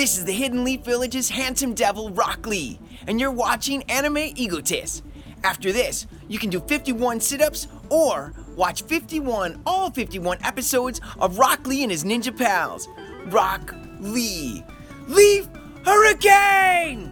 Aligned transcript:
This 0.00 0.16
is 0.16 0.24
the 0.24 0.32
Hidden 0.32 0.64
Leaf 0.64 0.80
Village's 0.80 1.28
handsome 1.28 1.74
devil, 1.74 2.08
Rock 2.08 2.46
Lee, 2.46 2.80
and 3.06 3.20
you're 3.20 3.30
watching 3.30 3.82
Anime 3.82 4.32
Egotist. 4.34 5.04
After 5.44 5.72
this, 5.72 6.06
you 6.26 6.38
can 6.38 6.48
do 6.48 6.58
51 6.58 7.20
sit 7.20 7.42
ups 7.42 7.68
or 7.90 8.32
watch 8.56 8.80
51, 8.84 9.60
all 9.66 9.90
51 9.90 10.38
episodes 10.42 11.02
of 11.20 11.38
Rock 11.38 11.66
Lee 11.66 11.82
and 11.82 11.92
his 11.92 12.04
ninja 12.04 12.34
pals. 12.34 12.88
Rock 13.26 13.74
Lee. 13.98 14.64
Leaf 15.06 15.46
Hurricane! 15.84 17.10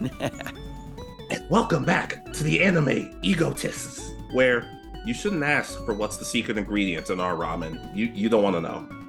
And 1.30 1.44
welcome 1.50 1.84
back 1.84 2.32
to 2.32 2.42
the 2.42 2.62
anime 2.62 3.14
egotists, 3.22 4.10
where 4.32 4.66
you 5.04 5.12
shouldn't 5.12 5.44
ask 5.44 5.78
for 5.84 5.92
what's 5.92 6.16
the 6.16 6.24
secret 6.24 6.56
ingredient 6.56 7.10
in 7.10 7.20
our 7.20 7.34
ramen. 7.34 7.94
You 7.94 8.06
you 8.06 8.30
don't 8.30 8.42
want 8.42 8.56
to 8.56 8.62
know. 8.62 8.99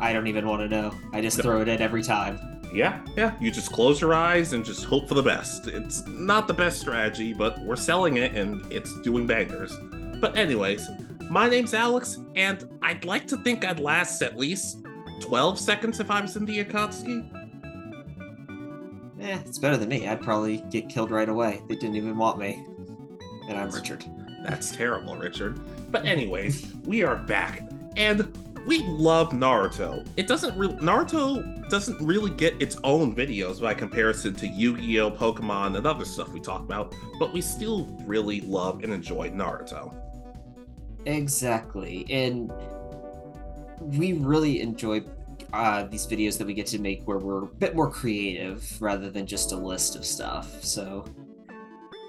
I 0.00 0.12
don't 0.12 0.26
even 0.26 0.46
want 0.46 0.62
to 0.62 0.68
know. 0.68 0.94
I 1.12 1.20
just 1.20 1.40
throw 1.40 1.60
it 1.60 1.68
in 1.68 1.80
every 1.80 2.02
time. 2.02 2.60
Yeah, 2.72 3.04
yeah. 3.16 3.34
You 3.40 3.50
just 3.50 3.72
close 3.72 4.00
your 4.00 4.14
eyes 4.14 4.52
and 4.52 4.64
just 4.64 4.84
hope 4.84 5.08
for 5.08 5.14
the 5.14 5.22
best. 5.22 5.66
It's 5.66 6.06
not 6.06 6.48
the 6.48 6.54
best 6.54 6.80
strategy, 6.80 7.32
but 7.32 7.60
we're 7.60 7.76
selling 7.76 8.16
it 8.16 8.34
and 8.34 8.64
it's 8.72 8.98
doing 9.02 9.26
bangers. 9.26 9.76
But 10.20 10.36
anyways, 10.36 10.88
my 11.28 11.48
name's 11.48 11.74
Alex, 11.74 12.18
and 12.34 12.68
I'd 12.82 13.04
like 13.04 13.26
to 13.28 13.36
think 13.38 13.64
I'd 13.64 13.80
last 13.80 14.22
at 14.22 14.36
least 14.36 14.84
12 15.20 15.58
seconds 15.58 16.00
if 16.00 16.10
I 16.10 16.20
was 16.20 16.36
in 16.36 16.44
the 16.44 16.64
Akatsuki. 16.64 17.36
Eh, 19.20 19.38
it's 19.44 19.58
better 19.58 19.76
than 19.76 19.88
me. 19.88 20.08
I'd 20.08 20.22
probably 20.22 20.58
get 20.70 20.88
killed 20.88 21.10
right 21.10 21.28
away. 21.28 21.60
They 21.68 21.74
didn't 21.74 21.96
even 21.96 22.16
want 22.16 22.38
me. 22.38 22.64
And 23.48 23.58
I'm 23.58 23.70
Richard. 23.70 24.04
That's 24.44 24.74
terrible, 24.74 25.16
Richard. 25.16 25.60
But 25.90 26.04
anyways, 26.06 26.72
we 26.84 27.02
are 27.02 27.16
back, 27.16 27.62
and 27.96 28.32
we 28.66 28.82
love 28.82 29.30
Naruto. 29.30 30.06
It 30.16 30.26
doesn't 30.26 30.56
really 30.56 30.74
Naruto 30.74 31.68
doesn't 31.68 32.00
really 32.00 32.30
get 32.30 32.60
its 32.60 32.76
own 32.84 33.14
videos 33.14 33.60
by 33.60 33.74
comparison 33.74 34.34
to 34.34 34.46
Yu-Gi-Oh, 34.46 35.10
Pokemon, 35.12 35.76
and 35.76 35.86
other 35.86 36.04
stuff 36.04 36.28
we 36.30 36.40
talk 36.40 36.60
about, 36.60 36.94
but 37.18 37.32
we 37.32 37.40
still 37.40 37.86
really 38.04 38.40
love 38.42 38.82
and 38.82 38.92
enjoy 38.92 39.30
Naruto. 39.30 39.94
Exactly. 41.06 42.06
And 42.10 42.52
we 43.80 44.12
really 44.12 44.60
enjoy 44.60 45.02
uh, 45.52 45.84
these 45.84 46.06
videos 46.06 46.36
that 46.38 46.46
we 46.46 46.54
get 46.54 46.66
to 46.66 46.78
make 46.78 47.02
where 47.04 47.18
we're 47.18 47.44
a 47.44 47.46
bit 47.46 47.74
more 47.74 47.90
creative 47.90 48.80
rather 48.80 49.10
than 49.10 49.26
just 49.26 49.52
a 49.52 49.56
list 49.56 49.96
of 49.96 50.04
stuff. 50.04 50.62
So, 50.62 51.04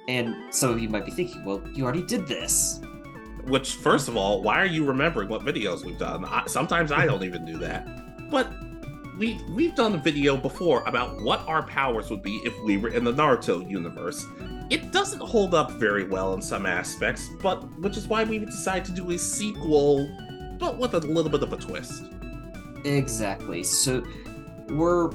and 0.08 0.54
some 0.54 0.72
of 0.72 0.80
you 0.80 0.90
might 0.90 1.06
be 1.06 1.12
thinking, 1.12 1.46
well, 1.46 1.62
you 1.74 1.84
already 1.84 2.04
did 2.04 2.28
this. 2.28 2.82
Which, 3.46 3.76
first 3.76 4.08
of 4.08 4.16
all, 4.16 4.42
why 4.42 4.62
are 4.62 4.66
you 4.66 4.86
remembering 4.86 5.30
what 5.30 5.42
videos 5.42 5.84
we've 5.84 5.98
done? 5.98 6.26
I, 6.26 6.44
sometimes 6.48 6.92
I 6.92 7.06
don't 7.06 7.24
even 7.24 7.46
do 7.46 7.58
that. 7.60 7.88
But 8.30 8.52
we 9.18 9.40
we've 9.50 9.76
done 9.76 9.94
a 9.94 9.98
video 9.98 10.38
before 10.38 10.84
about 10.88 11.22
what 11.22 11.42
our 11.48 11.64
powers 11.64 12.10
would 12.10 12.24
be 12.24 12.38
if 12.44 12.58
we 12.64 12.78
were 12.78 12.90
in 12.90 13.04
the 13.04 13.14
Naruto 13.14 13.70
universe. 13.70 14.26
It 14.70 14.92
doesn't 14.92 15.20
hold 15.20 15.54
up 15.54 15.72
very 15.72 16.06
well 16.06 16.34
in 16.34 16.42
some 16.42 16.66
aspects, 16.66 17.30
but 17.42 17.58
which 17.80 17.98
is 17.98 18.08
why 18.08 18.24
we 18.24 18.40
decided 18.40 18.86
to 18.86 18.92
do 18.94 19.12
a 19.12 19.18
sequel, 19.18 20.10
but 20.58 20.78
with 20.78 20.94
a 20.94 21.00
little 21.00 21.30
bit 21.32 21.44
of 21.44 21.52
a 21.52 21.58
twist. 21.58 22.06
Exactly. 22.86 23.64
So 23.64 24.04
we're 24.70 25.12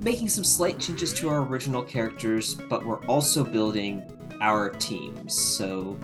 making 0.00 0.28
some 0.28 0.44
slight 0.44 0.78
changes 0.78 1.12
to 1.14 1.28
our 1.28 1.42
original 1.42 1.82
characters, 1.82 2.54
but 2.54 2.86
we're 2.86 3.04
also 3.06 3.44
building 3.44 4.02
our 4.40 4.70
teams. 4.70 5.38
So 5.38 5.98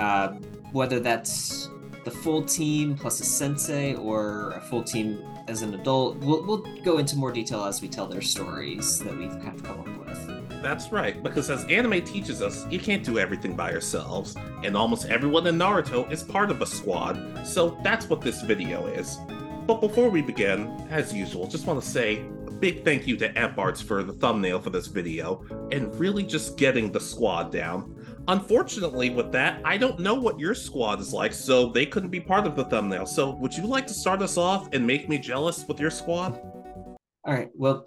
uh, 0.00 0.28
whether 0.72 1.00
that's 1.00 1.68
the 2.04 2.10
full 2.10 2.42
team 2.42 2.96
plus 2.96 3.20
a 3.20 3.24
sensei 3.24 3.94
or 3.94 4.50
a 4.52 4.60
full 4.60 4.82
team 4.82 5.24
as 5.48 5.62
an 5.62 5.74
adult, 5.74 6.16
we'll, 6.18 6.44
we'll 6.44 6.64
go 6.82 6.98
into 6.98 7.16
more 7.16 7.32
detail 7.32 7.64
as 7.64 7.82
we 7.82 7.88
tell 7.88 8.06
their 8.06 8.22
stories 8.22 8.98
that 9.00 9.16
we've 9.16 9.38
kind 9.42 9.54
of 9.54 9.62
come 9.62 9.80
up 9.80 9.86
with. 10.06 10.62
That's 10.62 10.90
right, 10.90 11.22
because 11.22 11.50
as 11.50 11.64
anime 11.64 12.02
teaches 12.02 12.40
us, 12.40 12.66
you 12.70 12.78
can't 12.78 13.04
do 13.04 13.18
everything 13.18 13.54
by 13.54 13.70
yourselves, 13.70 14.34
and 14.62 14.74
almost 14.74 15.06
everyone 15.06 15.46
in 15.46 15.58
Naruto 15.58 16.10
is 16.10 16.22
part 16.22 16.50
of 16.50 16.62
a 16.62 16.66
squad, 16.66 17.46
so 17.46 17.78
that's 17.82 18.08
what 18.08 18.22
this 18.22 18.40
video 18.40 18.86
is. 18.86 19.18
But 19.66 19.82
before 19.82 20.08
we 20.08 20.22
begin, 20.22 20.68
as 20.90 21.12
usual, 21.12 21.46
just 21.46 21.66
want 21.66 21.82
to 21.82 21.86
say 21.86 22.24
a 22.46 22.50
big 22.50 22.82
thank 22.82 23.06
you 23.06 23.16
to 23.18 23.38
Amp 23.38 23.56
for 23.82 24.02
the 24.02 24.14
thumbnail 24.14 24.58
for 24.60 24.70
this 24.70 24.86
video, 24.86 25.44
and 25.70 25.94
really 26.00 26.22
just 26.22 26.56
getting 26.56 26.90
the 26.90 27.00
squad 27.00 27.52
down. 27.52 27.94
Unfortunately, 28.26 29.10
with 29.10 29.32
that, 29.32 29.60
I 29.64 29.76
don't 29.76 29.98
know 30.00 30.14
what 30.14 30.38
your 30.38 30.54
squad 30.54 30.98
is 31.00 31.12
like, 31.12 31.34
so 31.34 31.68
they 31.68 31.84
couldn't 31.84 32.08
be 32.10 32.20
part 32.20 32.46
of 32.46 32.56
the 32.56 32.64
thumbnail. 32.64 33.04
So, 33.04 33.30
would 33.36 33.54
you 33.54 33.66
like 33.66 33.86
to 33.86 33.94
start 33.94 34.22
us 34.22 34.38
off 34.38 34.68
and 34.72 34.86
make 34.86 35.08
me 35.08 35.18
jealous 35.18 35.66
with 35.68 35.78
your 35.78 35.90
squad? 35.90 36.38
All 36.38 37.34
right. 37.34 37.50
Well, 37.54 37.86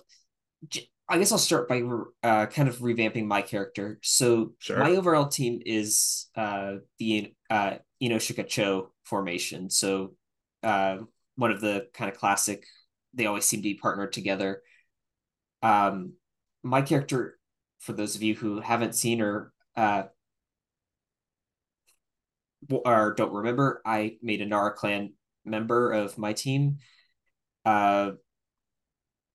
I 1.09 1.18
guess 1.18 1.31
I'll 1.31 1.38
start 1.40 1.68
by 1.68 1.81
uh, 2.22 2.46
kind 2.48 2.70
of 2.70 2.78
revamping 2.80 3.25
my 3.25 3.42
character. 3.42 3.98
So, 4.03 4.53
Sure. 4.59 4.78
my 4.78 4.92
overall 4.92 5.28
team 5.28 5.62
is 5.66 6.28
uh, 6.36 6.75
the 7.00 7.34
uh, 7.50 7.78
Inoshika 8.02 8.48
Cho 8.48 8.92
formation. 9.06 9.72
So, 9.72 10.14
uh, 10.62 10.98
one 11.36 11.52
of 11.52 11.62
the 11.62 11.88
kind 11.94 12.12
of 12.12 12.18
classic, 12.18 12.64
they 13.14 13.25
always 13.25 13.46
seem 13.46 13.62
to 13.62 13.69
be 13.69 13.75
partnered 13.75 14.14
together. 14.14 14.62
Um, 15.64 16.14
my 16.62 16.84
character, 16.84 17.40
for 17.80 17.94
those 17.94 18.16
of 18.16 18.22
you 18.22 18.36
who 18.36 18.59
haven't 18.59 18.94
seen 18.94 19.19
her, 19.19 19.52
uh, 19.75 20.04
or 22.69 23.13
don't 23.13 23.33
remember, 23.33 23.81
I 23.85 24.17
made 24.22 24.41
a 24.41 24.45
Nara 24.45 24.73
clan 24.73 25.13
member 25.45 25.91
of 25.91 26.17
my 26.17 26.33
team. 26.33 26.78
Uh, 27.66 28.11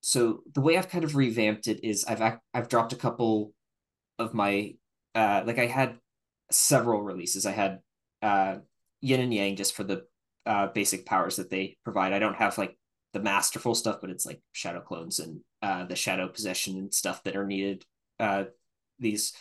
so 0.00 0.42
the 0.52 0.60
way 0.60 0.76
I've 0.76 0.88
kind 0.88 1.04
of 1.04 1.16
revamped 1.16 1.68
it 1.68 1.84
is 1.84 2.04
I've 2.04 2.38
I've 2.52 2.68
dropped 2.68 2.92
a 2.92 2.96
couple 2.96 3.52
of 4.18 4.34
my 4.34 4.74
uh 5.14 5.42
like 5.46 5.58
I 5.58 5.66
had 5.66 5.98
several 6.50 7.02
releases. 7.02 7.46
I 7.46 7.52
had 7.52 7.80
uh 8.20 8.58
Yin 9.00 9.20
and 9.20 9.34
Yang 9.34 9.56
just 9.56 9.74
for 9.74 9.84
the 9.84 10.04
uh 10.44 10.68
basic 10.68 11.06
powers 11.06 11.36
that 11.36 11.50
they 11.50 11.76
provide. 11.84 12.12
I 12.12 12.18
don't 12.18 12.36
have 12.36 12.58
like 12.58 12.76
the 13.12 13.20
masterful 13.20 13.74
stuff, 13.74 13.98
but 14.00 14.10
it's 14.10 14.26
like 14.26 14.40
shadow 14.52 14.80
clones 14.80 15.20
and 15.20 15.40
uh 15.62 15.84
the 15.84 15.96
shadow 15.96 16.28
possession 16.28 16.76
and 16.78 16.92
stuff 16.92 17.22
that 17.24 17.36
are 17.36 17.46
needed. 17.46 17.84
Uh 18.18 18.44
these 18.98 19.34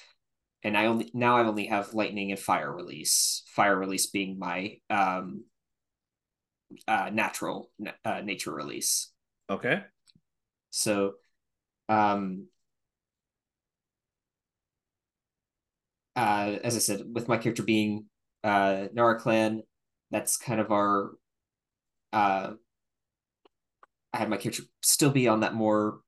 and 0.64 0.78
I 0.78 0.86
only 0.86 1.12
now 1.14 1.38
I 1.38 1.46
only 1.46 1.68
have 1.68 1.94
lightning 1.94 2.32
and 2.32 2.40
fire 2.40 2.72
release. 2.72 3.44
Fire 3.48 3.78
release 3.78 4.08
being 4.08 4.38
my 4.40 4.78
um 4.90 5.46
uh 6.88 7.10
natural 7.12 7.72
uh, 8.06 8.22
nature 8.22 8.54
release. 8.54 9.12
Okay. 9.50 9.84
So, 10.70 11.16
um, 11.90 12.48
uh, 16.16 16.56
as 16.64 16.76
I 16.76 16.80
said, 16.80 17.04
with 17.14 17.28
my 17.28 17.38
character 17.38 17.64
being 17.64 18.06
uh, 18.44 18.88
Nara 18.94 19.20
Clan, 19.20 19.64
that's 20.10 20.38
kind 20.38 20.60
of 20.60 20.72
our. 20.72 21.12
Uh, 22.14 22.52
I 24.14 24.18
had 24.18 24.30
my 24.30 24.38
character 24.38 24.64
still 24.82 25.12
be 25.12 25.28
on 25.28 25.42
that 25.42 25.54
more 25.54 26.00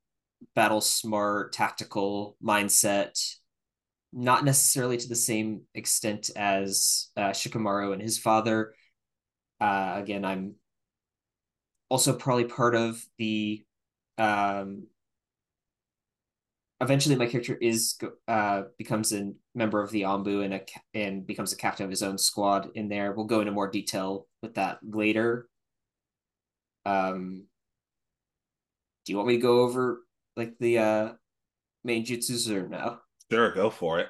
battle 0.56 0.82
smart, 0.82 1.54
tactical 1.54 2.36
mindset, 2.44 3.18
not 4.14 4.46
necessarily 4.46 4.98
to 4.98 5.10
the 5.10 5.16
same 5.16 5.62
extent 5.74 6.30
as 6.36 7.10
uh, 7.18 7.32
Shikamaru 7.32 7.94
and 7.94 8.02
his 8.02 8.18
father. 8.18 8.74
Uh, 9.60 9.94
again, 9.96 10.24
I'm 10.24 10.56
also 11.90 12.14
probably 12.14 12.46
part 12.46 12.74
of 12.74 13.04
the 13.20 13.64
um 14.18 14.88
eventually 16.82 17.16
my 17.16 17.28
character 17.28 17.56
is 17.56 18.00
uh 18.28 18.64
becomes 18.80 19.14
a 19.14 19.32
member 19.54 19.82
of 19.82 19.92
the 19.92 20.02
Anbu 20.02 20.44
and 20.44 20.56
a 20.56 20.62
and 20.96 21.26
becomes 21.26 21.54
a 21.54 21.56
captain 21.56 21.84
of 21.84 21.90
his 21.90 22.02
own 22.02 22.18
squad 22.18 22.70
in 22.74 22.90
there. 22.90 23.14
We'll 23.14 23.26
go 23.26 23.42
into 23.42 23.52
more 23.52 23.70
detail 23.70 24.28
with 24.42 24.56
that 24.56 24.80
later. 24.82 25.48
Um 26.86 27.46
do 29.06 29.12
you 29.12 29.18
want 29.18 29.28
me 29.28 29.36
to 29.36 29.42
go 29.42 29.62
over 29.62 30.02
like 30.36 30.58
the 30.60 30.80
uh 30.80 31.12
main 31.84 32.06
jutsus 32.06 32.50
or 32.50 32.68
no? 32.68 32.98
Sure, 33.32 33.54
go 33.54 33.70
for 33.70 34.00
it. 34.00 34.08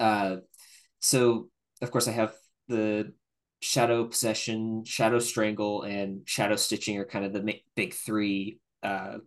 Uh 0.00 0.36
so 1.00 1.48
of 1.82 1.90
course 1.90 2.08
I 2.08 2.12
have 2.12 2.34
the 2.68 3.12
shadow 3.60 4.06
possession, 4.06 4.84
shadow 4.84 5.18
strangle, 5.18 5.82
and 5.82 6.22
shadow 6.26 6.56
stitching 6.56 6.96
are 6.98 7.04
kind 7.04 7.24
of 7.24 7.32
the 7.32 7.60
big 7.76 7.94
three 7.94 8.58
uh 8.82 9.18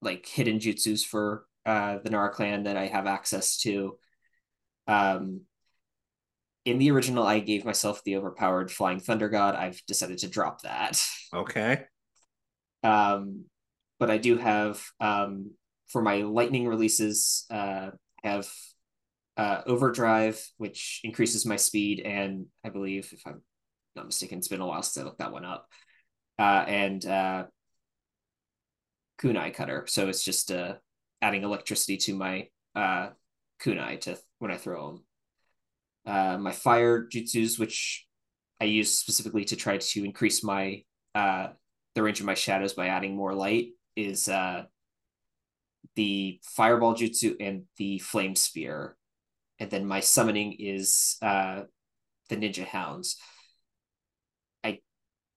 like 0.00 0.26
hidden 0.26 0.58
jutsus 0.58 1.04
for 1.04 1.44
uh 1.66 1.98
the 2.02 2.10
Nara 2.10 2.30
clan 2.30 2.64
that 2.64 2.76
I 2.76 2.86
have 2.86 3.06
access 3.06 3.58
to. 3.58 3.98
Um 4.86 5.42
in 6.64 6.78
the 6.78 6.90
original 6.90 7.26
I 7.26 7.40
gave 7.40 7.64
myself 7.64 8.02
the 8.04 8.16
overpowered 8.16 8.70
flying 8.70 9.00
thunder 9.00 9.28
god. 9.28 9.54
I've 9.54 9.82
decided 9.86 10.18
to 10.18 10.28
drop 10.28 10.62
that. 10.62 11.00
Okay. 11.34 11.82
Um 12.82 13.44
but 13.98 14.10
I 14.10 14.18
do 14.18 14.38
have 14.38 14.82
um 15.00 15.50
for 15.88 16.00
my 16.02 16.22
lightning 16.22 16.66
releases 16.66 17.44
uh 17.50 17.90
have 18.22 18.48
uh 19.38 19.62
overdrive 19.66 20.44
which 20.58 21.00
increases 21.04 21.46
my 21.46 21.56
speed 21.56 22.00
and 22.00 22.46
I 22.64 22.68
believe 22.68 23.10
if 23.12 23.22
I'm 23.26 23.40
not 23.96 24.06
mistaken 24.06 24.38
it's 24.38 24.48
been 24.48 24.60
a 24.60 24.66
while 24.66 24.82
since 24.82 25.02
I 25.02 25.06
looked 25.06 25.20
that 25.20 25.32
one 25.32 25.44
up 25.44 25.68
uh, 26.38 26.64
and 26.66 27.04
uh, 27.04 27.44
kunai 29.20 29.52
cutter. 29.52 29.84
So 29.88 30.08
it's 30.08 30.24
just 30.24 30.52
uh, 30.52 30.74
adding 31.20 31.42
electricity 31.42 31.96
to 31.98 32.14
my 32.14 32.48
uh, 32.74 33.08
kunai 33.60 34.00
to 34.02 34.18
when 34.38 34.50
I 34.50 34.56
throw 34.56 34.86
them. 34.86 35.04
Uh, 36.06 36.38
my 36.38 36.52
fire 36.52 37.06
jutsus, 37.06 37.58
which 37.58 38.06
I 38.60 38.64
use 38.64 38.96
specifically 38.96 39.44
to 39.46 39.56
try 39.56 39.78
to 39.78 40.04
increase 40.04 40.42
my 40.44 40.82
the 41.14 42.02
range 42.02 42.20
of 42.20 42.26
my 42.26 42.34
shadows 42.34 42.74
by 42.74 42.86
adding 42.86 43.16
more 43.16 43.34
light, 43.34 43.70
is 43.96 44.26
the 45.96 46.38
fireball 46.44 46.94
jutsu 46.94 47.34
and 47.40 47.64
the 47.76 47.98
flame 47.98 48.36
spear, 48.36 48.96
and 49.58 49.70
then 49.70 49.86
my 49.86 50.00
summoning 50.00 50.56
is 50.58 51.16
uh, 51.22 51.62
the 52.28 52.36
ninja 52.36 52.64
hounds. 52.64 53.16
I 54.62 54.80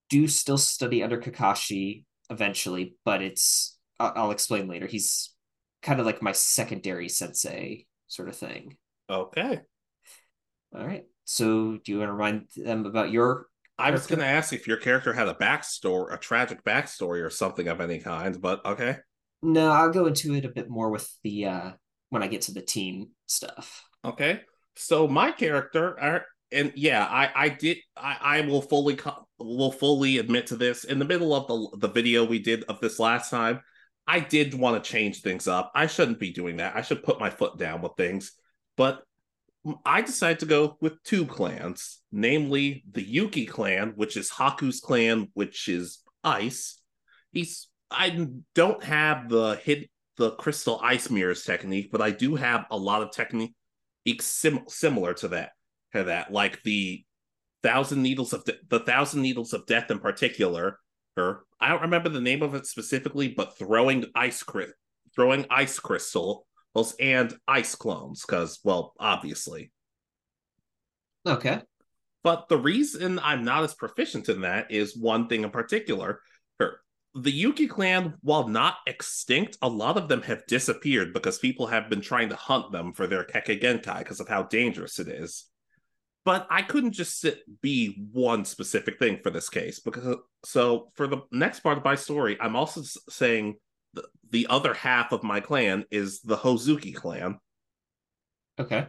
do 0.09 0.27
still 0.27 0.57
study 0.57 1.03
under 1.03 1.19
Kakashi 1.19 2.03
eventually, 2.29 2.95
but 3.05 3.21
it's 3.21 3.77
I'll, 3.99 4.13
I'll 4.15 4.31
explain 4.31 4.67
later. 4.67 4.87
He's 4.87 5.33
kind 5.81 5.99
of 5.99 6.05
like 6.05 6.21
my 6.21 6.31
secondary 6.31 7.09
sensei 7.09 7.85
sort 8.07 8.29
of 8.29 8.35
thing. 8.35 8.77
Okay. 9.09 9.61
All 10.75 10.85
right. 10.85 11.05
So, 11.25 11.77
do 11.83 11.91
you 11.91 11.99
want 11.99 12.09
to 12.09 12.13
remind 12.13 12.47
them 12.55 12.85
about 12.85 13.11
your? 13.11 13.47
I 13.77 13.91
was 13.91 14.05
going 14.05 14.19
to 14.19 14.25
ask 14.25 14.53
if 14.53 14.67
your 14.67 14.77
character 14.77 15.13
had 15.13 15.27
a 15.27 15.33
backstory, 15.33 16.13
a 16.13 16.17
tragic 16.17 16.63
backstory, 16.63 17.23
or 17.23 17.29
something 17.29 17.67
of 17.67 17.81
any 17.81 17.99
kind, 17.99 18.39
but 18.39 18.63
okay. 18.65 18.97
No, 19.41 19.71
I'll 19.71 19.91
go 19.91 20.05
into 20.05 20.35
it 20.35 20.45
a 20.45 20.49
bit 20.49 20.69
more 20.69 20.91
with 20.91 21.09
the 21.23 21.45
uh 21.45 21.71
when 22.09 22.21
I 22.21 22.27
get 22.27 22.41
to 22.43 22.53
the 22.53 22.61
team 22.61 23.09
stuff. 23.25 23.83
Okay. 24.03 24.41
So 24.75 25.07
my 25.07 25.31
character, 25.31 26.25
and 26.51 26.73
yeah, 26.75 27.05
I 27.05 27.31
I 27.35 27.49
did 27.49 27.77
I 27.95 28.17
I 28.21 28.41
will 28.41 28.61
fully 28.61 28.99
will 29.39 29.71
fully 29.71 30.17
admit 30.17 30.47
to 30.47 30.55
this. 30.55 30.83
In 30.83 30.99
the 30.99 31.05
middle 31.05 31.33
of 31.35 31.47
the 31.47 31.87
the 31.87 31.93
video 31.93 32.25
we 32.25 32.39
did 32.39 32.63
of 32.65 32.79
this 32.79 32.99
last 32.99 33.29
time, 33.29 33.61
I 34.07 34.19
did 34.19 34.53
want 34.53 34.83
to 34.83 34.89
change 34.89 35.21
things 35.21 35.47
up. 35.47 35.71
I 35.75 35.87
shouldn't 35.87 36.19
be 36.19 36.31
doing 36.31 36.57
that. 36.57 36.75
I 36.75 36.81
should 36.81 37.03
put 37.03 37.19
my 37.19 37.29
foot 37.29 37.57
down 37.57 37.81
with 37.81 37.93
things. 37.97 38.33
But 38.77 39.03
I 39.85 40.01
decided 40.01 40.39
to 40.39 40.45
go 40.45 40.77
with 40.81 41.03
two 41.03 41.25
clans, 41.25 41.99
namely 42.11 42.83
the 42.91 43.03
Yuki 43.03 43.45
clan, 43.45 43.93
which 43.95 44.17
is 44.17 44.31
Haku's 44.31 44.79
clan, 44.79 45.27
which 45.33 45.67
is 45.67 45.99
ice. 46.23 46.81
He's 47.31 47.67
I 47.91 48.27
don't 48.55 48.83
have 48.83 49.29
the 49.29 49.59
hit 49.63 49.89
the 50.17 50.31
crystal 50.31 50.79
ice 50.83 51.09
mirrors 51.09 51.43
technique, 51.43 51.89
but 51.91 52.01
I 52.01 52.11
do 52.11 52.35
have 52.35 52.65
a 52.71 52.77
lot 52.77 53.01
of 53.01 53.11
technique 53.11 53.53
sim- 54.19 54.65
similar 54.67 55.13
to 55.15 55.29
that. 55.29 55.51
To 55.93 56.05
that, 56.05 56.31
like 56.31 56.63
the 56.63 57.03
thousand 57.63 58.01
needles 58.01 58.31
of 58.31 58.45
de- 58.45 58.57
the 58.69 58.79
thousand 58.79 59.21
needles 59.21 59.51
of 59.51 59.65
death 59.65 59.91
in 59.91 59.99
particular, 59.99 60.79
or 61.17 61.43
I 61.59 61.67
don't 61.67 61.81
remember 61.81 62.07
the 62.07 62.21
name 62.21 62.41
of 62.43 62.55
it 62.55 62.65
specifically, 62.65 63.27
but 63.27 63.57
throwing 63.57 64.05
ice 64.15 64.41
cri- 64.41 64.73
throwing 65.13 65.45
ice 65.49 65.79
crystals 65.79 66.45
and 66.99 67.35
ice 67.45 67.75
clones, 67.75 68.23
because 68.25 68.59
well, 68.63 68.93
obviously. 68.99 69.71
Okay. 71.25 71.61
But 72.23 72.47
the 72.49 72.57
reason 72.57 73.19
I'm 73.19 73.43
not 73.43 73.63
as 73.63 73.73
proficient 73.73 74.29
in 74.29 74.41
that 74.41 74.71
is 74.71 74.95
one 74.95 75.27
thing 75.27 75.43
in 75.43 75.49
particular 75.49 76.21
the 77.13 77.31
Yuki 77.31 77.67
clan, 77.67 78.13
while 78.21 78.47
not 78.47 78.77
extinct, 78.87 79.57
a 79.61 79.67
lot 79.67 79.97
of 79.97 80.07
them 80.07 80.21
have 80.21 80.45
disappeared 80.47 81.13
because 81.13 81.39
people 81.39 81.67
have 81.67 81.89
been 81.89 82.01
trying 82.01 82.29
to 82.29 82.35
hunt 82.35 82.71
them 82.71 82.93
for 82.93 83.05
their 83.05 83.25
Kekkei 83.25 83.61
Genkai 83.61 83.99
because 83.99 84.19
of 84.19 84.29
how 84.29 84.43
dangerous 84.43 84.97
it 84.99 85.07
is. 85.07 85.45
But 86.23 86.47
I 86.49 86.61
couldn't 86.61 86.93
just 86.93 87.19
sit 87.19 87.41
be 87.61 88.05
one 88.11 88.45
specific 88.45 88.99
thing 88.99 89.19
for 89.23 89.31
this 89.31 89.49
case 89.49 89.79
because 89.79 90.17
so 90.45 90.91
for 90.93 91.07
the 91.07 91.21
next 91.31 91.61
part 91.61 91.79
of 91.79 91.83
my 91.83 91.95
story, 91.95 92.37
I'm 92.39 92.55
also 92.55 92.83
saying 93.09 93.55
the, 93.93 94.07
the 94.29 94.47
other 94.49 94.73
half 94.73 95.11
of 95.11 95.23
my 95.23 95.39
clan 95.39 95.85
is 95.91 96.21
the 96.21 96.37
Hozuki 96.37 96.93
clan. 96.93 97.39
Okay. 98.59 98.87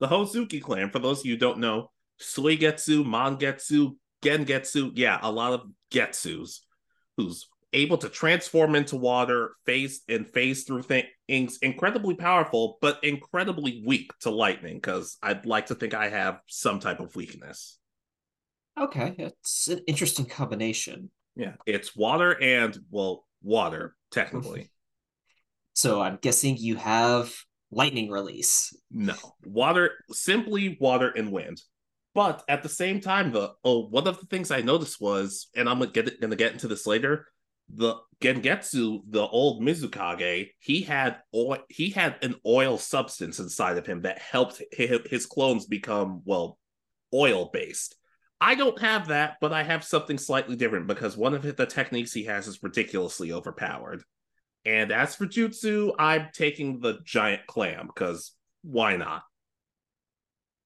The 0.00 0.08
Hozuki 0.08 0.60
clan, 0.60 0.90
for 0.90 0.98
those 0.98 1.20
of 1.20 1.26
you 1.26 1.34
who 1.34 1.38
don't 1.38 1.60
know, 1.60 1.92
Suigetsu, 2.20 3.04
Mangetsu, 3.04 3.96
Gengetsu, 4.22 4.90
yeah, 4.94 5.18
a 5.22 5.30
lot 5.30 5.52
of 5.52 5.62
Getsus, 5.92 6.58
whose 7.16 7.46
able 7.74 7.98
to 7.98 8.08
transform 8.08 8.74
into 8.74 8.96
water, 8.96 9.52
phase 9.66 10.02
and 10.08 10.26
phase 10.26 10.64
through 10.64 10.82
things, 10.82 11.58
incredibly 11.60 12.14
powerful, 12.14 12.78
but 12.80 13.02
incredibly 13.02 13.82
weak 13.84 14.12
to 14.20 14.30
lightning, 14.30 14.76
because 14.76 15.18
I'd 15.22 15.44
like 15.44 15.66
to 15.66 15.74
think 15.74 15.92
I 15.92 16.08
have 16.08 16.40
some 16.46 16.80
type 16.80 17.00
of 17.00 17.14
weakness. 17.14 17.78
Okay, 18.80 19.14
it's 19.18 19.68
an 19.68 19.80
interesting 19.86 20.26
combination. 20.26 21.10
Yeah, 21.36 21.54
it's 21.66 21.94
water 21.94 22.40
and, 22.40 22.78
well, 22.90 23.26
water, 23.42 23.94
technically. 24.10 24.60
Mm-hmm. 24.60 24.68
so 25.74 26.00
I'm 26.00 26.18
guessing 26.22 26.56
you 26.56 26.76
have 26.76 27.34
lightning 27.70 28.10
release. 28.10 28.72
No, 28.90 29.14
water, 29.44 29.90
simply 30.10 30.78
water 30.80 31.10
and 31.10 31.32
wind. 31.32 31.60
But 32.14 32.44
at 32.48 32.62
the 32.62 32.68
same 32.68 33.00
time, 33.00 33.32
the 33.32 33.54
oh, 33.64 33.88
one 33.88 34.06
of 34.06 34.20
the 34.20 34.26
things 34.26 34.52
I 34.52 34.60
noticed 34.60 35.00
was, 35.00 35.48
and 35.56 35.68
I'm 35.68 35.80
gonna 35.80 35.90
get 35.90 36.20
gonna 36.20 36.36
get 36.36 36.52
into 36.52 36.68
this 36.68 36.86
later 36.86 37.26
the 37.72 37.96
Gengetsu, 38.20 39.02
the 39.08 39.26
old 39.26 39.62
Mizukage, 39.62 40.50
he 40.58 40.82
had 40.82 41.18
oil, 41.34 41.58
he 41.68 41.90
had 41.90 42.16
an 42.22 42.36
oil 42.46 42.78
substance 42.78 43.38
inside 43.38 43.76
of 43.76 43.86
him 43.86 44.02
that 44.02 44.18
helped 44.18 44.62
his 44.72 45.26
clones 45.26 45.66
become 45.66 46.22
well 46.24 46.58
oil 47.12 47.50
based. 47.52 47.96
I 48.40 48.54
don't 48.54 48.80
have 48.80 49.08
that, 49.08 49.36
but 49.40 49.52
I 49.52 49.62
have 49.62 49.84
something 49.84 50.18
slightly 50.18 50.56
different 50.56 50.86
because 50.86 51.16
one 51.16 51.34
of 51.34 51.56
the 51.56 51.66
techniques 51.66 52.12
he 52.12 52.24
has 52.24 52.46
is 52.46 52.62
ridiculously 52.62 53.32
overpowered. 53.32 54.02
And 54.66 54.92
as 54.92 55.14
for 55.14 55.26
Jutsu, 55.26 55.92
I'm 55.98 56.28
taking 56.32 56.80
the 56.80 56.98
giant 57.04 57.46
clam 57.46 57.86
because 57.86 58.32
why 58.62 58.96
not? 58.96 59.22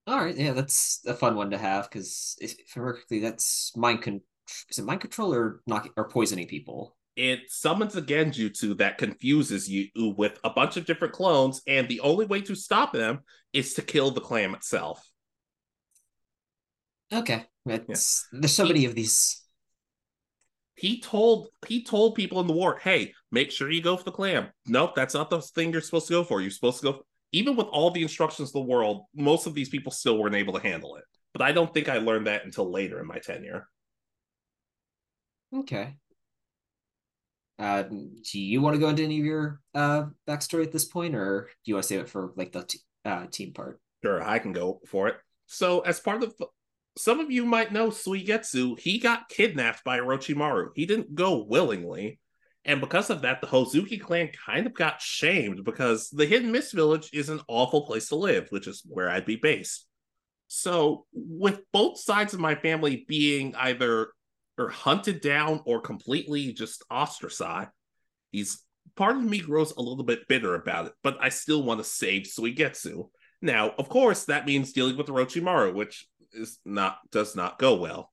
All 0.06 0.24
right, 0.24 0.36
yeah, 0.36 0.52
that's 0.52 1.02
a 1.06 1.14
fun 1.14 1.36
one 1.36 1.50
to 1.50 1.58
have 1.58 1.90
because 1.90 2.36
if, 2.40 2.52
I 2.52 2.80
correctly, 2.80 3.20
that's 3.20 3.76
mind 3.76 4.02
con- 4.02 4.22
is 4.68 4.78
it 4.78 4.84
mind 4.84 5.00
control 5.00 5.34
or 5.34 5.60
knocking 5.66 5.92
or 5.96 6.08
poisoning 6.08 6.46
people? 6.46 6.96
It 7.16 7.50
summons 7.50 7.96
a 7.96 8.02
genjutsu 8.02 8.78
that 8.78 8.98
confuses 8.98 9.68
you 9.68 9.88
with 10.16 10.38
a 10.44 10.50
bunch 10.50 10.76
of 10.76 10.86
different 10.86 11.14
clones, 11.14 11.60
and 11.66 11.88
the 11.88 12.00
only 12.00 12.26
way 12.26 12.40
to 12.42 12.54
stop 12.54 12.92
them 12.92 13.20
is 13.52 13.74
to 13.74 13.82
kill 13.82 14.12
the 14.12 14.20
clam 14.20 14.54
itself. 14.54 15.04
Okay, 17.12 17.44
yeah. 17.66 17.78
there's 17.88 18.52
so 18.52 18.64
he, 18.64 18.72
many 18.72 18.84
of 18.84 18.94
these. 18.94 19.42
He 20.74 21.00
told 21.00 21.48
he 21.66 21.82
told 21.82 22.14
people 22.14 22.38
in 22.40 22.46
the 22.46 22.52
war, 22.52 22.78
"Hey, 22.80 23.14
make 23.32 23.50
sure 23.50 23.70
you 23.70 23.82
go 23.82 23.96
for 23.96 24.04
the 24.04 24.12
clam." 24.12 24.48
Nope, 24.66 24.94
that's 24.94 25.14
not 25.14 25.28
the 25.28 25.40
thing 25.40 25.72
you're 25.72 25.80
supposed 25.80 26.06
to 26.08 26.12
go 26.12 26.24
for. 26.24 26.40
You're 26.40 26.50
supposed 26.50 26.80
to 26.80 26.92
go. 26.92 27.02
Even 27.32 27.56
with 27.56 27.66
all 27.66 27.90
the 27.90 28.02
instructions 28.02 28.54
in 28.54 28.60
the 28.60 28.66
world, 28.66 29.06
most 29.14 29.46
of 29.46 29.54
these 29.54 29.68
people 29.68 29.90
still 29.90 30.18
weren't 30.18 30.36
able 30.36 30.54
to 30.54 30.60
handle 30.62 30.96
it. 30.96 31.04
But 31.32 31.42
I 31.42 31.52
don't 31.52 31.72
think 31.74 31.88
I 31.88 31.98
learned 31.98 32.26
that 32.26 32.44
until 32.44 32.70
later 32.70 33.00
in 33.00 33.06
my 33.06 33.18
tenure. 33.18 33.68
Okay. 35.54 35.96
Uh, 37.58 37.82
do 37.82 38.38
you 38.38 38.60
want 38.60 38.74
to 38.74 38.80
go 38.80 38.88
into 38.88 39.02
any 39.02 39.18
of 39.18 39.26
your 39.26 39.60
uh 39.74 40.04
backstory 40.28 40.62
at 40.62 40.72
this 40.72 40.84
point, 40.84 41.14
or 41.14 41.48
do 41.64 41.70
you 41.70 41.74
want 41.74 41.82
to 41.84 41.88
save 41.88 42.00
it 42.00 42.08
for 42.08 42.32
like 42.36 42.52
the 42.52 42.62
t- 42.62 42.78
uh, 43.04 43.26
team 43.30 43.52
part? 43.52 43.80
Sure, 44.04 44.22
I 44.22 44.38
can 44.38 44.52
go 44.52 44.80
for 44.86 45.08
it. 45.08 45.16
So, 45.46 45.80
as 45.80 45.98
part 45.98 46.22
of 46.22 46.34
some 46.96 47.20
of 47.20 47.30
you 47.30 47.44
might 47.44 47.72
know 47.72 47.88
Suigetsu, 47.88 48.78
he 48.78 48.98
got 48.98 49.28
kidnapped 49.28 49.82
by 49.82 49.98
Orochimaru. 49.98 50.68
He 50.74 50.86
didn't 50.86 51.14
go 51.14 51.44
willingly. 51.44 52.20
And 52.64 52.80
because 52.80 53.08
of 53.08 53.22
that, 53.22 53.40
the 53.40 53.46
Hozuki 53.46 54.00
clan 54.00 54.30
kind 54.44 54.66
of 54.66 54.74
got 54.74 55.00
shamed 55.00 55.64
because 55.64 56.10
the 56.10 56.26
Hidden 56.26 56.52
Mist 56.52 56.74
Village 56.74 57.08
is 57.12 57.28
an 57.30 57.40
awful 57.48 57.86
place 57.86 58.08
to 58.08 58.16
live, 58.16 58.48
which 58.50 58.66
is 58.66 58.82
where 58.86 59.08
I'd 59.08 59.24
be 59.24 59.36
based. 59.36 59.86
So, 60.48 61.06
with 61.12 61.60
both 61.72 61.98
sides 61.98 62.34
of 62.34 62.40
my 62.40 62.54
family 62.54 63.04
being 63.08 63.54
either 63.54 64.08
or 64.58 64.68
hunted 64.68 65.20
down 65.20 65.62
or 65.64 65.80
completely 65.80 66.52
just 66.52 66.82
ostracized. 66.90 67.70
He's 68.32 68.62
part 68.96 69.16
of 69.16 69.22
me 69.22 69.38
grows 69.38 69.72
a 69.72 69.80
little 69.80 70.04
bit 70.04 70.28
bitter 70.28 70.54
about 70.54 70.86
it, 70.86 70.92
but 71.02 71.16
I 71.20 71.28
still 71.28 71.62
want 71.62 71.80
to 71.80 71.84
save 71.84 72.24
Suigetsu. 72.24 73.08
Now, 73.40 73.70
of 73.78 73.88
course, 73.88 74.24
that 74.24 74.46
means 74.46 74.72
dealing 74.72 74.96
with 74.96 75.06
Orochimaru, 75.06 75.72
which 75.72 76.06
is 76.32 76.58
not 76.64 76.98
does 77.10 77.36
not 77.36 77.58
go 77.58 77.76
well. 77.76 78.12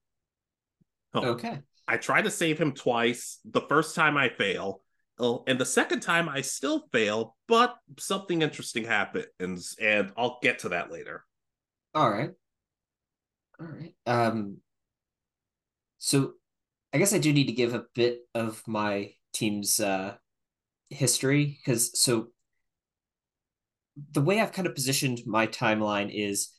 Oh, 1.14 1.30
okay. 1.30 1.60
I 1.88 1.98
try 1.98 2.22
to 2.22 2.30
save 2.30 2.60
him 2.60 2.74
twice. 2.74 3.40
The 3.46 3.62
first 3.62 3.96
time 3.96 4.18
I 4.18 4.30
fail, 4.30 4.82
oh, 5.18 5.44
and 5.48 5.60
the 5.60 5.66
second 5.66 6.02
time 6.02 6.30
I 6.30 6.42
still 6.42 6.88
fail, 6.92 7.36
but 7.48 7.76
something 8.00 8.42
interesting 8.42 8.84
happens, 8.86 9.76
and 9.80 10.12
I'll 10.16 10.40
get 10.42 10.60
to 10.60 10.70
that 10.70 10.92
later. 10.92 11.26
All 11.94 12.10
right. 12.10 12.32
All 13.60 13.68
right. 13.68 13.94
Um 14.06 14.58
so 16.06 16.34
I 16.94 17.00
guess 17.00 17.14
I 17.14 17.18
do 17.18 17.34
need 17.34 17.48
to 17.48 17.54
give 17.54 17.74
a 17.74 17.86
bit 17.96 18.20
of 18.36 18.62
my 18.68 19.14
team's 19.34 19.80
uh, 19.80 20.14
history 20.92 21.58
because 21.58 22.00
so 22.00 22.28
the 24.12 24.22
way 24.22 24.40
I've 24.40 24.52
kind 24.52 24.68
of 24.68 24.76
positioned 24.76 25.22
my 25.26 25.48
timeline 25.48 26.12
is 26.14 26.52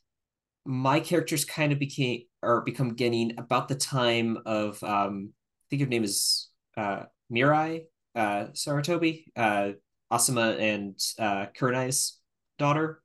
my 0.65 0.99
characters 0.99 1.45
kind 1.45 1.73
of 1.73 1.79
became 1.79 2.23
or 2.43 2.62
become 2.62 2.95
getting 2.95 3.38
about 3.38 3.69
the 3.69 3.76
time 3.76 4.37
of 4.47 4.83
um, 4.83 5.31
I 5.33 5.65
think 5.71 5.83
her 5.83 5.88
name 5.88 6.03
is 6.03 6.49
uh, 6.76 7.05
Mirai 7.33 7.85
uh, 8.17 8.47
Sarutobi, 8.53 9.26
uh, 9.37 9.73
Asuma 10.12 10.59
and 10.59 10.99
uh, 11.21 11.47
Kurenai's 11.57 12.19
daughter. 12.59 13.00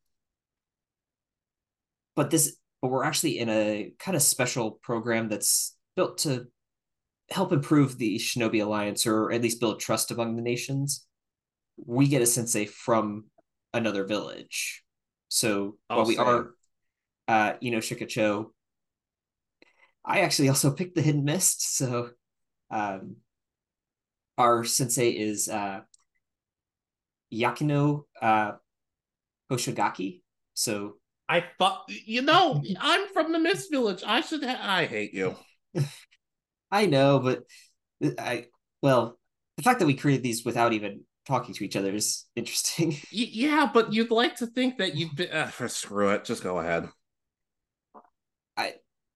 But 2.16 2.32
this, 2.32 2.56
but 2.82 2.90
we're 2.90 3.04
actually 3.04 3.38
in 3.38 3.48
a 3.48 3.94
kind 4.00 4.16
of 4.16 4.24
special 4.24 4.72
program 4.72 5.30
that's 5.30 5.76
built 5.96 6.20
to 6.20 6.48
help 7.30 7.52
improve 7.52 7.98
the 7.98 8.18
Shinobi 8.18 8.64
Alliance, 8.64 9.06
or 9.08 9.32
at 9.32 9.42
least 9.42 9.60
build 9.60 9.80
trust 9.80 10.12
among 10.12 10.36
the 10.36 10.42
nations. 10.42 11.06
We 11.78 12.08
get 12.08 12.22
a 12.22 12.26
sensei 12.26 12.66
from 12.66 13.26
another 13.74 14.06
village, 14.06 14.84
so 15.30 15.78
Oh, 15.90 15.98
while 15.98 16.06
we 16.06 16.18
are 16.18 16.52
uh, 17.28 17.54
know, 17.62 17.78
Shikacho, 17.78 18.52
I 20.04 20.20
actually 20.22 20.50
also 20.50 20.72
picked 20.76 20.96
the 20.96 21.02
Hidden 21.02 21.24
Mist, 21.24 21.78
so 21.78 22.10
um, 22.70 23.18
our 24.38 24.64
sensei 24.64 25.12
is 25.12 25.48
uh, 25.48 25.82
Yakino 27.34 28.04
uh, 28.22 28.54
Hoshigaki. 29.50 30.22
So 30.54 30.98
I 31.30 31.46
thought, 31.58 31.86
you 31.88 32.22
know, 32.22 32.62
I'm 32.80 33.08
from 33.14 33.32
the 33.32 33.40
Mist 33.40 33.72
Village. 33.72 34.04
I 34.06 34.22
should. 34.22 34.44
Ha- 34.44 34.60
I 34.62 34.86
hate 34.86 35.14
you. 35.14 35.36
I 36.72 36.86
know, 36.86 37.20
but 37.20 37.44
I 38.20 38.48
well, 38.82 39.20
the 39.58 39.64
fact 39.64 39.80
that 39.80 39.86
we 39.86 39.94
created 39.94 40.24
these 40.24 40.46
without 40.46 40.74
even 40.74 41.02
talking 41.28 41.54
to 41.54 41.64
each 41.64 41.76
other 41.76 41.94
is 41.94 42.26
interesting. 42.36 42.98
Yeah, 43.12 43.70
but 43.74 43.94
you'd 43.94 44.12
like 44.12 44.38
to 44.38 44.48
think 44.48 44.78
that 44.78 44.96
you'd 44.96 45.16
be. 45.16 45.30
Uh, 45.30 45.48
screw 45.68 46.10
it. 46.10 46.26
Just 46.26 46.44
go 46.44 46.60
ahead. 46.60 46.90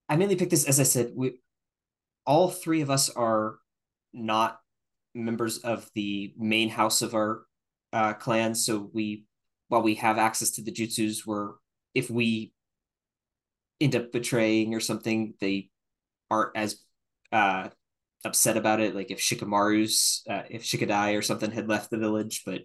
I 0.08 0.16
mainly 0.16 0.36
picked 0.36 0.52
this 0.52 0.66
as 0.66 0.80
I 0.80 0.84
said. 0.84 1.12
We 1.16 1.40
all 2.26 2.50
three 2.50 2.82
of 2.82 2.90
us 2.90 3.10
are 3.10 3.58
not 4.14 4.60
members 5.14 5.60
of 5.60 5.90
the 5.94 6.34
main 6.38 6.70
house 6.70 7.02
of 7.02 7.14
our 7.16 7.44
uh, 7.94 8.14
clan, 8.14 8.56
so 8.56 8.90
we 8.94 9.26
while 9.68 9.82
we 9.82 9.96
have 9.96 10.18
access 10.18 10.52
to 10.52 10.62
the 10.62 10.72
jutsus, 10.72 11.26
we're 11.26 11.54
if 11.94 12.10
we 12.10 12.54
end 13.82 13.96
up 13.96 14.12
betraying 14.12 14.74
or 14.76 14.80
something, 14.80 15.34
they 15.40 15.70
aren't 16.30 16.56
as 16.56 16.78
uh, 17.32 17.70
upset 18.24 18.58
about 18.58 18.80
it. 18.80 18.96
Like 18.96 19.12
if 19.12 19.20
Shikamaru's, 19.20 20.24
uh, 20.30 20.44
if 20.50 20.64
Shikadai 20.64 21.18
or 21.18 21.22
something 21.22 21.52
had 21.52 21.70
left 21.70 21.90
the 21.90 21.98
village, 21.98 22.44
but 22.46 22.62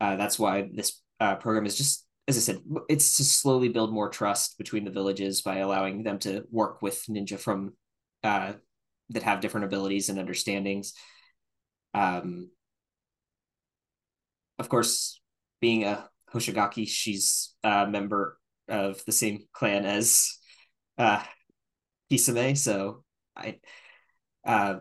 uh, 0.00 0.16
that's 0.16 0.38
why 0.38 0.68
this 0.72 1.00
uh, 1.20 1.36
program 1.36 1.66
is 1.66 1.76
just, 1.76 2.06
as 2.28 2.36
I 2.36 2.40
said, 2.40 2.58
it's 2.88 3.16
to 3.16 3.24
slowly 3.24 3.68
build 3.68 3.92
more 3.92 4.10
trust 4.10 4.58
between 4.58 4.84
the 4.84 4.90
villages 4.90 5.42
by 5.42 5.58
allowing 5.58 6.02
them 6.02 6.18
to 6.20 6.44
work 6.50 6.82
with 6.82 7.04
ninja 7.08 7.38
from 7.38 7.74
uh, 8.24 8.54
that 9.10 9.22
have 9.22 9.40
different 9.40 9.66
abilities 9.66 10.08
and 10.08 10.18
understandings. 10.18 10.92
Um, 11.94 12.50
of 14.58 14.68
course, 14.68 15.20
being 15.60 15.84
a 15.84 16.08
Hoshigaki, 16.32 16.88
she's 16.88 17.54
a 17.62 17.86
member 17.86 18.38
of 18.68 19.04
the 19.04 19.12
same 19.12 19.46
clan 19.52 19.86
as 19.86 20.36
uh, 20.98 21.22
Kisame, 22.10 22.56
so 22.56 23.04
I 23.36 23.58
uh, 24.44 24.76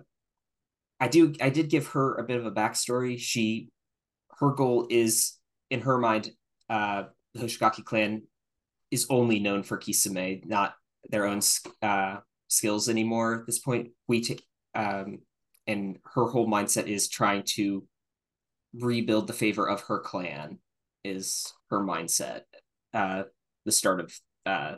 I 1.00 1.08
do 1.08 1.34
I 1.42 1.50
did 1.50 1.70
give 1.70 1.88
her 1.88 2.16
a 2.16 2.24
bit 2.24 2.38
of 2.38 2.46
a 2.46 2.52
backstory. 2.52 3.20
She 3.20 3.70
her 4.40 4.52
goal 4.52 4.88
is 4.90 5.38
in 5.70 5.82
her 5.82 5.98
mind, 5.98 6.32
uh, 6.70 7.04
the 7.34 7.42
Hoshigaki 7.42 7.84
clan 7.84 8.24
is 8.92 9.08
only 9.10 9.40
known 9.40 9.64
for 9.64 9.78
Kisame, 9.78 10.46
not 10.46 10.76
their 11.10 11.26
own 11.26 11.42
uh, 11.82 12.18
skills 12.48 12.90
anymore. 12.90 13.42
At 13.42 13.46
this 13.48 13.60
point, 13.60 13.90
we 14.08 14.22
take 14.22 14.44
um, 14.74 15.20
and 15.68 15.98
her 16.14 16.28
whole 16.28 16.48
mindset 16.48 16.88
is 16.88 17.10
trying 17.10 17.44
to 17.56 17.84
rebuild 18.74 19.28
the 19.28 19.34
favor 19.34 19.68
of 19.68 19.82
her 19.82 20.00
clan. 20.00 20.60
Is 21.04 21.54
her 21.70 21.82
mindset 21.82 22.42
uh, 22.94 23.24
the 23.66 23.72
start 23.72 24.00
of 24.00 24.20
uh, 24.46 24.76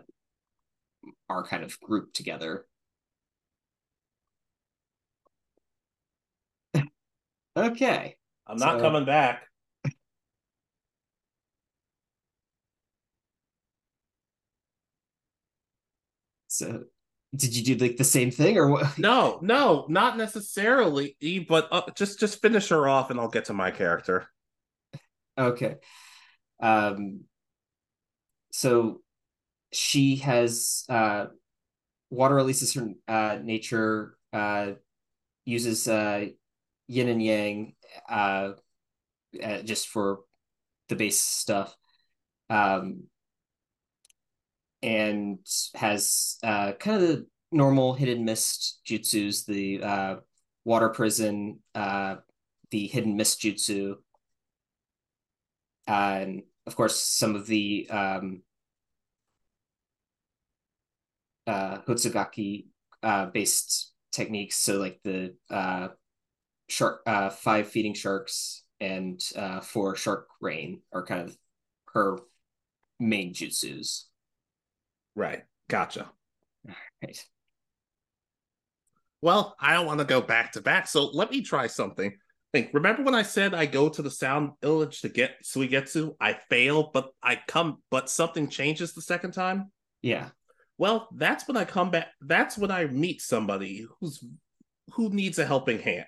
our 1.30 1.44
kind 1.44 1.64
of 1.64 1.80
group 1.80 2.14
together? 2.14 2.66
okay. 7.58 8.16
I'm 8.48 8.58
not 8.58 8.80
So- 8.80 8.82
coming 8.82 9.06
back. 9.06 9.44
So, 16.48 16.86
did 17.36 17.56
you 17.56 17.64
do 17.76 17.86
like 17.86 17.98
the 17.98 18.04
same 18.04 18.32
thing 18.32 18.58
or 18.58 18.68
what? 18.70 18.98
No, 18.98 19.40
no, 19.42 19.86
not 19.90 20.18
necessarily. 20.18 21.16
E, 21.20 21.40
But 21.40 21.68
uh, 21.72 21.82
just 21.96 22.20
just 22.20 22.42
finish 22.42 22.70
her 22.70 22.88
off, 22.88 23.10
and 23.12 23.20
I'll 23.20 23.28
get 23.30 23.46
to 23.46 23.54
my 23.54 23.72
character. 23.72 24.28
Okay. 25.38 25.76
Um. 26.62 27.22
So, 28.52 29.02
she 29.71 30.17
has 30.17 30.83
uh, 30.89 31.27
water 32.09 32.36
releases 32.36 32.74
her 32.74 32.89
uh 33.07 33.38
nature 33.43 34.17
uh 34.33 34.71
uses 35.45 35.88
uh 35.88 36.25
yin 36.88 37.09
and 37.09 37.24
yang 37.24 37.74
uh, 38.09 38.51
uh 39.43 39.62
just 39.63 39.88
for 39.88 40.19
the 40.89 40.95
base 40.95 41.19
stuff 41.19 41.75
um 42.50 43.03
and 44.81 45.39
has 45.75 46.38
kind 46.41 46.79
of 46.88 47.01
the 47.01 47.27
normal 47.51 47.93
hidden 47.93 48.24
mist 48.24 48.79
jutsus 48.88 49.45
the 49.45 50.21
water 50.63 50.89
prison 50.89 51.59
the 51.74 52.88
hidden 52.88 53.15
mist 53.15 53.41
jutsu 53.41 53.95
and 55.88 56.43
of 56.65 56.75
course 56.75 57.01
some 57.01 57.36
of 57.36 57.47
the 57.47 57.88
um 57.89 58.41
uh 61.48 61.80
Hoshigaki 61.88 62.68
uh 63.04 63.27
based 63.27 63.94
techniques 64.12 64.58
so 64.58 64.77
like 64.77 65.00
the 65.04 65.36
uh 65.50 65.89
shark 66.70 67.01
uh 67.06 67.30
five 67.30 67.68
feeding 67.68 67.94
sharks 67.94 68.63
and 68.80 69.20
uh 69.36 69.60
four 69.62 69.96
shark 69.96 70.27
rain 70.42 70.82
are 70.94 71.06
kind 71.06 71.22
of 71.22 71.38
her 71.94 72.20
main 73.00 73.34
jutsus 73.34 74.04
Right. 75.16 75.44
Gotcha. 75.68 76.12
right 77.01 77.25
Well, 79.22 79.56
I 79.60 79.74
don't 79.74 79.88
want 79.88 80.00
to 80.00 80.06
go 80.06 80.22
back 80.22 80.51
to 80.51 80.62
back, 80.62 80.88
so 80.88 81.06
let 81.08 81.32
me 81.32 81.42
try 81.42 81.66
something. 81.66 82.16
Think, 82.54 82.70
remember 82.72 83.01
when 83.01 83.16
I 83.16 83.24
said 83.24 83.56
I 83.56 83.66
go 83.66 83.89
to 83.89 84.01
the 84.04 84.12
sound 84.12 84.51
village 84.62 85.01
to 85.01 85.10
get 85.10 85.44
Suigetsu? 85.44 86.16
I 86.22 86.34
fail, 86.50 86.92
but 86.94 87.10
I 87.22 87.39
come, 87.48 87.82
but 87.89 88.10
something 88.12 88.48
changes 88.48 88.94
the 88.94 89.01
second 89.01 89.32
time. 89.32 89.72
yeah 90.04 90.30
Well, 90.77 91.07
that's 91.15 91.48
when 91.48 91.57
I 91.57 91.65
come 91.65 91.89
back. 91.91 92.07
That's 92.22 92.57
when 92.57 92.72
I 92.72 92.86
meet 92.86 93.22
somebody 93.22 93.88
who's 94.00 94.24
who 94.93 95.10
needs 95.10 95.39
a 95.39 95.46
helping 95.46 95.79
hand, 95.79 96.05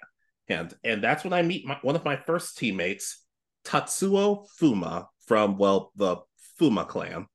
and 0.47 0.73
and 0.83 1.03
that's 1.03 1.23
when 1.23 1.33
I 1.33 1.41
meet 1.41 1.65
my, 1.65 1.77
one 1.81 1.95
of 1.95 2.05
my 2.05 2.15
first 2.15 2.57
teammates, 2.57 3.23
Tatsuo 3.65 4.47
Fuma 4.59 5.07
from 5.25 5.57
well 5.57 5.91
the 5.95 6.17
Fuma 6.59 6.87
clan. 6.87 7.27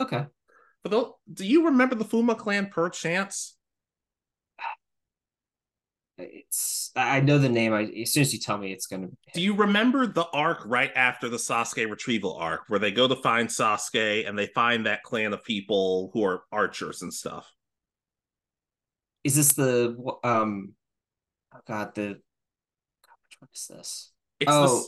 okay 0.00 0.26
But 0.82 1.12
do 1.32 1.46
you 1.46 1.66
remember 1.66 1.94
the 1.94 2.04
Fuma 2.04 2.36
clan 2.36 2.66
per 2.66 2.88
chance? 2.88 3.56
It's 6.20 6.90
i 6.96 7.20
know 7.20 7.38
the 7.38 7.48
name 7.48 7.72
i 7.72 7.82
as 8.00 8.12
soon 8.12 8.22
as 8.22 8.32
you 8.32 8.38
tell 8.38 8.58
me 8.58 8.72
it's 8.72 8.86
gonna 8.86 9.08
Do 9.34 9.40
you 9.40 9.54
remember 9.54 10.06
the 10.06 10.26
arc 10.32 10.62
right 10.66 10.90
after 10.94 11.28
the 11.28 11.36
Sasuke 11.36 11.88
retrieval 11.88 12.34
arc, 12.36 12.62
where 12.68 12.78
they 12.80 12.90
go 12.90 13.06
to 13.08 13.16
find 13.16 13.48
Sasuke 13.48 14.28
and 14.28 14.38
they 14.38 14.46
find 14.48 14.86
that 14.86 15.02
clan 15.02 15.32
of 15.32 15.44
people 15.44 16.10
who 16.12 16.24
are 16.24 16.42
archers 16.52 17.02
and 17.02 17.12
stuff? 17.12 17.52
is 19.22 19.36
this 19.36 19.52
the 19.52 19.94
um 20.24 20.72
oh 21.54 21.58
god 21.66 21.94
the 21.94 22.08
which 22.08 23.36
one 23.38 23.48
is 23.54 23.66
this 23.66 24.12
It's 24.40 24.50
Oh. 24.50 24.84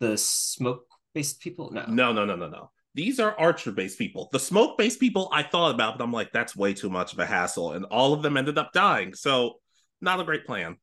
the 0.00 0.16
smoke 0.16 0.86
based 1.14 1.40
people 1.40 1.70
no 1.72 1.84
the, 1.86 1.92
no, 1.92 2.12
no, 2.12 2.24
no, 2.24 2.36
no, 2.36 2.48
no. 2.48 2.70
These 2.94 3.20
are 3.20 3.38
archer 3.38 3.72
based 3.72 3.98
people. 3.98 4.30
The 4.32 4.38
smoke 4.38 4.78
based 4.78 4.98
people 4.98 5.28
I 5.30 5.42
thought 5.42 5.74
about, 5.74 5.98
but 5.98 6.04
I'm 6.04 6.12
like, 6.12 6.32
that's 6.32 6.56
way 6.56 6.72
too 6.72 6.88
much 6.88 7.12
of 7.12 7.18
a 7.18 7.26
hassle, 7.26 7.72
and 7.72 7.84
all 7.84 8.14
of 8.14 8.22
them 8.22 8.38
ended 8.38 8.56
up 8.56 8.72
dying. 8.72 9.12
So, 9.14 9.56
not 10.00 10.20
a 10.20 10.24
great 10.24 10.46
plan. 10.46 10.76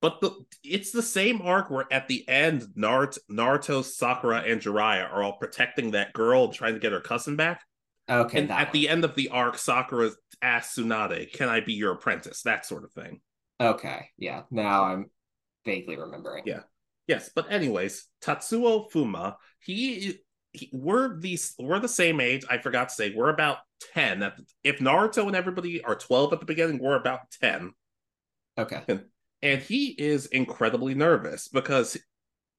But 0.00 0.20
the 0.20 0.32
it's 0.64 0.90
the 0.90 1.02
same 1.02 1.40
arc 1.42 1.70
where 1.70 1.86
at 1.92 2.08
the 2.08 2.28
end, 2.28 2.62
Naruto, 2.76 3.18
Naruto, 3.30 3.84
Sakura, 3.84 4.38
and 4.40 4.60
Jiraiya 4.60 5.10
are 5.12 5.22
all 5.22 5.34
protecting 5.38 5.92
that 5.92 6.12
girl 6.12 6.44
and 6.44 6.52
trying 6.52 6.74
to 6.74 6.80
get 6.80 6.92
her 6.92 7.00
cousin 7.00 7.36
back. 7.36 7.62
okay 8.10 8.40
and 8.40 8.50
at 8.50 8.72
the 8.72 8.88
end 8.88 9.04
of 9.04 9.14
the 9.14 9.28
arc, 9.28 9.58
Sakura 9.58 10.10
asks 10.42 10.76
Tsunade, 10.76 11.32
"Can 11.32 11.48
I 11.48 11.60
be 11.60 11.74
your 11.74 11.92
apprentice?" 11.92 12.42
That 12.42 12.66
sort 12.66 12.82
of 12.84 12.92
thing. 12.92 13.20
okay 13.60 14.08
yeah 14.18 14.42
now 14.50 14.82
i'm 14.84 15.06
vaguely 15.64 15.96
remembering 15.96 16.42
Yeah. 16.46 16.60
Yes, 17.06 17.30
but 17.34 17.50
anyways, 17.52 18.06
Tatsuo 18.24 18.90
Fuma, 18.90 19.34
he, 19.60 20.18
he 20.52 20.70
we're 20.72 21.18
these 21.20 21.54
we're 21.58 21.78
the 21.80 21.88
same 21.88 22.20
age. 22.20 22.44
I 22.50 22.58
forgot 22.58 22.88
to 22.88 22.94
say 22.94 23.12
we're 23.14 23.28
about 23.28 23.58
ten. 23.94 24.22
At 24.22 24.36
the, 24.36 24.44
if 24.64 24.78
Naruto 24.78 25.26
and 25.26 25.36
everybody 25.36 25.82
are 25.84 25.94
twelve 25.96 26.32
at 26.32 26.40
the 26.40 26.46
beginning, 26.46 26.78
we're 26.80 26.96
about 26.96 27.20
ten. 27.40 27.72
Okay. 28.62 28.82
And, 28.88 29.04
and 29.42 29.60
he 29.60 29.88
is 29.88 30.26
incredibly 30.26 30.94
nervous 30.94 31.48
because 31.48 31.96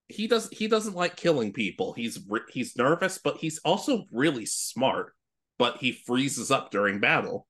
he 0.09 0.27
does 0.27 0.49
he 0.49 0.67
doesn't 0.67 0.95
like 0.95 1.15
killing 1.15 1.53
people. 1.53 1.93
He's 1.93 2.19
he's 2.51 2.77
nervous, 2.77 3.17
but 3.17 3.37
he's 3.37 3.59
also 3.59 4.05
really 4.11 4.45
smart. 4.45 5.13
But 5.57 5.77
he 5.77 5.91
freezes 5.91 6.51
up 6.51 6.71
during 6.71 6.99
battle. 6.99 7.47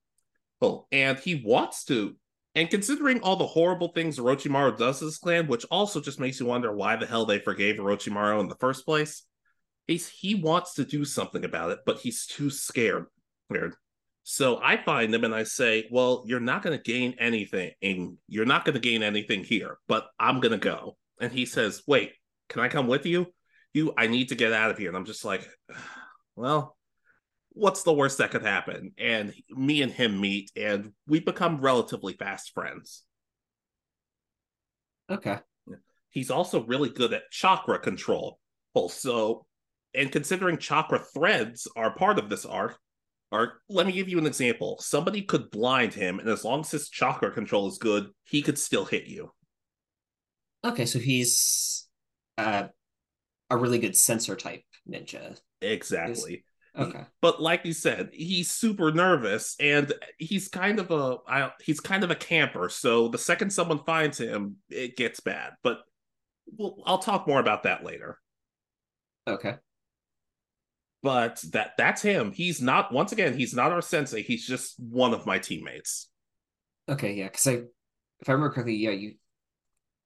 Oh, 0.62 0.88
and 0.91 1.17
he 1.17 1.41
wants 1.43 1.83
to. 1.86 2.15
And 2.55 2.69
considering 2.69 3.22
all 3.22 3.36
the 3.36 3.48
horrible 3.48 3.88
things 3.89 4.19
Orochimaru 4.19 4.77
does 4.77 5.00
to 5.00 5.05
this 5.05 5.17
clan, 5.17 5.48
which 5.48 5.65
also 5.72 6.00
just 6.00 6.19
makes 6.19 6.39
you 6.39 6.45
wonder 6.45 6.72
why 6.72 6.95
the 6.95 7.07
hell 7.07 7.25
they 7.25 7.39
forgave 7.39 7.77
Orochimaru 7.77 8.39
in 8.39 8.48
the 8.48 8.55
first 8.55 8.86
place, 8.86 9.24
he's 9.88 10.07
he 10.07 10.36
wants 10.36 10.75
to 10.75 10.86
do 10.86 11.05
something 11.05 11.43
about 11.43 11.72
it, 11.72 11.79
but 11.86 12.00
he's 12.00 12.27
too 12.27 12.50
scared. 12.50 13.05
Weird. 13.50 13.75
So 14.24 14.60
I 14.63 14.77
find 14.77 15.13
him 15.13 15.25
and 15.25 15.36
I 15.36 15.44
say, 15.44 15.88
"Well, 15.92 16.24
you're 16.25 16.39
not 16.39 16.63
going 16.63 16.77
to 16.77 16.84
gain 16.84 17.15
anything, 17.20 17.72
and 17.82 18.18
you're 18.27 18.46
not 18.46 18.65
going 18.65 18.75
to 18.75 18.80
gain 18.80 19.03
anything 19.03 19.44
here, 19.44 19.77
but 19.88 20.08
I'm 20.20 20.39
going 20.39 20.53
to 20.53 20.58
go." 20.58 20.98
And 21.20 21.32
he 21.32 21.46
says, 21.46 21.84
"Wait, 21.88 22.13
can 22.50 22.62
I 22.62 22.70
come 22.70 22.88
with 22.88 23.06
you? 23.06 23.27
You, 23.74 23.94
I 23.98 24.08
need 24.08 24.30
to 24.30 24.36
get 24.36 24.53
out 24.53 24.72
of 24.72 24.77
here." 24.77 24.88
And 24.88 24.98
I'm 24.98 25.06
just 25.06 25.25
like, 25.25 25.48
"Well, 26.36 26.77
what's 27.50 27.84
the 27.84 27.94
worst 27.94 28.20
that 28.20 28.32
could 28.32 28.44
happen?" 28.44 28.94
And 28.98 29.34
me 29.50 29.82
and 29.82 29.92
him 29.92 30.22
meet, 30.22 30.51
and 30.56 30.94
we 31.06 31.20
become 31.20 31.60
relatively 31.60 32.13
fast 32.13 32.53
friends. 32.53 33.03
Okay. 35.10 35.39
He's 36.10 36.32
also 36.32 36.63
really 36.63 36.89
good 36.89 37.12
at 37.12 37.32
chakra 37.32 37.80
control. 37.80 38.39
Also, 38.74 39.46
and 39.94 40.12
considering 40.12 40.58
chakra 40.58 41.00
threads 41.00 41.68
are 41.75 41.96
part 41.96 42.20
of 42.20 42.30
this 42.30 42.46
arc, 42.46 42.77
or 43.34 43.62
let 43.68 43.88
me 43.88 43.92
give 43.92 44.08
you 44.08 44.20
an 44.20 44.28
example. 44.28 44.78
Somebody 44.80 45.24
could 45.24 45.50
blind 45.50 45.92
him, 45.92 46.20
and 46.20 46.30
as 46.30 46.46
long 46.46 46.60
as 46.60 46.70
his 46.70 46.88
chakra 46.88 47.32
control 47.32 47.68
is 47.68 47.80
good, 47.80 48.12
he 48.25 48.44
could 48.44 48.60
still 48.60 48.86
hit 48.86 49.08
you. 49.08 49.32
Okay, 50.63 50.86
so 50.86 51.00
he's 51.00 51.88
uh, 52.38 52.66
a 53.50 53.58
really 53.58 53.80
good 53.80 53.98
sensor 53.98 54.36
type 54.36 54.62
ninja. 54.88 55.40
Exactly. 55.62 56.46
Okay. 56.78 57.02
But 57.22 57.42
like 57.42 57.66
you 57.66 57.74
said, 57.74 58.10
he's 58.13 58.52
super 58.52 58.92
nervous 58.92 59.56
and 59.60 59.92
he's 60.18 60.48
kind 60.48 60.80
of 60.80 60.90
a 60.90 61.18
I, 61.28 61.52
he's 61.62 61.80
kind 61.80 62.04
of 62.04 62.12
a 62.12 62.16
camper. 62.16 62.70
So 62.70 63.10
the 63.10 63.18
second 63.20 63.52
someone 63.52 63.84
finds 63.84 64.18
him, 64.18 64.58
it 64.70 64.96
gets 64.98 65.20
bad. 65.20 65.52
But 65.63 65.80
well, 66.48 66.78
I'll 66.86 66.98
talk 66.98 67.28
more 67.28 67.40
about 67.40 67.63
that 67.63 67.84
later. 67.84 68.18
Okay 69.28 69.56
but 71.03 71.43
that 71.51 71.74
that's 71.77 72.01
him. 72.01 72.31
He's 72.31 72.62
not 72.62 72.91
once 72.91 73.12
again, 73.12 73.38
he's 73.38 73.53
not 73.53 73.72
our 73.72 73.81
sensei. 73.81 74.24
He's 74.24 74.48
just 74.48 74.79
one 74.79 75.13
of 75.13 75.25
my 75.25 75.38
teammates. 75.38 76.07
Okay, 76.89 77.13
yeah, 77.13 77.25
because 77.25 77.45
I 77.45 77.51
if 77.51 78.29
I 78.29 78.31
remember 78.31 78.53
correctly, 78.53 78.77
yeah, 78.77 78.91
you 78.91 79.13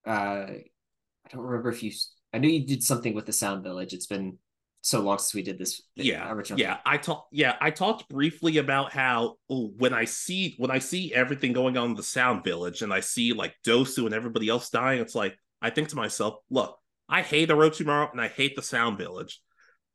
uh 0.05 0.09
I 0.49 1.29
don't 1.31 1.41
remember 1.41 1.69
if 1.69 1.83
you 1.83 1.91
I 2.33 2.39
knew 2.39 2.49
you 2.49 2.65
did 2.65 2.83
something 2.83 3.13
with 3.13 3.25
the 3.25 3.33
sound 3.33 3.63
village. 3.63 3.93
It's 3.93 4.07
been 4.07 4.37
so 4.81 5.01
long 5.01 5.17
since 5.17 5.33
we 5.33 5.43
did 5.43 5.57
this. 5.57 5.81
Yeah, 5.95 6.31
originally. 6.31 6.63
yeah. 6.63 6.77
I 6.85 6.97
talked. 6.97 7.33
Yeah, 7.33 7.55
I 7.59 7.71
talked 7.71 8.09
briefly 8.09 8.57
about 8.57 8.91
how 8.91 9.35
ooh, 9.51 9.73
when 9.77 9.93
I 9.93 10.05
see 10.05 10.55
when 10.57 10.71
I 10.71 10.79
see 10.79 11.13
everything 11.13 11.53
going 11.53 11.77
on 11.77 11.91
in 11.91 11.95
the 11.95 12.03
Sound 12.03 12.43
Village, 12.43 12.81
and 12.81 12.93
I 12.93 13.01
see 13.01 13.33
like 13.33 13.53
Dosu 13.65 14.05
and 14.05 14.15
everybody 14.15 14.49
else 14.49 14.69
dying, 14.69 14.99
it's 14.99 15.15
like 15.15 15.37
I 15.61 15.69
think 15.69 15.89
to 15.89 15.95
myself, 15.95 16.35
look, 16.49 16.77
I 17.09 17.21
hate 17.21 17.49
Orochimaru 17.49 18.11
and 18.11 18.21
I 18.21 18.27
hate 18.27 18.55
the 18.55 18.61
Sound 18.61 18.97
Village, 18.97 19.41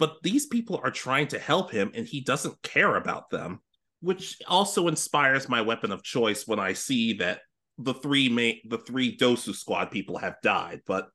but 0.02 0.21
these 0.25 0.47
people 0.47 0.80
are 0.82 0.90
trying 0.90 1.28
to 1.28 1.38
help 1.38 1.71
him 1.71 1.92
and 1.94 2.09
he 2.09 2.21
doesn't 2.21 2.61
care 2.62 2.97
about 2.97 3.30
them 3.30 3.61
which 4.00 4.37
also 4.49 4.88
inspires 4.88 5.49
my 5.49 5.61
weapon 5.61 5.92
of 5.92 6.02
choice 6.02 6.44
when 6.44 6.59
i 6.59 6.73
see 6.73 7.12
that 7.12 7.38
the 7.78 7.94
three 7.94 8.28
main 8.28 8.59
the 8.68 8.78
three 8.78 9.16
dosu 9.16 9.54
squad 9.54 9.92
people 9.92 10.18
have 10.18 10.35
died 10.42 10.80
but 10.88 11.06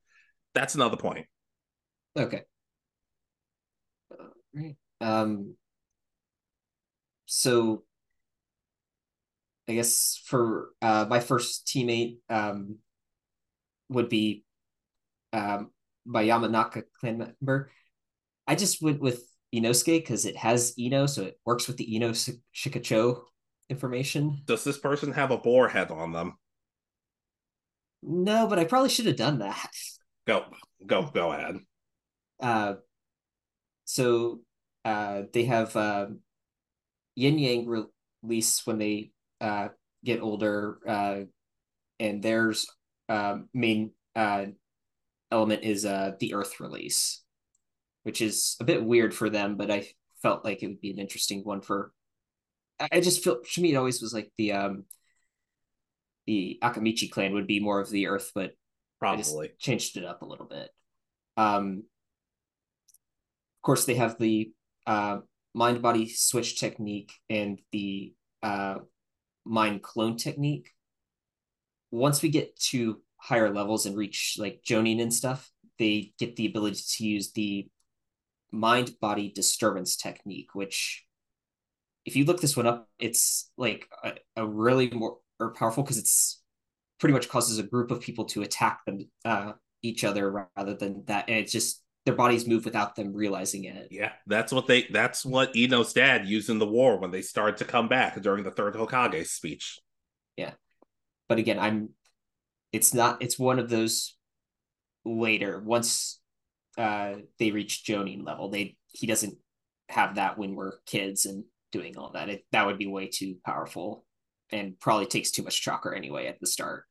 that's 0.54 0.76
another 0.76 0.96
point. 0.96 1.26
Okay. 2.18 2.44
Um 5.02 5.56
so 7.26 7.84
i 9.68 9.74
guess 9.74 10.22
for 10.26 10.70
uh 10.82 11.06
my 11.10 11.20
first 11.20 11.68
teammate 11.68 12.20
um 12.30 12.78
would 13.90 14.08
be 14.08 14.46
um 15.34 15.72
my 16.06 16.24
yamanaka 16.24 16.84
clan 17.02 17.18
member 17.18 17.70
I 18.48 18.56
just 18.56 18.82
went 18.82 19.02
with 19.02 19.24
Inosuke 19.54 20.00
because 20.00 20.26
it 20.26 20.38
has 20.38 20.74
Ino, 20.80 21.06
so 21.06 21.24
it 21.24 21.40
works 21.46 21.68
with 21.68 21.78
the 21.78 21.96
Ino 21.96 22.12
Shikacho 22.12 23.22
information. 23.70 24.42
Does 24.46 24.64
this 24.64 24.78
person 24.78 25.12
have 25.14 25.32
a 25.32 25.38
boar 25.38 25.68
head 25.68 25.92
on 25.92 26.14
them? 26.14 26.38
No, 28.04 28.48
but 28.48 28.60
I 28.60 28.66
probably 28.66 28.90
should 28.90 29.08
have 29.08 29.16
done 29.16 29.40
that. 29.40 29.72
Go, 30.26 30.46
go, 30.86 31.04
go 31.14 31.32
ahead. 31.32 31.58
Uh, 32.40 32.76
so 33.86 34.42
uh, 34.86 35.24
they 35.34 35.46
have 35.46 35.76
uh, 35.76 36.08
yin 37.16 37.40
yang 37.40 37.90
release 38.24 38.66
when 38.66 38.78
they 38.78 39.12
uh, 39.42 39.70
get 40.06 40.22
older, 40.22 40.78
uh, 40.88 41.20
and 42.00 42.22
there's 42.22 42.68
uh, 43.10 43.38
main 43.54 43.92
uh, 44.16 44.46
element 45.32 45.64
is 45.64 45.86
uh, 45.86 46.12
the 46.20 46.34
earth 46.34 46.60
release 46.60 47.24
which 48.08 48.22
is 48.22 48.56
a 48.62 48.64
bit 48.64 48.82
weird 48.82 49.14
for 49.14 49.30
them, 49.30 49.58
but 49.58 49.70
I 49.70 49.86
felt 50.22 50.46
like 50.46 50.64
it 50.64 50.68
would 50.68 50.80
be 50.80 50.92
an 50.92 50.98
interesting 50.98 51.42
one 51.44 51.60
for. 51.60 51.92
I 52.80 53.02
just 53.02 53.22
feel 53.22 53.42
to 53.44 53.62
me 53.62 53.74
it 53.74 53.76
always 53.76 54.02
was 54.02 54.14
like 54.14 54.32
the 54.38 54.54
um 54.54 54.86
the 56.26 56.58
Akamichi 56.64 57.12
clan 57.12 57.34
would 57.34 57.48
be 57.48 57.60
more 57.60 57.82
of 57.82 57.90
the 57.90 58.08
Earth, 58.08 58.32
but 58.34 58.54
probably 58.98 59.52
changed 59.60 59.98
it 59.98 60.06
up 60.06 60.22
a 60.22 60.26
little 60.26 60.46
bit. 60.46 60.70
Um, 61.36 61.84
of 63.58 63.62
course, 63.62 63.84
they 63.84 63.96
have 63.96 64.18
the 64.18 64.54
uh, 64.86 65.18
mind 65.54 65.82
body 65.82 66.08
switch 66.08 66.58
technique 66.58 67.12
and 67.30 67.60
the 67.74 68.14
uh, 68.42 68.76
mind 69.44 69.84
clone 69.84 70.16
technique. 70.16 70.70
Once 71.92 72.22
we 72.22 72.30
get 72.30 72.58
to 72.72 73.02
higher 73.18 73.54
levels 73.54 73.86
and 73.86 73.98
reach 73.98 74.38
like 74.40 74.62
Jonin 74.66 75.02
and 75.02 75.14
stuff, 75.14 75.52
they 75.78 76.14
get 76.18 76.38
the 76.38 76.46
ability 76.46 76.84
to 76.96 77.06
use 77.06 77.34
the 77.34 77.68
mind 78.52 78.92
body 79.02 79.32
disturbance 79.34 79.96
technique, 79.96 80.54
which 80.54 81.06
if 82.06 82.16
you 82.16 82.26
look 82.26 82.40
this 82.40 82.56
one 82.56 82.68
up, 82.68 82.88
it's 83.00 83.52
like 83.58 83.88
a, 84.04 84.14
a 84.38 84.48
really 84.48 84.90
more 84.90 85.18
or 85.40 85.54
powerful 85.54 85.84
because 85.84 85.98
it's 85.98 86.42
pretty 87.00 87.14
much 87.14 87.30
causes 87.30 87.60
a 87.60 87.64
group 87.64 87.92
of 87.92 88.02
people 88.02 88.26
to 88.26 88.42
attack 88.42 88.84
them 88.86 89.00
uh, 89.26 89.52
each 89.84 90.04
other 90.04 90.50
rather 90.56 90.74
than 90.74 91.04
that, 91.08 91.26
and 91.28 91.38
it's 91.38 91.52
just 91.52 91.84
their 92.06 92.16
bodies 92.16 92.48
move 92.48 92.64
without 92.64 92.96
them 92.96 93.14
realizing 93.14 93.66
it. 93.66 93.90
Yeah, 93.92 94.14
that's 94.26 94.52
what 94.52 94.68
they. 94.68 94.88
That's 94.90 95.26
what 95.26 95.56
Ino's 95.56 95.94
dad 95.94 96.26
used 96.26 96.50
in 96.50 96.58
the 96.58 96.66
war 96.66 96.98
when 96.98 97.12
they 97.12 97.22
started 97.22 97.58
to 97.58 97.66
come 97.66 97.88
back 97.88 98.20
during 98.22 98.44
the 98.44 98.52
third 98.52 98.76
Hokage 98.76 99.28
speech. 99.28 99.80
Yeah, 100.38 100.54
but 101.28 101.38
again, 101.38 101.60
I'm. 101.60 101.90
It's 102.72 102.94
not. 102.94 103.22
It's 103.22 103.38
one 103.38 103.60
of 103.60 103.70
those 103.70 104.16
later 105.04 105.62
once 105.64 106.20
uh, 106.78 107.16
they 107.40 107.52
reach 107.52 107.84
Jonin 107.86 108.26
level. 108.26 108.50
They 108.50 108.78
he 108.92 109.08
doesn't 109.08 109.38
have 109.90 110.16
that 110.16 110.38
when 110.38 110.56
we're 110.56 110.80
kids 110.86 111.26
and 111.26 111.44
doing 111.72 111.98
all 111.98 112.12
that. 112.14 112.30
It, 112.30 112.46
that 112.52 112.66
would 112.66 112.78
be 112.78 112.88
way 112.88 113.08
too 113.08 113.38
powerful 113.46 114.06
and 114.52 114.80
probably 114.80 115.06
takes 115.06 115.32
too 115.32 115.44
much 115.44 115.62
chakra 115.62 115.96
anyway 115.98 116.28
at 116.28 116.40
the 116.40 116.48
start. 116.48 116.86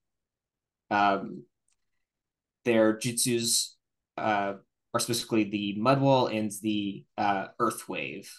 Um, 0.91 1.45
their 2.65 2.97
jutsus 2.99 3.75
uh, 4.19 4.55
are 4.93 5.01
specifically 5.01 5.45
the 5.45 5.75
mud 5.79 6.01
wall 6.01 6.27
and 6.27 6.51
the 6.63 7.05
uh, 7.17 7.47
earth 7.59 7.89
wave 7.89 8.33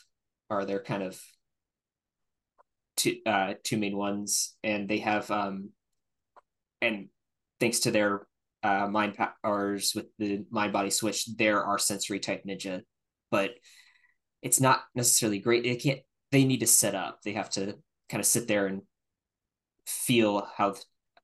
are 0.49 0.65
their 0.65 0.81
kind 0.81 1.03
of 1.03 1.21
two 2.95 3.17
uh, 3.25 3.53
two 3.63 3.77
main 3.77 3.95
ones, 3.95 4.55
and 4.63 4.89
they 4.89 4.99
have 4.99 5.29
um, 5.31 5.69
and 6.81 7.09
thanks 7.59 7.79
to 7.81 7.91
their 7.91 8.27
uh, 8.67 8.87
mind 8.87 9.17
powers 9.43 9.93
with 9.95 10.05
the 10.19 10.45
mind 10.49 10.73
body 10.73 10.89
switch, 10.89 11.25
there 11.37 11.63
are 11.63 11.77
sensory 11.77 12.19
type 12.19 12.43
ninja, 12.45 12.81
but 13.31 13.51
it's 14.41 14.59
not 14.59 14.81
necessarily 14.95 15.39
great. 15.39 15.63
They 15.63 15.75
can't. 15.75 16.01
They 16.31 16.43
need 16.43 16.59
to 16.59 16.67
set 16.67 16.95
up. 16.95 17.19
They 17.23 17.33
have 17.33 17.49
to 17.51 17.75
kind 18.09 18.19
of 18.19 18.25
sit 18.25 18.47
there 18.47 18.67
and 18.67 18.81
feel 19.85 20.47
how 20.57 20.75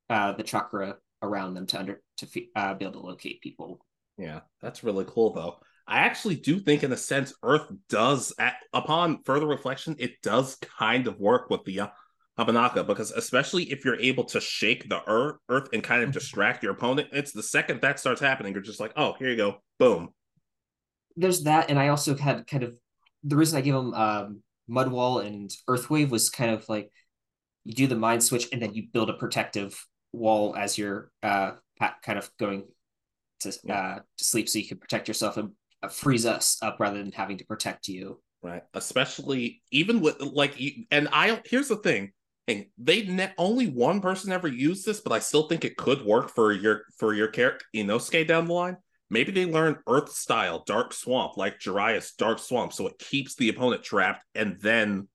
uh, 0.09 0.33
the 0.33 0.43
chakra 0.43 0.95
around 1.21 1.53
them 1.53 1.67
to 1.67 1.79
under 1.79 2.01
to 2.17 2.27
uh, 2.55 2.73
be 2.75 2.85
able 2.85 3.01
to 3.01 3.07
locate 3.07 3.41
people. 3.41 3.85
Yeah, 4.17 4.41
that's 4.61 4.83
really 4.83 5.05
cool 5.07 5.33
though. 5.33 5.57
I 5.85 5.99
actually 5.99 6.35
do 6.35 6.59
think, 6.59 6.83
in 6.83 6.93
a 6.93 6.97
sense, 6.97 7.33
Earth 7.43 7.67
does, 7.89 8.33
at, 8.39 8.55
upon 8.73 9.21
further 9.23 9.47
reflection, 9.47 9.97
it 9.99 10.21
does 10.21 10.55
kind 10.55 11.07
of 11.07 11.19
work 11.19 11.49
with 11.49 11.65
the 11.65 11.89
Yamanaka 12.39 12.85
because 12.87 13.11
especially 13.11 13.71
if 13.71 13.85
you're 13.85 13.99
able 13.99 14.23
to 14.25 14.41
shake 14.41 14.89
the 14.89 15.01
earth, 15.07 15.35
earth 15.49 15.69
and 15.73 15.83
kind 15.83 16.01
of 16.01 16.09
mm-hmm. 16.09 16.19
distract 16.19 16.63
your 16.63 16.71
opponent, 16.71 17.09
it's 17.11 17.31
the 17.31 17.43
second 17.43 17.81
that 17.81 17.99
starts 17.99 18.21
happening, 18.21 18.53
you're 18.53 18.61
just 18.61 18.79
like, 18.79 18.93
oh, 18.95 19.13
here 19.19 19.29
you 19.29 19.37
go, 19.37 19.57
boom. 19.79 20.09
There's 21.15 21.43
that, 21.43 21.69
and 21.69 21.77
I 21.77 21.89
also 21.89 22.17
had 22.17 22.47
kind 22.47 22.63
of 22.63 22.75
the 23.23 23.35
reason 23.35 23.57
I 23.57 23.61
gave 23.61 23.75
him 23.75 23.93
um, 23.93 24.41
Mudwall 24.69 25.25
and 25.25 25.51
Earthwave 25.69 26.09
was 26.09 26.29
kind 26.29 26.51
of 26.51 26.67
like 26.67 26.89
you 27.63 27.73
do 27.73 27.87
the 27.87 27.95
mind 27.95 28.23
switch 28.23 28.47
and 28.51 28.61
then 28.61 28.73
you 28.73 28.87
build 28.91 29.09
a 29.09 29.13
protective 29.13 29.85
wall 30.11 30.55
as 30.55 30.77
you're 30.77 31.11
uh 31.23 31.51
kind 31.79 32.19
of 32.19 32.29
going 32.39 32.63
to 33.39 33.49
uh 33.69 33.99
to 34.17 34.23
sleep 34.23 34.47
so 34.47 34.59
you 34.59 34.67
can 34.67 34.77
protect 34.77 35.07
yourself 35.07 35.37
and 35.37 35.51
uh, 35.81 35.87
freeze 35.87 36.25
us 36.25 36.57
up 36.61 36.77
rather 36.79 37.01
than 37.01 37.11
having 37.11 37.37
to 37.37 37.45
protect 37.45 37.87
you 37.87 38.21
right 38.41 38.63
especially 38.73 39.61
even 39.71 40.01
with 40.01 40.19
like 40.21 40.59
and 40.91 41.09
i 41.11 41.41
here's 41.45 41.67
the 41.67 41.75
thing 41.77 42.11
and 42.47 42.65
they 42.77 43.05
ne- 43.05 43.33
only 43.37 43.67
one 43.67 44.01
person 44.01 44.31
ever 44.31 44.47
used 44.47 44.85
this 44.85 44.99
but 44.99 45.13
i 45.13 45.19
still 45.19 45.47
think 45.47 45.63
it 45.63 45.77
could 45.77 46.03
work 46.05 46.29
for 46.29 46.51
your 46.51 46.83
for 46.97 47.13
your 47.13 47.27
character 47.27 47.65
inosuke 47.75 48.27
down 48.27 48.45
the 48.45 48.53
line. 48.53 48.77
Maybe 49.09 49.31
they 49.31 49.45
learn 49.45 49.77
earth 49.87 50.11
style 50.11 50.63
dark 50.65 50.91
swamp 50.91 51.37
like 51.37 51.59
Jiraiya's 51.59 52.13
dark 52.13 52.39
swamp 52.39 52.73
so 52.73 52.87
it 52.87 52.97
keeps 52.97 53.35
the 53.35 53.49
opponent 53.49 53.83
trapped 53.83 54.25
and 54.33 54.59
then 54.59 55.07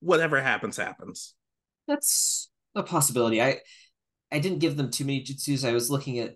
whatever 0.00 0.40
happens 0.40 0.76
happens. 0.76 1.34
That's 1.86 2.50
a 2.74 2.82
possibility. 2.82 3.40
I 3.40 3.60
i 4.32 4.40
didn't 4.40 4.58
give 4.58 4.76
them 4.76 4.90
too 4.90 5.04
many 5.04 5.22
jutsus. 5.22 5.66
I 5.66 5.72
was 5.72 5.90
looking 5.90 6.18
at 6.18 6.34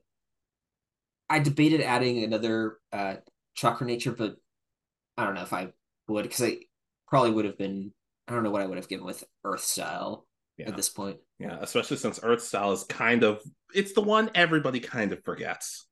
i 1.30 1.38
debated 1.38 1.80
adding 1.80 2.22
another 2.22 2.78
uh 2.92 3.14
chakra 3.54 3.86
nature 3.86 4.12
but 4.12 4.34
i 5.16 5.24
don't 5.24 5.34
know 5.34 5.42
if 5.42 5.52
i 5.52 5.68
would 6.08 6.24
because 6.24 6.42
i 6.42 6.56
probably 7.08 7.30
would 7.30 7.44
have 7.44 7.56
been 7.56 7.92
i 8.28 8.34
don't 8.34 8.42
know 8.42 8.50
what 8.50 8.62
i 8.62 8.66
would 8.66 8.76
have 8.76 8.88
given 8.88 9.06
with 9.06 9.24
earth 9.44 9.62
style 9.62 10.26
yeah. 10.60 10.68
at 10.68 10.76
this 10.76 10.88
point 10.88 11.18
yeah 11.38 11.58
especially 11.60 11.96
since 11.96 12.20
earth 12.22 12.42
style 12.42 12.72
is 12.72 12.84
kind 12.84 13.22
of 13.22 13.40
it's 13.74 13.92
the 13.92 14.00
one 14.00 14.30
everybody 14.34 14.80
kind 14.80 15.12
of 15.12 15.22
forgets 15.24 15.86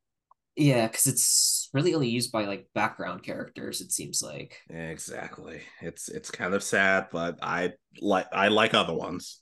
yeah, 0.58 0.88
because 0.88 1.06
it's 1.06 1.70
really 1.72 1.94
only 1.94 2.08
used 2.08 2.32
by 2.32 2.46
like 2.46 2.66
background 2.74 3.22
characters. 3.22 3.80
It 3.80 3.92
seems 3.92 4.20
like 4.20 4.58
exactly. 4.68 5.62
It's 5.80 6.08
it's 6.08 6.32
kind 6.32 6.52
of 6.52 6.64
sad, 6.64 7.06
but 7.12 7.38
I 7.42 7.74
like 8.00 8.26
I 8.32 8.48
like 8.48 8.74
other 8.74 8.92
ones. 8.92 9.40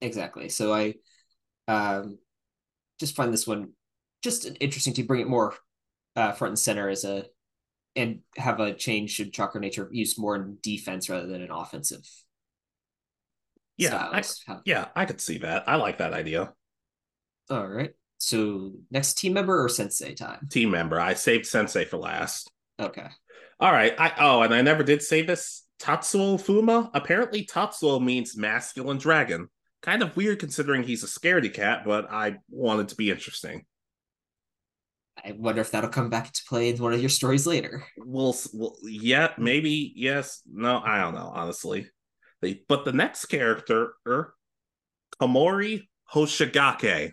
Exactly. 0.00 0.48
So 0.48 0.74
I 0.74 0.94
um 1.68 2.18
just 2.98 3.14
find 3.14 3.32
this 3.32 3.46
one 3.46 3.74
just 4.24 4.50
interesting 4.58 4.94
to 4.94 5.04
bring 5.04 5.20
it 5.20 5.28
more 5.28 5.54
uh, 6.16 6.32
front 6.32 6.50
and 6.50 6.58
center 6.58 6.88
as 6.88 7.04
a 7.04 7.26
and 7.94 8.22
have 8.36 8.58
a 8.58 8.74
change 8.74 9.20
in 9.20 9.30
chakra 9.30 9.60
nature 9.60 9.88
used 9.92 10.18
more 10.18 10.34
in 10.34 10.58
defense 10.62 11.08
rather 11.08 11.28
than 11.28 11.42
an 11.42 11.52
offensive. 11.52 12.04
Yeah, 13.76 13.96
I, 13.96 14.22
yeah, 14.64 14.86
I 14.96 15.04
could 15.04 15.20
see 15.20 15.38
that. 15.38 15.68
I 15.68 15.76
like 15.76 15.98
that 15.98 16.14
idea. 16.14 16.52
All 17.50 17.66
right. 17.66 17.90
So 18.18 18.72
next 18.90 19.18
team 19.18 19.34
member 19.34 19.62
or 19.62 19.68
sensei 19.68 20.14
time? 20.14 20.48
Team 20.50 20.70
member. 20.70 21.00
I 21.00 21.14
saved 21.14 21.46
sensei 21.46 21.84
for 21.84 21.98
last. 21.98 22.50
Okay. 22.80 23.06
All 23.60 23.72
right. 23.72 23.94
I 23.98 24.12
oh, 24.18 24.42
and 24.42 24.54
I 24.54 24.62
never 24.62 24.82
did 24.82 25.02
say 25.02 25.22
this. 25.22 25.64
Tatsuo 25.78 26.40
Fuma. 26.40 26.90
Apparently, 26.94 27.44
Tatsuo 27.44 28.02
means 28.02 28.36
masculine 28.36 28.98
dragon. 28.98 29.48
Kind 29.82 30.02
of 30.02 30.16
weird 30.16 30.38
considering 30.38 30.82
he's 30.82 31.04
a 31.04 31.06
scaredy 31.06 31.52
cat, 31.52 31.82
but 31.84 32.10
I 32.10 32.36
wanted 32.50 32.88
to 32.88 32.96
be 32.96 33.10
interesting. 33.10 33.64
I 35.24 35.32
wonder 35.32 35.60
if 35.60 35.70
that'll 35.70 35.90
come 35.90 36.10
back 36.10 36.26
into 36.26 36.42
play 36.48 36.70
in 36.70 36.82
one 36.82 36.92
of 36.92 37.00
your 37.00 37.08
stories 37.08 37.46
later. 37.46 37.84
We'll, 37.96 38.34
we'll 38.52 38.76
yeah, 38.82 39.32
maybe 39.38 39.92
yes. 39.94 40.42
No, 40.50 40.80
I 40.84 40.98
don't 40.98 41.14
know, 41.14 41.30
honestly. 41.34 41.88
But 42.40 42.84
the 42.84 42.92
next 42.92 43.26
character, 43.26 43.94
er, 44.06 44.34
Komori 45.20 45.88
Hoshigaki. 46.12 47.12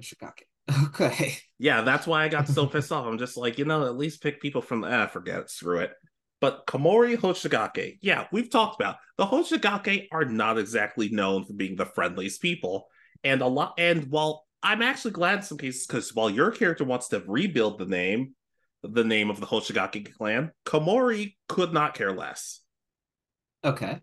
Hoshigaki. 0.00 0.42
Okay. 0.84 1.36
Yeah, 1.58 1.82
that's 1.82 2.06
why 2.06 2.24
I 2.24 2.28
got 2.28 2.48
so 2.48 2.66
pissed 2.68 2.92
off. 2.92 3.06
I'm 3.06 3.18
just 3.18 3.36
like, 3.36 3.58
you 3.58 3.64
know, 3.64 3.84
at 3.84 3.96
least 3.96 4.22
pick 4.22 4.40
people 4.40 4.62
from 4.62 4.80
the 4.80 4.94
ah, 4.94 5.06
forget 5.06 5.40
it, 5.40 5.50
screw 5.50 5.78
it. 5.80 5.92
But 6.40 6.66
Komori 6.66 7.16
Hoshigaki, 7.16 7.98
yeah, 8.00 8.26
we've 8.32 8.50
talked 8.50 8.80
about 8.80 8.96
the 9.18 9.26
Hoshigaki 9.26 10.08
are 10.12 10.24
not 10.24 10.58
exactly 10.58 11.08
known 11.10 11.44
for 11.44 11.52
being 11.52 11.76
the 11.76 11.84
friendliest 11.84 12.40
people. 12.40 12.86
And 13.22 13.42
a 13.42 13.46
lot 13.46 13.74
and 13.78 14.10
while 14.10 14.44
I'm 14.62 14.82
actually 14.82 15.10
glad 15.10 15.38
in 15.38 15.42
some 15.42 15.58
cases 15.58 15.86
because 15.86 16.14
while 16.14 16.30
your 16.30 16.50
character 16.50 16.84
wants 16.84 17.08
to 17.08 17.22
rebuild 17.26 17.78
the 17.78 17.86
name, 17.86 18.34
the 18.82 19.04
name 19.04 19.30
of 19.30 19.40
the 19.40 19.46
Hoshigaki 19.46 20.12
clan, 20.14 20.52
Komori 20.64 21.34
could 21.48 21.72
not 21.72 21.94
care 21.94 22.12
less. 22.12 22.61
Okay. 23.64 24.00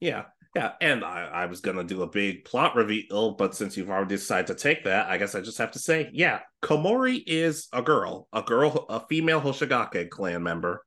Yeah. 0.00 0.24
Yeah, 0.54 0.72
and 0.80 1.04
I, 1.04 1.24
I 1.24 1.46
was 1.46 1.60
gonna 1.60 1.82
do 1.82 2.02
a 2.02 2.06
big 2.06 2.44
plot 2.44 2.76
reveal, 2.76 3.32
but 3.32 3.56
since 3.56 3.76
you've 3.76 3.90
already 3.90 4.14
decided 4.14 4.46
to 4.46 4.54
take 4.54 4.84
that, 4.84 5.08
I 5.08 5.18
guess 5.18 5.34
I 5.34 5.40
just 5.40 5.58
have 5.58 5.72
to 5.72 5.80
say, 5.80 6.10
yeah, 6.12 6.40
Komori 6.62 7.24
is 7.26 7.66
a 7.72 7.82
girl, 7.82 8.28
a 8.32 8.40
girl, 8.40 8.86
a 8.88 9.04
female 9.08 9.40
Hoshigaki 9.40 10.08
clan 10.10 10.44
member. 10.44 10.84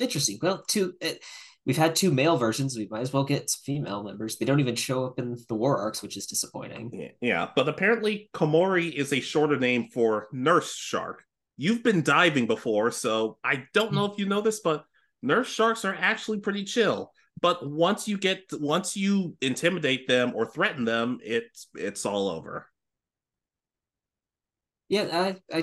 Interesting. 0.00 0.40
Well, 0.42 0.64
two, 0.66 0.94
uh, 1.00 1.10
we've 1.64 1.76
had 1.76 1.94
two 1.94 2.10
male 2.10 2.36
versions. 2.38 2.76
We 2.76 2.88
might 2.90 3.02
as 3.02 3.12
well 3.12 3.22
get 3.22 3.52
female 3.64 4.02
members. 4.02 4.36
They 4.36 4.46
don't 4.46 4.60
even 4.60 4.74
show 4.74 5.06
up 5.06 5.20
in 5.20 5.36
the 5.48 5.54
war 5.54 5.78
arcs, 5.78 6.02
which 6.02 6.16
is 6.16 6.26
disappointing. 6.26 6.90
Yeah, 6.92 7.08
yeah, 7.20 7.48
but 7.54 7.68
apparently 7.68 8.30
Komori 8.34 8.92
is 8.92 9.12
a 9.12 9.20
shorter 9.20 9.60
name 9.60 9.90
for 9.94 10.26
nurse 10.32 10.74
shark. 10.74 11.22
You've 11.56 11.84
been 11.84 12.02
diving 12.02 12.48
before, 12.48 12.90
so 12.90 13.38
I 13.44 13.66
don't 13.72 13.92
know 13.92 14.06
if 14.06 14.18
you 14.18 14.26
know 14.26 14.40
this, 14.40 14.58
but 14.58 14.84
nurse 15.26 15.48
sharks 15.48 15.84
are 15.84 15.94
actually 15.94 16.38
pretty 16.38 16.64
chill 16.64 17.12
but 17.40 17.68
once 17.68 18.08
you 18.08 18.16
get 18.16 18.44
once 18.52 18.96
you 18.96 19.36
intimidate 19.40 20.08
them 20.08 20.32
or 20.34 20.46
threaten 20.46 20.84
them 20.84 21.18
it's 21.22 21.68
it's 21.74 22.06
all 22.06 22.28
over. 22.28 22.68
Yeah 24.88 25.34
i 25.52 25.56
i 25.56 25.62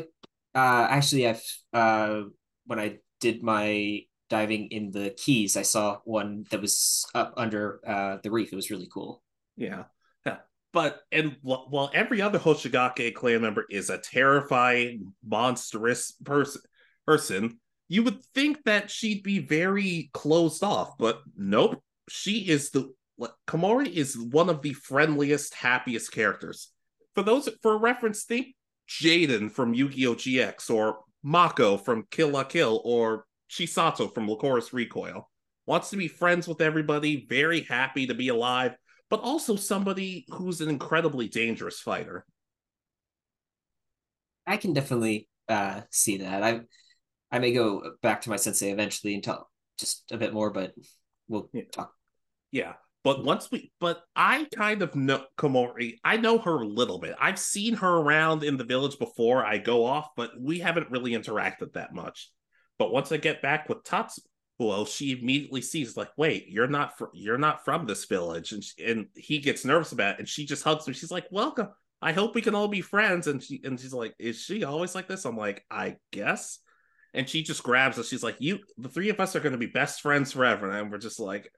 uh 0.56 0.88
actually 0.90 1.28
i've 1.28 1.44
uh 1.72 2.24
when 2.66 2.80
i 2.80 2.98
did 3.20 3.42
my 3.42 4.02
diving 4.30 4.68
in 4.68 4.92
the 4.92 5.12
keys 5.12 5.58
i 5.58 5.62
saw 5.62 6.00
one 6.06 6.46
that 6.52 6.62
was 6.62 7.06
up 7.16 7.34
under 7.38 7.80
uh 7.88 8.18
the 8.24 8.32
reef. 8.32 8.52
It 8.52 8.56
was 8.56 8.70
really 8.70 8.90
cool. 8.94 9.24
Yeah 9.58 9.86
yeah. 10.26 10.38
But 10.74 11.02
and 11.12 11.38
while 11.42 11.90
every 11.94 12.22
other 12.22 12.40
hoshigaki 12.40 13.14
clan 13.14 13.42
member 13.42 13.66
is 13.70 13.90
a 13.90 13.98
terrifying 13.98 15.14
monstrous 15.26 16.12
person 16.24 16.62
person 17.06 17.60
you 17.94 18.02
would 18.02 18.26
think 18.34 18.64
that 18.64 18.90
she'd 18.90 19.22
be 19.22 19.38
very 19.38 20.10
closed 20.14 20.64
off, 20.64 20.98
but 20.98 21.22
nope. 21.38 21.80
She 22.10 22.50
is 22.50 22.72
the 22.72 22.92
Komori 23.48 23.88
is 23.88 24.18
one 24.18 24.50
of 24.50 24.64
the 24.64 24.74
friendliest, 24.74 25.54
happiest 25.54 26.12
characters. 26.12 26.72
For 27.14 27.22
those 27.22 27.48
for 27.62 27.78
reference, 27.78 28.24
think 28.24 28.56
Jaden 28.90 29.52
from 29.52 29.76
Yu-Gi-Oh! 29.76 30.16
GX 30.16 30.72
or 30.72 31.02
Mako 31.22 31.78
from 31.78 32.08
Kill 32.10 32.30
la 32.30 32.44
Kill 32.44 32.82
or 32.84 33.26
Chisato 33.48 34.12
from 34.12 34.28
Lycoris 34.28 34.74
Recoil. 34.74 35.30
Wants 35.68 35.92
to 35.92 35.98
be 35.98 36.08
friends 36.08 36.48
with 36.48 36.62
everybody, 36.62 37.28
very 37.30 37.62
happy 37.62 38.08
to 38.08 38.16
be 38.16 38.30
alive, 38.30 38.76
but 39.12 39.20
also 39.20 39.56
somebody 39.56 40.26
who's 40.30 40.62
an 40.62 40.70
incredibly 40.70 41.28
dangerous 41.28 41.80
fighter. 41.80 42.26
I 44.48 44.58
can 44.58 44.74
definitely 44.74 45.30
uh, 45.48 45.82
see 45.92 46.18
that. 46.18 46.42
I 46.42 46.62
I 47.34 47.40
may 47.40 47.52
go 47.52 47.94
back 48.04 48.22
to 48.22 48.30
my 48.30 48.36
sensei 48.36 48.72
eventually 48.72 49.16
and 49.16 49.24
talk 49.24 49.48
just 49.80 50.12
a 50.12 50.18
bit 50.18 50.34
more, 50.34 50.52
but 50.52 50.74
we'll 51.28 51.50
yeah. 51.52 51.64
talk. 51.72 51.92
Yeah. 52.52 52.74
But 53.04 53.26
once 53.26 53.50
we, 53.52 53.72
but 53.80 54.02
I 54.16 54.48
kind 54.56 54.84
of 54.84 54.96
know 54.96 55.26
Komori. 55.36 55.96
I 56.04 56.18
know 56.18 56.38
her 56.38 56.62
a 56.62 56.68
little 56.68 57.00
bit. 57.00 57.16
I've 57.20 57.40
seen 57.40 57.74
her 57.78 57.90
around 57.98 58.44
in 58.44 58.56
the 58.56 58.64
village 58.64 59.00
before 59.00 59.44
I 59.44 59.58
go 59.58 59.84
off, 59.84 60.10
but 60.16 60.40
we 60.40 60.60
haven't 60.60 60.92
really 60.92 61.12
interacted 61.12 61.74
that 61.74 61.94
much. 61.94 62.30
But 62.78 62.94
once 62.94 63.12
I 63.12 63.18
get 63.18 63.42
back 63.42 63.68
with 63.68 63.84
Tatsuo, 63.84 64.88
she 64.88 65.20
immediately 65.20 65.62
sees 65.62 65.98
like, 65.98 66.12
wait, 66.18 66.48
you're 66.50 66.68
not 66.68 66.98
fr- 67.00 67.06
you're 67.14 67.40
not 67.40 67.66
from 67.66 67.88
this 67.88 68.06
village, 68.06 68.52
and 68.52 68.64
she, 68.64 68.86
and 68.86 69.08
he 69.16 69.40
gets 69.40 69.66
nervous 69.66 69.92
about 69.92 70.14
it, 70.14 70.20
and 70.20 70.30
she 70.30 70.46
just 70.46 70.64
hugs 70.64 70.88
me. 70.88 70.94
She's 70.94 71.12
like, 71.12 71.26
welcome. 71.32 71.70
I 72.00 72.12
hope 72.12 72.36
we 72.36 72.42
can 72.42 72.54
all 72.54 72.68
be 72.68 72.82
friends. 72.82 73.28
And 73.28 73.42
she 73.42 73.60
and 73.64 73.80
she's 73.80 73.94
like, 73.94 74.14
is 74.20 74.40
she 74.40 74.64
always 74.64 74.94
like 74.94 75.08
this? 75.08 75.26
I'm 75.26 75.38
like, 75.38 75.66
I 75.72 75.96
guess 76.12 76.60
and 77.14 77.30
she 77.30 77.44
just 77.44 77.64
grabs 77.64 78.00
us. 78.00 78.10
She's 78.10 78.24
like, 78.24 78.38
"You, 78.40 78.60
the 78.78 78.90
three 78.90 79.10
of 79.10 79.20
us 79.20 79.36
are 79.36 79.40
going 79.40 79.54
to 79.54 79.58
be 79.58 79.68
best 79.68 80.02
friends 80.02 80.32
forever," 80.32 80.70
and 80.72 80.92
we're 80.92 80.98
just 80.98 81.20
like, 81.20 81.52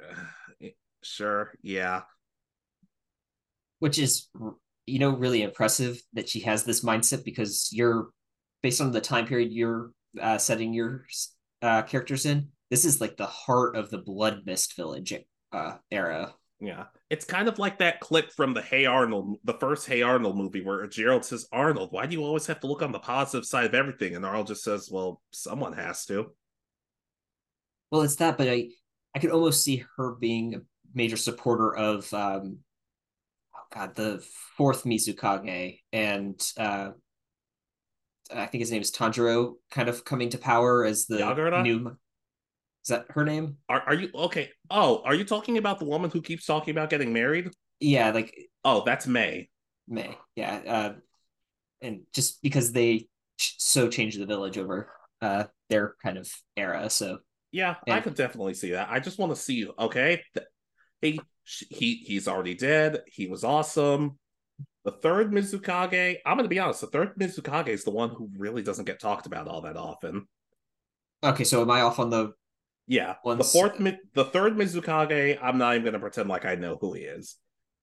"Sure, 1.04 1.54
yeah." 1.62 2.02
Which 3.80 4.00
is, 4.00 4.30
you 4.86 5.00
know, 5.00 5.12
really 5.12 5.42
impressive 5.42 6.02
that 6.14 6.30
she 6.30 6.42
has 6.42 6.64
this 6.64 6.84
mindset 6.84 7.24
because 7.24 7.70
you're 7.72 8.10
based 8.64 8.82
on 8.82 8.92
the 8.92 9.02
time 9.02 9.28
period 9.28 9.52
you're 9.52 9.92
uh, 10.20 10.38
setting 10.38 10.74
your 10.74 11.06
uh, 11.62 11.84
characters 11.84 12.26
in. 12.26 12.50
This 12.70 12.86
is 12.86 13.00
like 13.00 13.18
the 13.18 13.26
heart 13.26 13.76
of 13.76 13.90
the 13.90 14.00
Blood 14.00 14.42
Mist 14.46 14.76
Village 14.76 15.14
uh, 15.52 15.76
era. 15.92 16.34
Yeah. 16.60 16.86
It's 17.10 17.26
kind 17.26 17.48
of 17.48 17.60
like 17.60 17.80
that 17.80 18.00
clip 18.00 18.32
from 18.32 18.54
the 18.54 18.62
Hey 18.62 18.86
Arnold, 18.86 19.38
the 19.44 19.54
first 19.54 19.88
Hey 19.88 20.02
Arnold 20.02 20.38
movie 20.38 20.64
where 20.64 20.88
Gerald 20.88 21.24
says, 21.24 21.48
Arnold, 21.52 21.90
why 21.92 22.08
do 22.08 22.16
you 22.16 22.24
always 22.24 22.48
have 22.48 22.60
to 22.62 22.68
look 22.68 22.82
on 22.82 22.92
the 22.92 23.00
positive 23.00 23.46
side 23.46 23.66
of 23.66 23.76
everything? 23.76 24.16
And 24.16 24.26
Arnold 24.26 24.48
just 24.48 24.64
says, 24.64 24.90
Well, 24.92 25.22
someone 25.32 25.74
has 25.74 26.06
to. 26.08 26.32
Well, 27.92 28.02
it's 28.02 28.16
that, 28.18 28.38
but 28.38 28.50
I 28.50 28.70
I 29.14 29.20
could 29.20 29.32
almost 29.32 29.64
see 29.64 29.84
her 29.98 30.16
being 30.16 30.56
a 30.56 30.62
major 30.94 31.18
supporter 31.18 31.76
of 31.76 32.12
um 32.14 32.60
oh 33.56 33.68
god, 33.74 33.96
the 33.96 34.24
fourth 34.58 34.84
Mizukage 34.84 35.80
and 35.94 36.42
uh 36.58 36.92
I 38.34 38.48
think 38.48 38.62
his 38.62 38.72
name 38.72 38.82
is 38.82 38.92
Tanjiro 38.92 39.54
kind 39.70 39.88
of 39.88 40.04
coming 40.04 40.30
to 40.30 40.40
power 40.40 40.84
as 40.84 41.06
the 41.06 41.18
Yagura? 41.18 41.62
new 41.62 41.96
is 42.86 42.90
that 42.90 43.06
her 43.10 43.26
name? 43.26 43.58
Are 43.68 43.82
are 43.82 43.96
you 43.96 44.10
okay? 44.14 44.52
Oh, 44.70 45.02
are 45.04 45.16
you 45.16 45.26
talking 45.26 45.58
about 45.58 45.80
the 45.80 45.86
woman 45.86 46.12
who 46.12 46.22
keeps 46.22 46.46
talking 46.46 46.72
about 46.72 46.92
getting 46.92 47.14
married? 47.14 47.50
Yeah, 47.80 48.12
like 48.12 48.36
oh, 48.64 48.84
that's 48.86 49.08
Mei. 49.08 49.50
Mei, 49.88 50.16
yeah, 50.36 50.62
uh, 50.68 50.94
and 51.82 52.02
just 52.14 52.44
because 52.44 52.72
they 52.72 53.08
so 53.38 53.90
changed 53.90 54.20
the 54.20 54.26
village 54.26 54.58
over 54.58 54.90
uh 55.22 55.46
their 55.70 55.96
kind 56.04 56.18
of 56.20 56.32
era, 56.56 56.90
so 56.92 57.20
yeah, 57.52 57.76
and, 57.88 57.96
I 57.96 58.02
could 58.02 58.16
definitely 58.16 58.54
see 58.54 58.72
that. 58.72 58.90
I 58.92 59.00
just 59.00 59.18
want 59.18 59.34
to 59.34 59.42
see, 59.42 59.56
you, 59.56 59.74
okay, 59.80 60.22
he 61.02 61.20
he 61.48 61.96
he's 61.96 62.28
already 62.28 62.54
dead. 62.54 63.02
He 63.08 63.28
was 63.28 63.44
awesome. 63.44 64.20
The 64.84 64.92
third 64.92 65.32
Mizukage, 65.32 66.18
I'm 66.24 66.38
going 66.38 66.44
to 66.44 66.50
be 66.50 66.60
honest, 66.60 66.82
the 66.82 66.88
third 66.88 67.18
Mizukage 67.18 67.70
is 67.70 67.84
the 67.84 67.92
one 67.92 68.10
who 68.10 68.30
really 68.38 68.62
doesn't 68.62 68.86
get 68.86 69.00
talked 69.00 69.26
about 69.26 69.48
all 69.48 69.62
that 69.62 69.78
often. 69.78 70.28
Okay, 71.24 71.44
so 71.44 71.62
am 71.62 71.72
I 71.72 71.82
off 71.82 71.98
on 71.98 72.12
the 72.12 72.34
yeah, 72.88 73.16
the 73.24 73.44
fourth, 73.44 73.78
the 74.14 74.26
third 74.26 74.56
Mizukage, 74.56 75.40
I'm 75.42 75.58
not 75.58 75.74
even 75.74 75.84
going 75.84 75.94
to 75.94 76.00
pretend 76.00 76.30
like 76.30 76.46
I 76.46 76.56
know 76.56 76.78
who 76.80 76.94
he 76.94 77.02
is. 77.02 77.38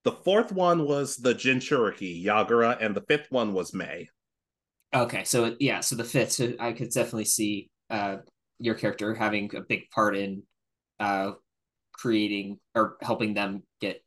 The 0.04 0.12
fourth 0.12 0.52
one 0.52 0.86
was 0.86 1.16
the 1.16 1.34
Jinchuriki, 1.34 2.24
Yagura, 2.24 2.76
and 2.80 2.94
the 2.94 3.02
fifth 3.02 3.30
one 3.30 3.52
was 3.52 3.74
Mei. 3.74 4.08
Okay, 4.94 5.24
so 5.24 5.56
yeah, 5.58 5.80
so 5.80 5.96
the 5.96 6.04
fifth, 6.04 6.32
so 6.32 6.52
I 6.60 6.72
could 6.72 6.90
definitely 6.90 7.24
see 7.24 7.70
uh, 7.90 8.16
your 8.58 8.74
character 8.74 9.14
having 9.14 9.54
a 9.56 9.60
big 9.60 9.90
part 9.90 10.16
in 10.16 10.42
uh, 11.00 11.32
creating 11.92 12.58
or 12.74 12.96
helping 13.00 13.34
them 13.34 13.62
get 13.80 14.04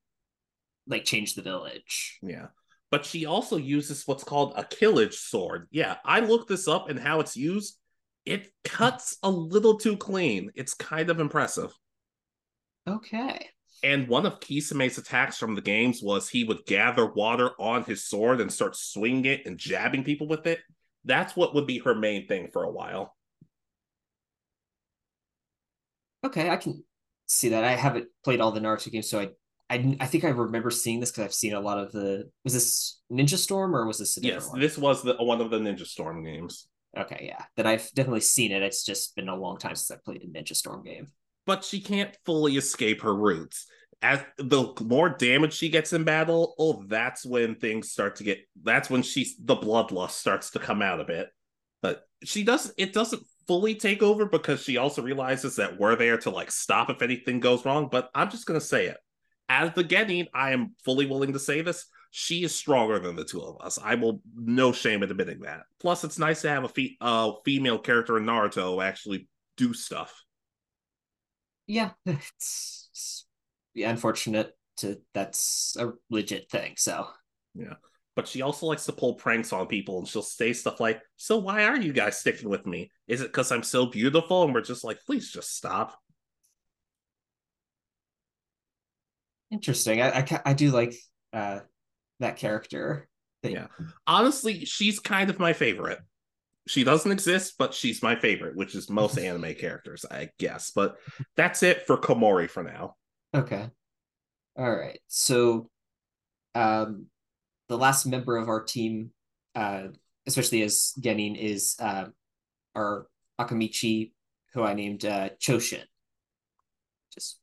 like 0.88 1.06
change 1.06 1.36
the 1.36 1.42
village. 1.42 2.20
Yeah. 2.22 2.48
But 2.92 3.06
she 3.06 3.26
also 3.26 3.58
uses 3.58 4.04
what's 4.06 4.24
called 4.24 4.54
a 4.56 4.64
killage 4.64 5.16
sword. 5.16 5.68
Yeah, 5.72 5.96
I 6.06 6.20
looked 6.20 6.48
this 6.48 6.68
up 6.68 6.90
and 6.90 7.00
how 7.00 7.20
it's 7.20 7.36
used 7.36 7.78
it 8.26 8.52
cuts 8.64 9.18
a 9.24 9.30
little 9.30 9.78
too 9.78 9.98
clean. 9.98 10.52
It's 10.56 10.74
kind 10.74 11.10
of 11.10 11.20
impressive. 11.20 11.74
Okay. 12.88 13.50
And 13.84 14.08
one 14.08 14.26
of 14.26 14.40
Kisame's 14.40 14.98
attacks 14.98 15.38
from 15.38 15.56
the 15.56 15.62
games 15.62 16.02
was 16.02 16.28
he 16.28 16.44
would 16.44 16.66
gather 16.66 17.06
water 17.06 17.52
on 17.60 17.84
his 17.84 18.06
sword 18.06 18.42
and 18.42 18.52
start 18.52 18.76
swinging 18.76 19.26
it 19.26 19.46
and 19.46 19.58
jabbing 19.58 20.04
people 20.04 20.28
with 20.28 20.48
it. 20.48 20.60
That's 21.04 21.36
what 21.36 21.54
would 21.54 21.68
be 21.68 21.80
her 21.80 21.94
main 21.94 22.28
thing 22.28 22.50
for 22.52 22.64
a 22.64 22.72
while. 22.72 23.16
Okay, 26.24 26.50
I 26.50 26.58
can 26.58 26.84
see 27.28 27.50
that. 27.50 27.64
I 27.64 27.74
haven't 27.74 28.08
played 28.24 28.42
all 28.42 28.52
the 28.52 28.60
Naruto 28.60 28.92
games, 28.92 29.10
so 29.10 29.20
I 29.20 29.30
I, 29.70 29.98
I 30.00 30.06
think 30.06 30.24
I 30.24 30.30
remember 30.30 30.70
seeing 30.70 31.00
this 31.00 31.12
because 31.12 31.26
I've 31.26 31.34
seen 31.34 31.54
a 31.54 31.60
lot 31.60 31.80
of 31.80 31.92
the. 31.92 32.30
Was 32.44 32.54
this 32.54 33.02
Ninja 33.12 33.38
Storm 33.38 33.76
or 33.76 33.88
was 33.88 33.98
this? 33.98 34.18
yes, 34.22 34.50
one? 34.50 34.60
this 34.60 34.78
was 34.78 35.02
the 35.02 35.16
one 35.16 35.42
of 35.42 35.50
the 35.50 35.60
Ninja 35.60 35.86
Storm 35.86 36.24
games. 36.24 36.68
Okay, 36.98 37.26
yeah. 37.28 37.46
That 37.58 37.66
I've 37.66 37.90
definitely 37.94 38.22
seen 38.22 38.52
it. 38.52 38.64
It's 38.64 38.84
just 38.84 39.16
been 39.16 39.30
a 39.30 39.36
long 39.36 39.58
time 39.58 39.76
since 39.76 39.92
I 39.92 40.02
played 40.04 40.24
a 40.24 40.28
Ninja 40.28 40.56
Storm 40.56 40.84
game. 40.84 41.12
But 41.46 41.64
she 41.64 41.80
can't 41.80 42.16
fully 42.26 42.58
escape 42.58 43.02
her 43.02 43.14
roots. 43.14 43.68
As 44.02 44.20
the 44.38 44.74
more 44.82 45.10
damage 45.10 45.54
she 45.54 45.70
gets 45.70 45.94
in 45.94 46.04
battle, 46.04 46.56
oh, 46.60 46.84
that's 46.88 47.26
when 47.26 47.56
things 47.56 47.92
start 47.92 48.18
to 48.18 48.24
get 48.24 48.40
that's 48.62 48.90
when 48.90 49.02
she's 49.02 49.36
the 49.38 49.56
bloodlust 49.56 50.12
starts 50.12 50.52
to 50.52 50.60
come 50.60 50.82
out 50.82 51.00
a 51.00 51.06
bit. 51.06 51.30
But 51.82 52.04
she 52.24 52.44
doesn't 52.44 52.76
it 52.78 52.94
doesn't 52.94 53.24
fully 53.48 53.76
take 53.76 54.04
over 54.04 54.26
because 54.26 54.62
she 54.62 54.78
also 54.78 55.02
realizes 55.02 55.56
that 55.58 55.80
we're 55.80 55.96
there 55.96 56.18
to 56.18 56.30
like 56.30 56.52
stop 56.52 56.90
if 56.90 57.02
anything 57.02 57.40
goes 57.40 57.64
wrong. 57.66 57.90
But 57.92 58.10
I'm 58.14 58.30
just 58.30 58.46
gonna 58.46 58.60
say 58.60 58.88
it. 58.88 58.98
As 59.48 59.74
the 59.74 59.84
Genin, 59.84 60.28
I 60.34 60.52
am 60.52 60.76
fully 60.84 61.06
willing 61.06 61.34
to 61.34 61.40
say 61.40 61.62
this 61.62 61.86
she 62.18 62.46
is 62.46 62.56
stronger 62.56 62.98
than 62.98 63.18
the 63.18 63.26
two 63.26 63.42
of 63.42 63.58
us. 63.60 63.78
I 63.84 63.96
will 63.96 64.22
no 64.34 64.72
shame 64.72 65.04
in 65.04 65.12
admitting 65.12 65.42
that. 65.42 65.64
Plus, 65.82 66.06
it's 66.06 66.18
nice 66.18 66.44
to 66.44 66.50
have 66.50 66.64
a 66.64 66.70
fe- 66.70 66.96
uh, 67.02 67.34
female 67.44 67.78
character 67.78 68.18
in 68.18 68.24
Naruto 68.24 68.82
actually 68.82 69.28
do 69.58 69.74
stuff. 69.74 70.24
Yeah, 71.68 71.90
it's, 72.06 72.90
it's 72.94 73.26
unfortunate 73.76 74.54
to 74.78 75.02
that's 75.14 75.76
a 75.78 75.92
legit 76.10 76.50
thing. 76.50 76.76
So 76.78 77.06
yeah, 77.54 77.74
but 78.16 78.30
she 78.30 78.42
also 78.42 78.68
likes 78.68 78.86
to 78.86 78.94
pull 78.94 79.16
pranks 79.16 79.52
on 79.52 79.68
people, 79.68 80.00
and 80.00 80.08
she'll 80.08 80.22
say 80.22 80.54
stuff 80.54 80.80
like, 80.80 81.02
"So 81.18 81.38
why 81.38 81.66
are 81.66 81.76
you 81.78 81.92
guys 81.92 82.18
sticking 82.18 82.48
with 82.48 82.66
me? 82.66 82.92
Is 83.10 83.20
it 83.20 83.28
because 83.28 83.52
I'm 83.52 83.62
so 83.62 83.88
beautiful?" 83.88 84.46
And 84.46 84.54
we're 84.54 84.62
just 84.62 84.86
like, 84.86 85.00
"Please 85.06 85.30
just 85.30 85.54
stop." 85.54 86.00
Interesting. 89.52 90.02
I 90.02 90.20
I, 90.20 90.42
I 90.46 90.54
do 90.54 90.72
like 90.72 90.94
uh 91.34 91.60
that 92.20 92.38
character. 92.38 93.08
Yeah. 93.44 93.68
Honestly, 94.08 94.66
she's 94.66 95.00
kind 95.00 95.30
of 95.30 95.40
my 95.40 95.54
favorite. 95.54 96.00
She 96.68 96.84
doesn't 96.84 97.12
exist, 97.12 97.56
but 97.60 97.74
she's 97.74 98.02
my 98.02 98.16
favorite, 98.16 98.56
which 98.56 98.74
is 98.74 98.90
most 98.90 99.18
anime 99.20 99.54
characters, 99.56 100.06
I 100.10 100.30
guess. 100.40 100.72
But 100.72 100.96
that's 101.36 101.62
it 101.62 101.86
for 101.86 101.98
Komori 101.98 102.50
for 102.50 102.64
now. 102.64 102.96
Okay. 103.36 103.70
All 104.58 104.76
right. 104.76 105.00
So 105.08 105.70
um 106.56 107.08
the 107.68 107.78
last 107.78 108.06
member 108.06 108.38
of 108.38 108.50
our 108.50 108.64
team, 108.64 109.12
uh, 109.56 109.88
especially 110.28 110.62
as 110.62 110.94
Genin, 111.00 111.38
is 111.38 111.76
uh, 111.80 112.06
our 112.76 113.08
Akamichi, 113.40 114.12
who 114.54 114.64
I 114.64 114.74
named 114.74 115.06
uh, 115.06 115.30
Choshin. 115.42 115.84
Just 117.14 117.40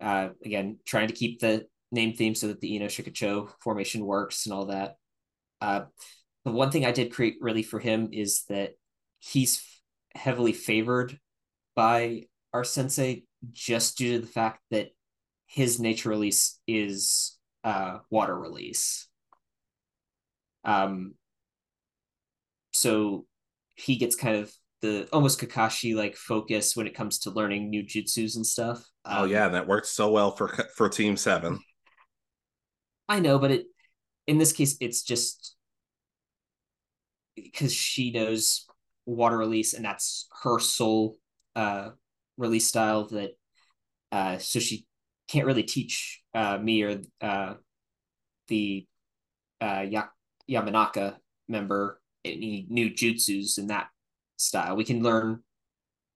uh, 0.00 0.30
again, 0.44 0.78
trying 0.86 1.08
to 1.08 1.14
keep 1.14 1.40
the 1.40 1.66
name 1.92 2.14
theme 2.14 2.34
so 2.34 2.48
that 2.48 2.60
the 2.60 2.74
Ino 2.74 2.86
Shikacho 2.86 3.50
formation 3.60 4.04
works 4.04 4.46
and 4.46 4.52
all 4.52 4.66
that. 4.66 4.96
Uh, 5.60 5.82
the 6.44 6.52
one 6.52 6.70
thing 6.70 6.86
I 6.86 6.92
did 6.92 7.12
create 7.12 7.36
really 7.40 7.62
for 7.62 7.78
him 7.78 8.10
is 8.12 8.44
that 8.48 8.72
he's 9.18 9.62
heavily 10.14 10.52
favored 10.52 11.18
by 11.74 12.24
our 12.52 12.64
sensei 12.64 13.24
just 13.52 13.98
due 13.98 14.14
to 14.14 14.20
the 14.20 14.32
fact 14.32 14.60
that 14.70 14.88
his 15.46 15.80
nature 15.80 16.08
release 16.08 16.60
is 16.66 17.38
uh, 17.64 17.98
water 18.10 18.38
release. 18.38 19.08
Um, 20.64 21.14
so 22.72 23.26
he 23.74 23.96
gets 23.96 24.14
kind 24.16 24.36
of 24.36 24.52
the 24.80 25.08
almost 25.12 25.40
Kakashi 25.40 25.94
like 25.94 26.16
focus 26.16 26.74
when 26.76 26.86
it 26.86 26.94
comes 26.94 27.18
to 27.20 27.30
learning 27.30 27.68
new 27.68 27.82
jutsus 27.82 28.36
and 28.36 28.46
stuff. 28.46 28.82
Oh, 29.04 29.10
um, 29.10 29.22
oh 29.22 29.24
yeah, 29.24 29.48
that 29.48 29.66
works 29.66 29.90
so 29.90 30.10
well 30.10 30.30
for 30.30 30.48
for 30.76 30.88
Team 30.88 31.16
Seven. 31.16 31.60
I 33.10 33.18
know, 33.18 33.40
but 33.40 33.50
it 33.50 33.66
in 34.28 34.38
this 34.38 34.52
case 34.52 34.76
it's 34.80 35.02
just 35.02 35.56
because 37.34 37.72
she 37.72 38.12
knows 38.12 38.66
water 39.04 39.36
release 39.36 39.74
and 39.74 39.84
that's 39.84 40.28
her 40.42 40.60
sole 40.60 41.18
uh 41.56 41.90
release 42.36 42.68
style 42.68 43.06
that 43.08 43.30
uh 44.12 44.38
so 44.38 44.60
she 44.60 44.86
can't 45.26 45.46
really 45.46 45.64
teach 45.64 46.22
uh 46.34 46.58
me 46.58 46.82
or 46.82 47.00
uh 47.20 47.54
the 48.46 48.86
uh 49.60 49.84
ya- 49.88 50.14
Yamanaka 50.48 51.16
member 51.48 52.00
any 52.24 52.66
new 52.68 52.90
jutsus 52.90 53.58
in 53.58 53.68
that 53.68 53.88
style. 54.36 54.76
We 54.76 54.84
can 54.84 55.02
learn 55.02 55.42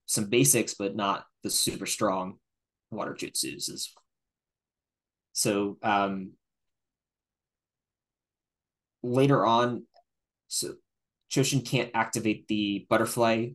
some 0.06 0.26
basics, 0.26 0.74
but 0.74 0.94
not 0.94 1.24
the 1.42 1.50
super 1.50 1.86
strong 1.86 2.38
water 2.92 3.14
jutsus. 3.14 3.88
So 5.32 5.78
um, 5.82 6.32
later 9.04 9.44
on, 9.44 9.84
so 10.48 10.74
Choshin 11.30 11.64
can't 11.64 11.90
activate 11.94 12.48
the 12.48 12.86
butterfly 12.88 13.48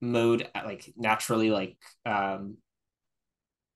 mode 0.00 0.48
like 0.54 0.92
naturally, 0.96 1.50
like 1.50 1.76
um, 2.06 2.58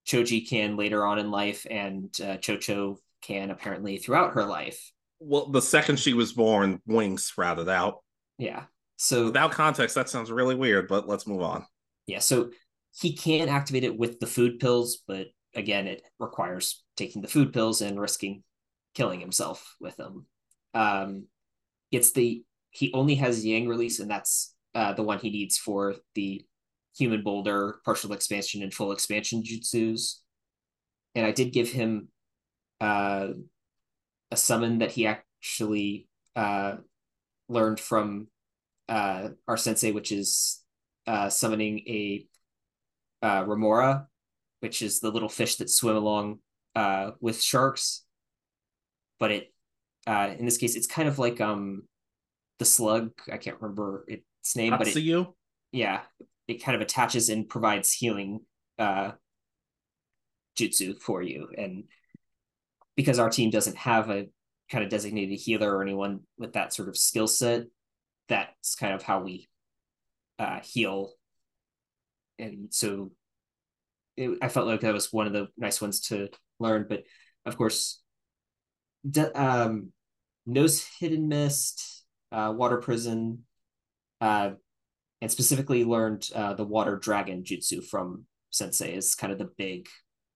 Choji 0.06 0.48
can 0.48 0.76
later 0.76 1.04
on 1.04 1.18
in 1.18 1.30
life, 1.30 1.66
and 1.68 2.14
uh, 2.20 2.36
Chocho 2.36 2.96
can 3.22 3.50
apparently 3.50 3.96
throughout 3.98 4.34
her 4.34 4.44
life. 4.44 4.92
Well, 5.18 5.50
the 5.50 5.62
second 5.62 5.98
she 5.98 6.12
was 6.12 6.32
born, 6.32 6.80
wings 6.86 7.24
sprouted 7.24 7.68
out. 7.68 8.02
Yeah. 8.38 8.64
So 8.96 9.26
without 9.26 9.52
context, 9.52 9.94
that 9.94 10.08
sounds 10.08 10.30
really 10.30 10.54
weird, 10.54 10.88
but 10.88 11.08
let's 11.08 11.26
move 11.26 11.42
on. 11.42 11.64
Yeah. 12.06 12.18
So 12.18 12.50
he 12.94 13.16
can 13.16 13.48
activate 13.48 13.84
it 13.84 13.98
with 13.98 14.20
the 14.20 14.26
food 14.26 14.60
pills, 14.60 15.02
but 15.08 15.28
again, 15.54 15.86
it 15.86 16.02
requires 16.18 16.84
taking 16.96 17.22
the 17.22 17.28
food 17.28 17.52
pills 17.52 17.80
and 17.80 17.98
risking 17.98 18.42
killing 18.94 19.20
himself 19.20 19.74
with 19.80 19.96
them 19.96 20.26
um, 20.74 21.26
it's 21.90 22.12
the 22.12 22.44
he 22.70 22.92
only 22.92 23.14
has 23.16 23.46
Yang 23.46 23.68
release, 23.68 24.00
and 24.00 24.10
that's 24.10 24.54
uh, 24.74 24.92
the 24.92 25.02
one 25.02 25.20
he 25.20 25.30
needs 25.30 25.56
for 25.56 25.94
the 26.14 26.44
human 26.96 27.22
boulder, 27.22 27.76
partial 27.84 28.12
expansion, 28.12 28.62
and 28.62 28.74
full 28.74 28.92
expansion 28.92 29.42
jutsus. 29.42 30.20
And 31.14 31.24
I 31.24 31.30
did 31.30 31.52
give 31.52 31.70
him 31.70 32.08
uh, 32.80 33.28
a 34.30 34.36
summon 34.36 34.78
that 34.78 34.90
he 34.90 35.06
actually 35.06 36.08
uh, 36.34 36.76
learned 37.48 37.78
from 37.78 38.26
uh, 38.88 39.28
our 39.46 39.56
sensei, 39.56 39.92
which 39.92 40.10
is 40.10 40.62
uh, 41.06 41.28
summoning 41.30 41.78
a 41.86 42.26
uh, 43.22 43.44
Remora, 43.46 44.08
which 44.60 44.82
is 44.82 45.00
the 45.00 45.10
little 45.10 45.28
fish 45.28 45.56
that 45.56 45.70
swim 45.70 45.96
along 45.96 46.40
uh, 46.74 47.12
with 47.20 47.40
sharks. 47.40 48.04
But 49.20 49.30
it 49.30 49.53
uh, 50.06 50.34
in 50.38 50.44
this 50.44 50.58
case, 50.58 50.76
it's 50.76 50.86
kind 50.86 51.08
of 51.08 51.18
like 51.18 51.40
um 51.40 51.82
the 52.58 52.64
slug. 52.64 53.10
I 53.32 53.36
can't 53.36 53.60
remember 53.60 54.04
its 54.08 54.56
name, 54.56 54.72
but 54.78 54.88
it, 54.88 54.94
yeah, 55.72 56.00
it 56.48 56.62
kind 56.62 56.76
of 56.76 56.82
attaches 56.82 57.28
and 57.28 57.48
provides 57.48 57.92
healing 57.92 58.40
uh 58.78 59.12
jutsu 60.58 61.00
for 61.00 61.22
you. 61.22 61.48
And 61.56 61.84
because 62.96 63.18
our 63.18 63.30
team 63.30 63.50
doesn't 63.50 63.76
have 63.76 64.10
a 64.10 64.26
kind 64.70 64.84
of 64.84 64.90
designated 64.90 65.38
healer 65.38 65.76
or 65.76 65.82
anyone 65.82 66.20
with 66.38 66.54
that 66.54 66.72
sort 66.72 66.88
of 66.88 66.96
skill 66.96 67.26
set. 67.26 67.64
That's 68.28 68.74
kind 68.74 68.94
of 68.94 69.02
how 69.02 69.20
we 69.22 69.48
uh, 70.38 70.60
heal. 70.60 71.12
And 72.38 72.72
so 72.72 73.12
it, 74.16 74.38
I 74.40 74.48
felt 74.48 74.66
like 74.66 74.80
that 74.80 74.94
was 74.94 75.12
one 75.12 75.26
of 75.26 75.32
the 75.32 75.48
nice 75.56 75.80
ones 75.80 76.00
to 76.08 76.28
learn. 76.58 76.86
But 76.88 77.04
of 77.44 77.56
course, 77.56 78.00
de- 79.08 79.40
um, 79.40 79.92
Nose 80.46 80.86
Hidden 80.98 81.28
Mist, 81.28 82.04
uh, 82.32 82.52
Water 82.56 82.78
Prison, 82.78 83.44
uh, 84.20 84.50
and 85.20 85.30
specifically 85.30 85.84
learned 85.84 86.28
uh, 86.34 86.54
the 86.54 86.64
Water 86.64 86.96
Dragon 86.96 87.42
Jutsu 87.42 87.84
from 87.84 88.26
Sensei 88.50 88.94
is 88.94 89.14
kind 89.14 89.32
of 89.32 89.38
the 89.38 89.50
big 89.56 89.88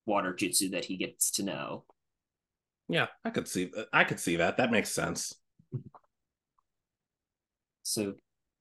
water 0.09 0.33
jutsu 0.33 0.73
that 0.73 0.87
he 0.87 0.97
gets 0.97 1.31
to 1.33 1.45
know. 1.45 1.85
Yeah, 2.89 3.07
I 3.25 3.31
could 3.31 3.47
see 3.47 3.71
I 3.93 4.05
could 4.05 4.19
see 4.19 4.37
that. 4.37 4.57
That 4.57 4.73
makes 4.73 4.91
sense. 4.91 5.35
So, 7.85 8.13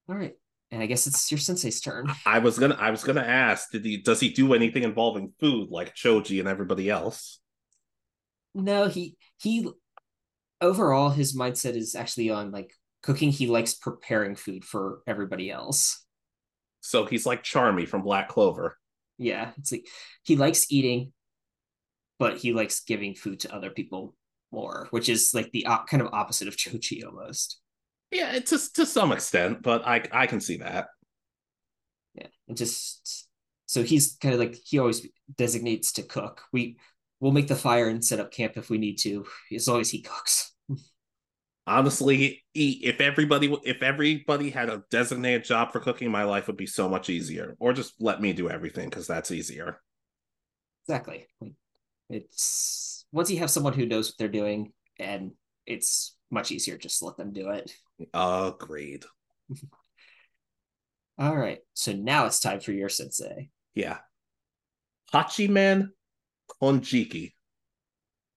all 0.08 0.16
right, 0.16 0.36
and 0.72 0.82
I 0.82 0.86
guess 0.86 1.06
it's 1.06 1.30
your 1.30 1.38
sensei's 1.38 1.82
turn. 1.82 2.10
I 2.26 2.40
was 2.40 2.58
gonna 2.58 2.78
I 2.80 2.92
was 2.92 3.04
gonna 3.04 3.20
ask, 3.20 3.70
did 3.72 3.84
he 3.84 3.98
does 3.98 4.22
he 4.22 4.30
do 4.30 4.54
anything 4.54 4.84
involving 4.84 5.34
food 5.38 5.70
like 5.70 5.96
Choji 5.96 6.40
and 6.40 6.48
everybody 6.48 6.90
else? 6.90 7.42
No, 8.56 8.88
he 8.88 9.18
he 9.42 9.70
overall 10.62 11.10
his 11.10 11.36
mindset 11.36 11.76
is 11.76 11.96
actually 11.96 12.30
on 12.30 12.52
like 12.52 12.74
cooking. 13.04 13.32
He 13.32 13.48
likes 13.48 13.74
preparing 13.74 14.36
food 14.36 14.66
for 14.66 15.02
everybody 15.08 15.52
else. 15.52 16.04
So 16.82 17.06
he's 17.06 17.26
like 17.26 17.44
Charmy 17.44 17.88
from 17.88 18.02
Black 18.02 18.30
Clover. 18.30 18.78
Yeah, 19.18 19.52
it's 19.58 19.72
like 19.72 19.88
he 20.24 20.36
likes 20.36 20.72
eating, 20.72 21.12
but 22.20 22.38
he 22.38 22.54
likes 22.54 22.82
giving 22.82 23.16
food 23.16 23.42
to 23.42 23.54
other 23.54 23.70
people 23.70 24.16
more, 24.52 24.88
which 24.92 25.10
is 25.10 25.32
like 25.34 25.52
the 25.52 25.66
op- 25.66 25.88
kind 25.88 26.02
of 26.02 26.14
opposite 26.14 26.48
of 26.48 26.56
Choji 26.56 27.04
almost. 27.06 27.60
Yeah, 28.12 28.32
it's 28.34 28.52
just 28.52 28.76
to 28.76 28.86
some 28.86 29.12
extent, 29.12 29.64
but 29.64 29.86
I 29.86 30.04
I 30.12 30.28
can 30.28 30.40
see 30.40 30.58
that. 30.58 30.88
Yeah, 32.14 32.28
and 32.48 32.56
just 32.56 33.28
so 33.66 33.84
he's 33.84 34.18
kind 34.22 34.34
of 34.34 34.40
like 34.40 34.56
he 34.56 34.80
always 34.80 35.06
designates 35.36 35.94
to 35.94 36.04
cook. 36.04 36.44
We 36.54 36.78
we'll 37.20 37.32
make 37.32 37.48
the 37.48 37.56
fire 37.56 37.88
and 37.88 38.04
set 38.04 38.20
up 38.20 38.32
camp 38.32 38.58
if 38.58 38.70
we 38.70 38.78
need 38.78 38.98
to, 39.00 39.26
as 39.54 39.68
long 39.68 39.82
as 39.82 39.90
he 39.90 40.02
cooks. 40.02 40.54
Honestly, 41.66 42.46
if 42.54 43.02
everybody 43.02 43.54
if 43.66 43.84
everybody 43.84 44.50
had 44.50 44.70
a 44.70 44.84
designated 44.90 45.44
job 45.44 45.74
for 45.74 45.82
cooking, 45.82 46.10
my 46.10 46.24
life 46.24 46.48
would 46.48 46.56
be 46.56 46.66
so 46.66 46.88
much 46.88 47.10
easier. 47.10 47.58
Or 47.60 47.74
just 47.74 47.94
let 48.00 48.22
me 48.22 48.32
do 48.32 48.50
everything 48.50 48.90
because 48.90 49.06
that's 49.06 49.32
easier. 49.32 49.82
Exactly. 50.88 51.28
It's 52.10 53.06
once 53.12 53.30
you 53.30 53.40
have 53.40 53.52
someone 53.52 53.74
who 53.74 53.86
knows 53.86 54.08
what 54.08 54.16
they're 54.18 54.30
doing, 54.30 54.72
and 54.98 55.32
it's 55.66 56.16
much 56.32 56.54
easier 56.54 56.78
just 56.78 57.00
to 57.00 57.06
let 57.06 57.18
them 57.18 57.34
do 57.34 57.50
it. 57.50 57.74
Agreed. 58.14 59.04
All 61.20 61.36
right. 61.36 61.60
So 61.74 61.92
now 61.92 62.28
it's 62.28 62.40
time 62.40 62.62
for 62.62 62.72
your 62.72 62.90
sensei. 62.90 63.50
Yeah. 63.76 63.98
Hachiman 65.14 65.90
Konjiki. 66.62 67.34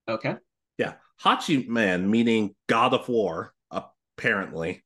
Okay. 0.08 0.36
Yeah. 0.78 0.94
Hachiman 1.22 2.08
meaning 2.08 2.54
God 2.66 2.94
of 2.94 3.08
War, 3.08 3.52
apparently. 3.70 4.84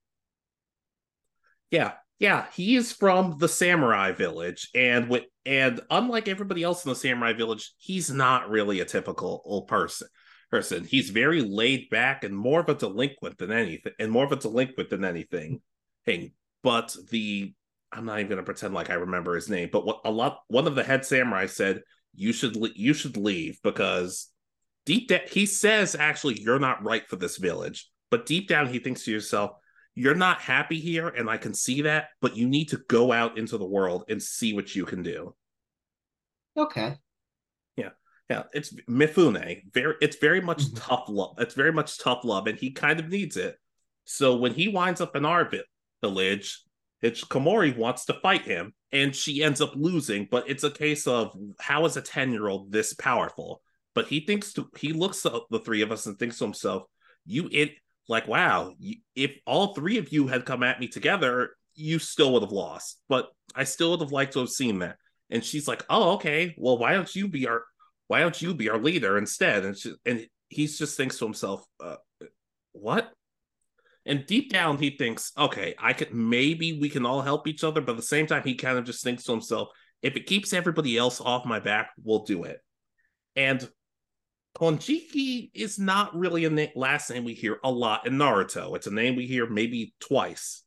Yeah. 1.71 1.93
Yeah, 2.21 2.47
he 2.55 2.77
is 2.77 2.93
from 2.93 3.39
the 3.39 3.49
samurai 3.49 4.13
village, 4.13 4.71
and 4.73 5.11
with 5.11 5.25
and 5.45 5.81
unlike 5.91 6.29
everybody 6.29 6.63
else 6.63 6.85
in 6.85 6.89
the 6.89 6.95
samurai 6.95 7.33
village, 7.33 7.73
he's 7.77 8.09
not 8.09 8.49
really 8.49 8.79
a 8.79 8.85
typical 8.85 9.67
person. 9.69 10.07
Person, 10.49 10.85
he's 10.85 11.11
very 11.11 11.43
laid 11.43 11.91
back 11.91 12.23
and 12.23 12.35
more 12.35 12.61
of 12.61 12.69
a 12.69 12.75
delinquent 12.75 13.37
than 13.39 13.51
anything, 13.51 13.93
and 13.99 14.13
more 14.13 14.25
of 14.25 14.31
a 14.31 14.37
delinquent 14.37 14.91
than 14.91 15.05
anything. 15.05 15.61
Hey, 16.05 16.33
but 16.63 16.97
the 17.11 17.53
I'm 17.93 18.07
not 18.07 18.21
even 18.21 18.29
going 18.29 18.39
to 18.39 18.45
pretend 18.45 18.75
like 18.75 18.91
I 18.91 18.95
remember 18.95 19.35
his 19.35 19.51
name, 19.51 19.69
but 19.73 19.85
what 19.85 20.01
a 20.05 20.11
lot 20.11 20.39
one 20.47 20.69
of 20.69 20.77
the 20.77 20.85
head 20.85 21.05
samurai 21.05 21.47
said 21.47 21.83
you 22.17 22.33
should 22.33 22.57
you 22.77 22.95
should 22.95 23.17
leave 23.17 23.59
because 23.63 24.31
deep 24.87 25.09
down 25.09 25.21
he 25.29 25.47
says 25.47 25.95
actually 25.95 26.41
you're 26.41 26.59
not 26.59 26.83
right 26.85 27.09
for 27.09 27.17
this 27.17 27.37
village, 27.37 27.91
but 28.11 28.27
deep 28.27 28.49
down 28.49 28.69
he 28.69 28.79
thinks 28.79 29.05
to 29.05 29.11
yourself 29.13 29.53
you're 29.97 30.15
not 30.15 30.41
happy 30.41 30.81
here 30.81 31.09
and 31.09 31.31
I 31.31 31.37
can 31.37 31.55
see 31.55 31.83
that, 31.83 32.09
but 32.21 32.37
you 32.37 32.49
need 32.49 32.71
to 32.71 32.79
go 32.89 33.13
out 33.13 33.39
into 33.39 33.57
the 33.59 33.67
world 33.67 34.05
and 34.09 34.21
see 34.21 34.53
what 34.53 34.75
you 34.75 34.85
can 34.85 35.03
do. 35.03 35.35
Okay. 36.57 36.97
Yeah. 37.77 37.91
Yeah, 38.29 38.45
it's 38.53 38.75
Mifune. 38.89 39.63
Very 39.73 39.95
it's 40.01 40.17
very 40.17 40.41
much 40.41 40.65
Mhm. 40.65 40.81
tough 40.81 41.05
love. 41.09 41.37
It's 41.39 41.55
very 41.55 41.73
much 41.73 41.99
tough 41.99 42.25
love 42.25 42.47
and 42.47 42.59
he 42.59 42.73
kind 42.73 42.99
of 43.01 43.09
needs 43.09 43.37
it. 43.37 43.57
So 44.05 44.37
when 44.37 44.53
he 44.55 44.69
winds 44.69 45.01
up 45.01 45.17
in 45.17 45.25
our 45.25 45.49
vi- 45.49 45.63
village, 46.03 46.63
Komori 47.03 47.77
wants 47.77 48.07
to 48.07 48.15
fight 48.15 48.43
him 48.43 48.75
and 48.95 49.15
she 49.15 49.43
ends 49.43 49.61
up 49.61 49.75
losing, 49.75 50.29
but 50.31 50.49
it's 50.49 50.65
a 50.65 50.71
case 50.71 51.07
of 51.07 51.37
how 51.59 51.85
is 51.85 51.97
a 51.97 52.03
10-year-old 52.03 52.73
this 52.73 52.95
powerful? 52.95 53.61
But 53.95 54.07
he 54.07 54.21
thinks 54.21 54.53
to, 54.55 54.71
he 54.79 54.93
looks 54.93 55.27
at 55.27 55.33
the 55.51 55.59
three 55.59 55.83
of 55.83 55.93
us 55.93 56.07
and 56.07 56.19
thinks 56.19 56.39
to 56.39 56.45
himself, 56.45 56.85
you 57.27 57.49
it 57.53 57.73
like 58.09 58.29
wow, 58.29 58.75
if 59.15 59.33
all 59.47 59.75
three 59.75 59.99
of 59.99 60.13
you 60.13 60.27
had 60.27 60.45
come 60.45 60.63
at 60.63 60.79
me 60.79 60.89
together, 60.89 61.57
you 61.75 61.99
still 61.99 62.33
would 62.33 62.43
have 62.43 62.53
lost. 62.53 63.01
But 63.09 63.31
I 63.55 63.65
still 63.65 63.93
would 63.93 64.01
have 64.01 64.13
liked 64.13 64.35
to 64.35 64.41
have 64.41 64.51
seen 64.51 64.81
that. 64.81 64.97
And 65.31 65.45
she's 65.45 65.67
like, 65.67 65.85
"Oh, 65.89 66.13
okay. 66.15 66.55
Well, 66.59 66.79
why 66.79 66.93
don't 66.93 67.15
you 67.15 67.29
be 67.29 67.49
our 67.49 67.65
why 68.09 68.21
don't 68.21 68.41
you 68.41 68.55
be 68.55 68.69
our 68.69 68.79
leader 68.79 69.17
instead?" 69.17 69.65
And 69.65 69.77
she, 69.77 69.95
and 70.05 70.27
he 70.49 70.67
just 70.67 70.97
thinks 70.97 71.19
to 71.19 71.25
himself, 71.25 71.65
uh, 71.83 71.97
"What?" 72.73 73.11
And 74.07 74.27
deep 74.27 74.51
down, 74.51 74.79
he 74.79 74.91
thinks, 74.91 75.33
"Okay, 75.37 75.75
I 75.79 75.93
could 75.93 76.13
maybe 76.13 76.79
we 76.79 76.91
can 76.91 77.07
all 77.07 77.23
help 77.23 77.47
each 77.47 77.65
other." 77.65 77.81
But 77.81 77.93
at 77.93 77.97
the 77.97 78.03
same 78.03 78.27
time, 78.27 78.43
he 78.43 78.55
kind 78.55 78.79
of 78.79 78.85
just 78.85 79.03
thinks 79.03 79.25
to 79.25 79.33
himself, 79.33 79.69
"If 80.03 80.17
it 80.17 80.27
keeps 80.27 80.53
everybody 80.53 80.97
else 80.99 81.21
off 81.21 81.47
my 81.47 81.61
back, 81.61 81.91
we'll 82.03 82.25
do 82.25 82.45
it." 82.45 82.61
And 83.35 83.69
Konjiki 84.57 85.51
is 85.53 85.79
not 85.79 86.15
really 86.15 86.45
a 86.45 86.51
na- 86.51 86.67
last 86.77 87.11
name 87.11 87.25
we 87.25 87.35
hear 87.35 87.59
a 87.65 87.71
lot 87.71 88.07
in 88.07 88.15
Naruto. 88.15 88.77
It's 88.77 88.87
a 88.87 88.93
name 88.93 89.17
we 89.17 89.27
hear 89.27 89.49
maybe 89.49 89.95
twice. 90.01 90.63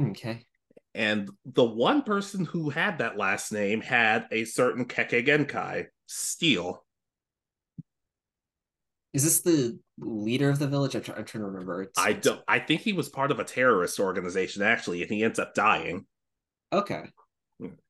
Okay. 0.00 0.46
And 0.94 1.30
the 1.44 1.64
one 1.64 2.02
person 2.02 2.44
who 2.46 2.70
had 2.70 2.98
that 2.98 3.18
last 3.18 3.52
name 3.52 3.80
had 3.80 4.26
a 4.32 4.44
certain 4.44 4.86
Kekkei 4.86 5.26
Genkai, 5.26 5.86
Steel. 6.06 6.84
Is 9.12 9.24
this 9.24 9.42
the 9.42 9.78
leader 10.00 10.50
of 10.50 10.58
the 10.58 10.66
village? 10.66 10.94
I'm, 10.94 11.02
try- 11.02 11.16
I'm 11.16 11.24
trying 11.24 11.42
to 11.42 11.50
remember. 11.50 11.82
It's, 11.82 11.98
I 11.98 12.12
don't 12.12 12.42
I 12.48 12.58
think 12.58 12.80
he 12.80 12.92
was 12.92 13.08
part 13.08 13.30
of 13.30 13.38
a 13.38 13.44
terrorist 13.44 14.00
organization 14.00 14.62
actually, 14.62 15.02
and 15.02 15.10
he 15.10 15.22
ends 15.22 15.38
up 15.38 15.54
dying. 15.54 16.06
Okay. 16.72 17.04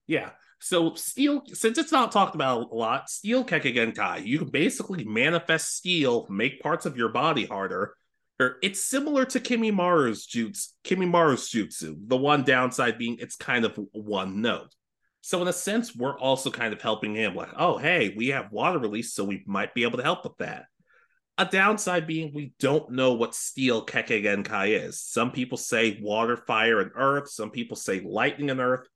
Yeah. 0.07 0.31
So 0.59 0.95
steel, 0.95 1.43
since 1.47 1.79
it's 1.79 1.93
not 1.93 2.13
talked 2.13 2.35
about 2.35 2.71
a 2.71 2.75
lot, 2.75 3.09
steel 3.09 3.45
Kekkei 3.45 3.75
Genkai, 3.75 4.27
you 4.27 4.39
can 4.39 4.51
basically 4.51 5.05
manifest 5.05 5.77
steel, 5.77 6.27
make 6.29 6.61
parts 6.61 6.85
of 6.85 6.97
your 6.97 7.09
body 7.09 7.47
harder. 7.47 7.95
Or 8.39 8.57
it's 8.63 8.83
similar 8.83 9.25
to 9.27 9.41
Kimimaro's 9.41 10.27
jutsu, 10.27 10.69
Kimimaro's 10.83 11.51
jutsu. 11.51 11.97
The 12.09 12.17
one 12.17 12.43
downside 12.43 12.99
being 12.99 13.19
it's 13.21 13.37
kind 13.37 13.65
of 13.65 13.79
one 13.93 14.41
note. 14.41 14.75
So 15.23 15.43
in 15.43 15.49
a 15.49 15.53
sense, 15.53 15.95
we're 15.95 16.19
also 16.19 16.51
kind 16.51 16.73
of 16.73 16.81
helping 16.81 17.15
him. 17.15 17.35
Like, 17.35 17.51
oh 17.57 17.79
hey, 17.79 18.15
we 18.17 18.29
have 18.29 18.51
water 18.51 18.79
release, 18.79 19.15
so 19.15 19.25
we 19.25 19.45
might 19.47 19.75
be 19.75 19.83
able 19.83 19.99
to 19.99 20.05
help 20.05 20.25
with 20.25 20.37
that. 20.39 20.65
A 21.41 21.47
downside 21.47 22.07
being 22.07 22.33
we 22.35 22.53
don't 22.61 22.91
know 22.93 23.15
what 23.15 23.35
steel 23.35 23.85
Kekkei 23.87 24.23
Genkai 24.25 24.79
is. 24.87 25.01
Some 25.01 25.33
people 25.33 25.57
say 25.57 25.99
water, 26.03 26.37
fire, 26.37 26.81
and 26.81 26.91
earth. 26.95 27.31
Some 27.31 27.51
people 27.51 27.77
say 27.77 28.01
lightning 28.01 28.51
and 28.51 28.61
earth 28.61 28.87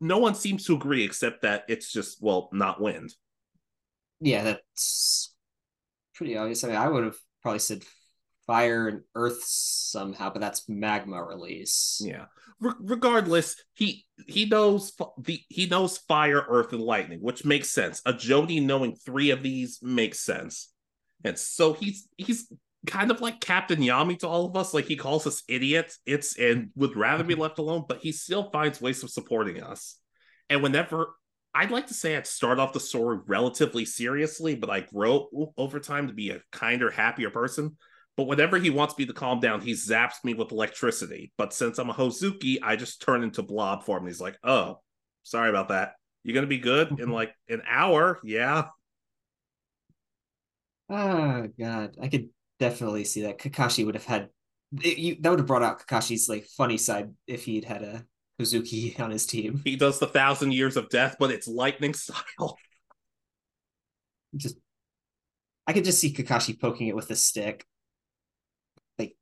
no 0.00 0.16
one 0.18 0.34
seems 0.34 0.64
to 0.64 0.74
agree 0.74 1.04
except 1.04 1.42
that 1.42 1.64
it's 1.68 1.92
just 1.92 2.22
well 2.22 2.48
not 2.52 2.80
wind 2.80 3.14
Yeah, 4.20 4.42
that's 4.42 5.34
pretty 6.14 6.36
obvious. 6.36 6.64
I 6.64 6.68
mean, 6.68 6.76
I 6.76 6.88
would 6.88 7.04
have 7.04 7.16
probably 7.42 7.58
said 7.58 7.82
fire 8.46 8.88
and 8.88 9.02
earth 9.14 9.42
somehow, 9.44 10.30
but 10.32 10.40
that's 10.40 10.68
magma 10.68 11.22
release. 11.22 12.00
yeah 12.02 12.24
Re- 12.60 12.72
regardless 12.80 13.56
he 13.74 14.06
he 14.26 14.46
knows 14.46 14.92
f- 14.98 15.08
the 15.18 15.40
he 15.48 15.66
knows 15.66 15.98
fire 15.98 16.44
earth 16.48 16.72
and 16.72 16.82
lightning 16.82 17.20
which 17.20 17.44
makes 17.44 17.70
sense 17.70 18.02
a 18.06 18.12
jody 18.14 18.58
knowing 18.58 18.96
three 18.96 19.30
of 19.30 19.42
these 19.42 19.80
makes 19.82 20.20
sense 20.20 20.69
and 21.24 21.38
so 21.38 21.72
he's 21.72 22.08
he's 22.16 22.52
kind 22.86 23.10
of 23.10 23.20
like 23.20 23.40
captain 23.40 23.80
yami 23.80 24.18
to 24.18 24.26
all 24.26 24.46
of 24.46 24.56
us 24.56 24.72
like 24.72 24.86
he 24.86 24.96
calls 24.96 25.26
us 25.26 25.42
idiots 25.48 25.98
it's 26.06 26.38
and 26.38 26.70
would 26.76 26.96
rather 26.96 27.22
be 27.22 27.34
mhm. 27.34 27.40
left 27.40 27.58
alone 27.58 27.84
but 27.86 27.98
he 27.98 28.10
still 28.10 28.50
finds 28.50 28.80
ways 28.80 29.02
of 29.02 29.10
supporting 29.10 29.62
us 29.62 29.98
and 30.48 30.62
whenever 30.62 31.14
I'd 31.52 31.70
like 31.70 31.88
to 31.88 31.94
say 31.94 32.16
I'd 32.16 32.26
start 32.26 32.58
off 32.60 32.72
the 32.72 32.80
story 32.80 33.18
relatively 33.26 33.84
seriously, 33.84 34.54
but 34.54 34.70
I 34.70 34.80
grow 34.80 35.50
over 35.56 35.80
time 35.80 36.06
to 36.06 36.12
be 36.12 36.30
a 36.30 36.40
kinder, 36.52 36.90
happier 36.90 37.30
person. 37.30 37.76
But 38.16 38.26
whenever 38.26 38.58
he 38.58 38.70
wants 38.70 38.96
me 38.98 39.06
to 39.06 39.12
calm 39.12 39.40
down, 39.40 39.60
he 39.60 39.72
zaps 39.72 40.22
me 40.22 40.34
with 40.34 40.52
electricity. 40.52 41.32
But 41.36 41.52
since 41.52 41.78
I'm 41.78 41.90
a 41.90 41.94
Hozuki, 41.94 42.58
I 42.62 42.76
just 42.76 43.02
turn 43.02 43.22
into 43.22 43.42
blob 43.42 43.84
form. 43.84 44.02
And 44.02 44.08
he's 44.08 44.20
like, 44.20 44.38
"Oh, 44.44 44.80
sorry 45.22 45.48
about 45.48 45.68
that. 45.68 45.94
You're 46.22 46.34
gonna 46.34 46.46
be 46.46 46.58
good 46.58 47.00
in 47.00 47.08
like 47.10 47.34
an 47.48 47.62
hour, 47.66 48.20
yeah." 48.22 48.68
Oh 50.90 51.48
god, 51.58 51.96
I 52.00 52.08
could 52.08 52.30
definitely 52.58 53.04
see 53.04 53.22
that. 53.22 53.38
Kakashi 53.38 53.86
would 53.86 53.94
have 53.94 54.04
had 54.04 54.28
it, 54.82 54.98
you, 54.98 55.16
that 55.20 55.30
would 55.30 55.38
have 55.38 55.46
brought 55.46 55.62
out 55.62 55.86
Kakashi's 55.86 56.28
like 56.28 56.46
funny 56.46 56.78
side 56.78 57.10
if 57.26 57.44
he'd 57.44 57.64
had 57.64 57.82
a 57.82 58.04
Hozuki 58.40 58.98
on 59.00 59.10
his 59.10 59.26
team. 59.26 59.60
He 59.64 59.76
does 59.76 59.98
the 59.98 60.06
thousand 60.06 60.52
years 60.52 60.76
of 60.76 60.88
death, 60.88 61.16
but 61.18 61.30
it's 61.30 61.46
lightning 61.46 61.94
style. 61.94 62.58
Just 64.36 64.56
I 65.66 65.72
could 65.72 65.84
just 65.84 66.00
see 66.00 66.12
Kakashi 66.12 66.58
poking 66.58 66.88
it 66.88 66.96
with 66.96 67.10
a 67.10 67.16
stick. 67.16 67.64
Like 68.98 69.16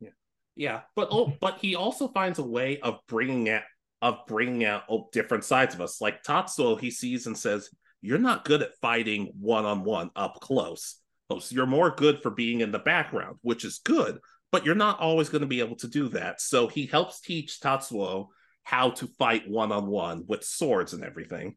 yeah. 0.00 0.10
Yeah, 0.56 0.80
but 0.96 1.08
oh, 1.10 1.32
but 1.40 1.58
he 1.60 1.74
also 1.76 2.08
finds 2.08 2.38
a 2.38 2.44
way 2.44 2.78
of 2.80 3.00
bringing 3.08 3.48
it 3.48 3.62
of 4.00 4.26
bringing 4.26 4.64
out 4.64 4.82
oh, 4.88 5.08
different 5.12 5.44
sides 5.44 5.74
of 5.74 5.80
us. 5.80 6.00
Like 6.00 6.22
Tatsuo, 6.24 6.78
he 6.78 6.90
sees 6.90 7.26
and 7.26 7.38
says, 7.38 7.70
"You're 8.02 8.18
not 8.18 8.44
good 8.44 8.62
at 8.62 8.76
fighting 8.80 9.32
one 9.40 9.64
on 9.64 9.84
one 9.84 10.10
up 10.14 10.40
close. 10.40 10.96
So 11.30 11.40
you're 11.48 11.64
more 11.64 11.90
good 11.90 12.20
for 12.20 12.30
being 12.30 12.60
in 12.60 12.72
the 12.72 12.78
background, 12.78 13.38
which 13.40 13.64
is 13.64 13.80
good, 13.82 14.18
but 14.50 14.66
you're 14.66 14.74
not 14.74 15.00
always 15.00 15.30
going 15.30 15.40
to 15.40 15.46
be 15.46 15.60
able 15.60 15.76
to 15.76 15.88
do 15.88 16.08
that." 16.10 16.40
So 16.40 16.68
he 16.68 16.86
helps 16.86 17.20
teach 17.20 17.60
Tatsuo 17.60 18.26
how 18.64 18.90
to 18.90 19.06
fight 19.18 19.48
one 19.48 19.72
on 19.72 19.86
one 19.86 20.24
with 20.26 20.44
swords 20.44 20.92
and 20.92 21.02
everything. 21.02 21.56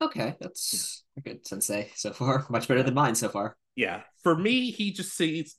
Okay, 0.00 0.36
that's 0.40 1.04
a 1.16 1.20
good 1.20 1.46
sensei 1.46 1.90
so 1.94 2.12
far. 2.12 2.46
Much 2.50 2.68
better 2.68 2.82
than 2.82 2.94
mine 2.94 3.14
so 3.14 3.28
far. 3.28 3.56
Yeah, 3.74 4.02
for 4.22 4.36
me, 4.36 4.70
he 4.70 4.92
just 4.92 5.14
sees 5.16 5.56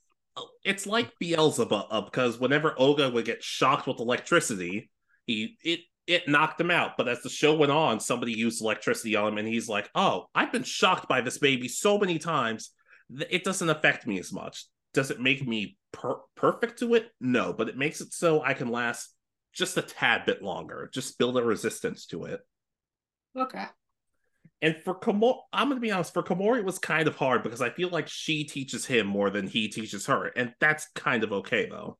it's 0.63 0.85
like 0.85 1.17
Beelzebub 1.19 2.05
because 2.05 2.39
whenever 2.39 2.71
Oga 2.71 3.11
would 3.11 3.25
get 3.25 3.43
shocked 3.43 3.87
with 3.87 3.99
electricity, 3.99 4.89
he 5.25 5.57
it 5.63 5.81
it 6.07 6.27
knocked 6.27 6.59
him 6.59 6.71
out. 6.71 6.97
But 6.97 7.09
as 7.09 7.21
the 7.21 7.29
show 7.29 7.53
went 7.55 7.71
on, 7.71 7.99
somebody 7.99 8.31
used 8.31 8.61
electricity 8.61 9.15
on 9.15 9.33
him, 9.33 9.37
and 9.37 9.47
he's 9.47 9.69
like, 9.69 9.89
"Oh, 9.93 10.27
I've 10.33 10.51
been 10.51 10.63
shocked 10.63 11.07
by 11.07 11.21
this 11.21 11.37
baby 11.37 11.67
so 11.67 11.97
many 11.97 12.17
times, 12.17 12.71
it 13.29 13.43
doesn't 13.43 13.69
affect 13.69 14.07
me 14.07 14.19
as 14.19 14.33
much. 14.33 14.65
Does 14.93 15.11
it 15.11 15.21
make 15.21 15.45
me 15.45 15.77
per- 15.91 16.21
perfect 16.35 16.79
to 16.79 16.95
it? 16.95 17.11
No, 17.19 17.53
but 17.53 17.69
it 17.69 17.77
makes 17.77 18.01
it 18.01 18.13
so 18.13 18.41
I 18.41 18.53
can 18.53 18.69
last 18.69 19.13
just 19.53 19.77
a 19.77 19.81
tad 19.81 20.25
bit 20.25 20.41
longer. 20.41 20.89
Just 20.93 21.19
build 21.19 21.37
a 21.37 21.43
resistance 21.43 22.05
to 22.07 22.25
it." 22.25 22.39
Okay. 23.37 23.65
And 24.61 24.75
for 24.83 24.95
Komori, 24.95 25.37
I'm 25.53 25.67
going 25.67 25.77
to 25.77 25.85
be 25.85 25.91
honest, 25.91 26.13
for 26.13 26.23
Komori, 26.23 26.59
it 26.59 26.65
was 26.65 26.79
kind 26.79 27.07
of 27.07 27.15
hard 27.15 27.43
because 27.43 27.61
I 27.61 27.69
feel 27.69 27.89
like 27.89 28.07
she 28.07 28.43
teaches 28.43 28.87
him 28.87 29.05
more 29.05 29.29
than 29.29 29.45
he 29.45 29.67
teaches 29.67 30.07
her. 30.07 30.25
And 30.25 30.53
that's 30.59 30.87
kind 30.95 31.23
of 31.23 31.31
okay, 31.31 31.67
though 31.69 31.99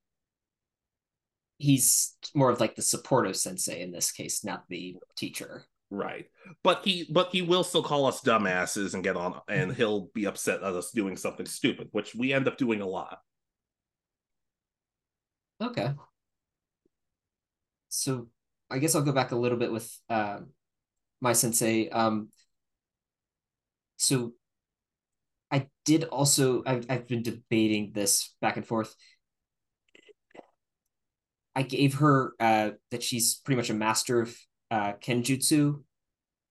he's 1.57 2.15
more 2.35 2.49
of 2.49 2.59
like 2.59 2.75
the 2.75 2.81
supportive 2.81 3.35
sensei 3.35 3.81
in 3.81 3.91
this 3.91 4.11
case, 4.11 4.43
not 4.43 4.63
the 4.69 4.95
teacher. 5.17 5.65
Right. 5.89 6.25
But 6.63 6.81
he 6.83 7.07
but 7.09 7.29
he 7.31 7.41
will 7.41 7.63
still 7.63 7.83
call 7.83 8.05
us 8.05 8.21
dumbasses 8.21 8.93
and 8.93 9.03
get 9.03 9.15
on 9.15 9.39
and 9.47 9.73
he'll 9.73 10.09
be 10.13 10.25
upset 10.25 10.63
at 10.63 10.73
us 10.73 10.91
doing 10.91 11.15
something 11.15 11.45
stupid, 11.45 11.89
which 11.91 12.13
we 12.13 12.33
end 12.33 12.47
up 12.47 12.57
doing 12.57 12.81
a 12.81 12.87
lot. 12.87 13.19
Okay. 15.61 15.93
So 17.89 18.27
I 18.69 18.79
guess 18.79 18.95
I'll 18.95 19.01
go 19.01 19.13
back 19.13 19.31
a 19.31 19.37
little 19.37 19.57
bit 19.57 19.71
with 19.71 19.89
uh, 20.09 20.39
my 21.21 21.33
sensei. 21.33 21.89
Um, 21.89 22.29
so 23.95 24.33
I 25.49 25.67
did 25.85 26.03
also 26.03 26.63
I've 26.65 26.85
I've 26.89 27.07
been 27.07 27.23
debating 27.23 27.91
this 27.93 28.35
back 28.41 28.57
and 28.57 28.65
forth. 28.65 28.93
I 31.57 31.63
gave 31.63 31.95
her 31.95 32.33
uh, 32.39 32.69
that 32.91 33.01
she's 33.01 33.33
pretty 33.33 33.57
much 33.57 33.71
a 33.71 33.73
master 33.73 34.21
of 34.21 34.37
uh, 34.69 34.93
kenjutsu, 35.03 35.81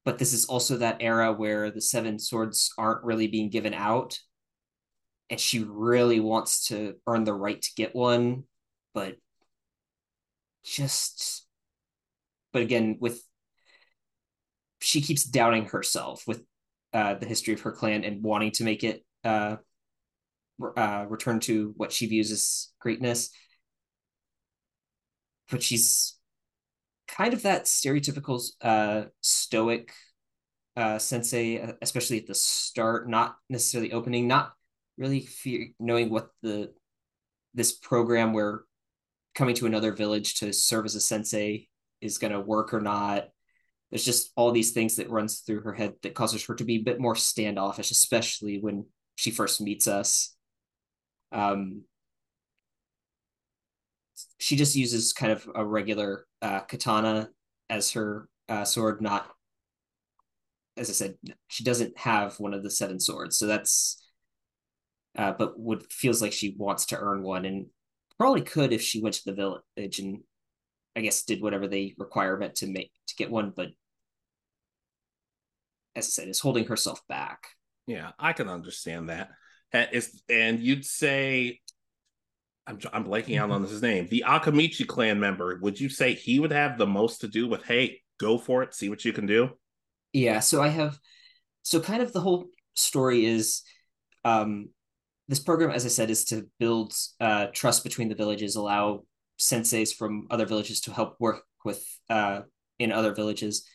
but 0.04 0.18
this 0.18 0.32
is 0.32 0.46
also 0.46 0.78
that 0.78 0.96
era 0.98 1.32
where 1.32 1.70
the 1.70 1.80
seven 1.80 2.18
swords 2.18 2.72
aren't 2.76 3.04
really 3.04 3.28
being 3.28 3.48
given 3.48 3.72
out, 3.72 4.18
and 5.30 5.38
she 5.38 5.62
really 5.62 6.18
wants 6.18 6.66
to 6.68 6.96
earn 7.06 7.22
the 7.22 7.32
right 7.32 7.62
to 7.62 7.70
get 7.76 7.94
one, 7.94 8.42
but 8.94 9.14
just, 10.64 11.46
but 12.52 12.62
again, 12.62 12.96
with 13.00 13.22
she 14.80 15.00
keeps 15.00 15.22
doubting 15.22 15.66
herself 15.66 16.24
with 16.26 16.42
uh, 16.92 17.14
the 17.14 17.26
history 17.26 17.54
of 17.54 17.60
her 17.60 17.70
clan 17.70 18.02
and 18.02 18.24
wanting 18.24 18.50
to 18.50 18.64
make 18.64 18.82
it 18.82 19.04
uh, 19.22 19.54
uh, 20.76 21.04
return 21.08 21.38
to 21.38 21.72
what 21.76 21.92
she 21.92 22.08
views 22.08 22.32
as 22.32 22.72
greatness 22.80 23.30
but 25.50 25.62
she's 25.62 26.16
kind 27.08 27.34
of 27.34 27.42
that 27.42 27.64
stereotypical 27.64 28.42
uh, 28.60 29.04
stoic 29.20 29.92
uh, 30.76 30.98
sensei, 30.98 31.74
especially 31.80 32.18
at 32.18 32.26
the 32.26 32.34
start, 32.34 33.08
not 33.08 33.36
necessarily 33.48 33.92
opening, 33.92 34.28
not 34.28 34.52
really 34.98 35.20
fear, 35.20 35.68
knowing 35.78 36.10
what 36.10 36.28
the 36.42 36.72
this 37.54 37.72
program 37.72 38.34
where 38.34 38.64
coming 39.34 39.54
to 39.54 39.66
another 39.66 39.92
village 39.92 40.40
to 40.40 40.52
serve 40.52 40.84
as 40.84 40.94
a 40.94 41.00
sensei 41.00 41.68
is 42.00 42.18
going 42.18 42.32
to 42.32 42.40
work 42.40 42.74
or 42.74 42.80
not. 42.80 43.28
There's 43.90 44.04
just 44.04 44.32
all 44.36 44.52
these 44.52 44.72
things 44.72 44.96
that 44.96 45.10
runs 45.10 45.40
through 45.40 45.60
her 45.60 45.72
head 45.72 45.94
that 46.02 46.14
causes 46.14 46.44
her 46.46 46.54
to 46.56 46.64
be 46.64 46.76
a 46.76 46.82
bit 46.82 47.00
more 47.00 47.14
standoffish, 47.16 47.90
especially 47.90 48.58
when 48.58 48.86
she 49.14 49.30
first 49.30 49.60
meets 49.60 49.86
us. 49.86 50.34
Um, 51.32 51.82
she 54.38 54.56
just 54.56 54.76
uses 54.76 55.12
kind 55.12 55.32
of 55.32 55.48
a 55.54 55.64
regular 55.64 56.26
uh, 56.42 56.60
katana 56.60 57.28
as 57.68 57.92
her 57.92 58.28
uh, 58.48 58.64
sword, 58.64 59.00
not 59.00 59.30
as 60.76 60.90
I 60.90 60.92
said, 60.92 61.14
she 61.48 61.64
doesn't 61.64 61.96
have 61.98 62.38
one 62.38 62.52
of 62.52 62.62
the 62.62 62.70
seven 62.70 63.00
swords, 63.00 63.38
so 63.38 63.46
that's. 63.46 64.02
Uh, 65.16 65.32
but 65.32 65.58
would 65.58 65.90
feels 65.90 66.20
like 66.20 66.32
she 66.34 66.54
wants 66.58 66.84
to 66.84 66.98
earn 66.98 67.22
one, 67.22 67.46
and 67.46 67.66
probably 68.18 68.42
could 68.42 68.70
if 68.70 68.82
she 68.82 69.00
went 69.00 69.14
to 69.14 69.24
the 69.24 69.32
village 69.32 69.98
and, 69.98 70.18
I 70.94 71.00
guess, 71.00 71.22
did 71.22 71.40
whatever 71.40 71.66
they 71.66 71.94
requirement 71.96 72.56
to 72.56 72.66
make 72.66 72.92
to 73.08 73.14
get 73.16 73.30
one. 73.30 73.50
But 73.56 73.68
as 75.94 76.04
I 76.04 76.08
said, 76.08 76.28
is 76.28 76.40
holding 76.40 76.66
herself 76.66 77.00
back. 77.08 77.46
Yeah, 77.86 78.10
I 78.18 78.34
can 78.34 78.50
understand 78.50 79.08
that. 79.08 79.30
And 80.28 80.60
you'd 80.60 80.84
say 80.84 81.60
I'm 82.66 82.78
I'm 82.92 83.04
blanking 83.04 83.40
out 83.40 83.50
on 83.50 83.62
his 83.62 83.82
name. 83.82 84.08
The 84.10 84.24
Akimichi 84.26 84.86
clan 84.86 85.20
member. 85.20 85.58
Would 85.62 85.78
you 85.78 85.88
say 85.88 86.14
he 86.14 86.40
would 86.40 86.52
have 86.52 86.78
the 86.78 86.86
most 86.86 87.20
to 87.20 87.28
do 87.28 87.48
with? 87.48 87.64
Hey, 87.64 88.00
go 88.18 88.38
for 88.38 88.62
it. 88.62 88.74
See 88.74 88.88
what 88.88 89.04
you 89.04 89.12
can 89.12 89.26
do. 89.26 89.50
Yeah. 90.12 90.40
So 90.40 90.62
I 90.62 90.68
have. 90.68 90.98
So 91.62 91.80
kind 91.80 92.02
of 92.02 92.12
the 92.12 92.20
whole 92.20 92.46
story 92.74 93.24
is, 93.24 93.62
um, 94.24 94.68
this 95.28 95.40
program, 95.40 95.70
as 95.70 95.84
I 95.84 95.88
said, 95.88 96.10
is 96.10 96.24
to 96.26 96.46
build 96.60 96.94
uh, 97.20 97.46
trust 97.52 97.82
between 97.82 98.08
the 98.08 98.14
villages, 98.14 98.54
allow 98.54 99.04
senseis 99.40 99.94
from 99.94 100.26
other 100.30 100.46
villages 100.46 100.80
to 100.82 100.92
help 100.92 101.16
work 101.18 101.42
with 101.64 101.84
uh, 102.08 102.40
in 102.78 102.92
other 102.92 103.14
villages. 103.14 103.68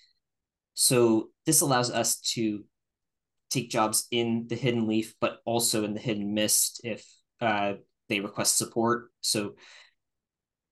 So 0.74 1.30
this 1.46 1.62
allows 1.62 1.92
us 1.92 2.20
to 2.34 2.64
take 3.50 3.70
jobs 3.70 4.08
in 4.12 4.48
the 4.48 4.56
Hidden 4.56 4.88
Leaf, 4.88 5.14
but 5.20 5.40
also 5.46 5.84
in 5.84 5.94
the 5.94 6.00
Hidden 6.00 6.34
Mist 6.34 6.82
if 6.84 7.06
uh, 7.42 7.74
they 8.12 8.20
request 8.20 8.58
support. 8.58 9.10
So 9.22 9.56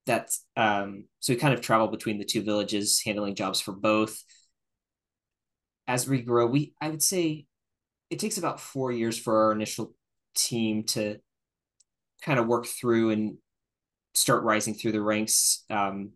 that's 0.05 0.45
um, 0.57 1.05
so 1.19 1.33
we 1.33 1.39
kind 1.39 1.53
of 1.53 1.61
travel 1.61 1.87
between 1.87 2.17
the 2.19 2.25
two 2.25 2.43
villages, 2.43 3.01
handling 3.03 3.35
jobs 3.35 3.61
for 3.61 3.71
both. 3.71 4.21
As 5.87 6.07
we 6.07 6.21
grow, 6.21 6.45
we 6.45 6.73
I 6.81 6.89
would 6.89 7.01
say 7.01 7.45
it 8.09 8.19
takes 8.19 8.37
about 8.37 8.59
four 8.59 8.91
years 8.91 9.17
for 9.17 9.45
our 9.45 9.51
initial 9.51 9.93
team 10.35 10.83
to 10.83 11.17
kind 12.21 12.39
of 12.39 12.47
work 12.47 12.67
through 12.67 13.11
and 13.11 13.37
start 14.13 14.43
rising 14.43 14.73
through 14.73 14.91
the 14.91 15.01
ranks. 15.01 15.63
Um, 15.69 16.11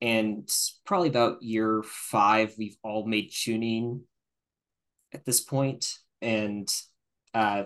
and 0.00 0.48
probably 0.84 1.08
about 1.08 1.42
year 1.42 1.82
five, 1.82 2.54
we've 2.58 2.76
all 2.82 3.06
made 3.06 3.30
Chunin 3.30 4.02
at 5.12 5.24
this 5.24 5.40
point, 5.40 5.86
and 6.20 6.68
uh, 7.32 7.64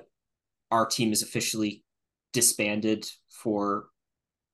our 0.71 0.87
team 0.87 1.13
is 1.13 1.23
officially 1.23 1.83
disbanded 2.33 3.07
for 3.31 3.87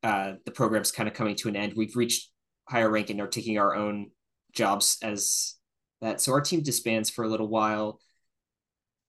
uh, 0.03 0.35
the 0.45 0.51
program's 0.51 0.93
kind 0.93 1.09
of 1.09 1.15
coming 1.15 1.35
to 1.37 1.49
an 1.49 1.57
end. 1.57 1.75
We've 1.77 1.97
reached 1.97 2.31
higher 2.69 2.91
rank 2.91 3.11
and 3.11 3.21
are 3.21 3.27
taking 3.27 3.59
our 3.59 3.75
own 3.75 4.11
jobs 4.53 4.99
as 5.03 5.55
that. 6.01 6.21
So 6.21 6.33
our 6.33 6.41
team 6.41 6.63
disbands 6.63 7.11
for 7.11 7.25
a 7.25 7.29
little 7.29 7.49
while. 7.49 8.01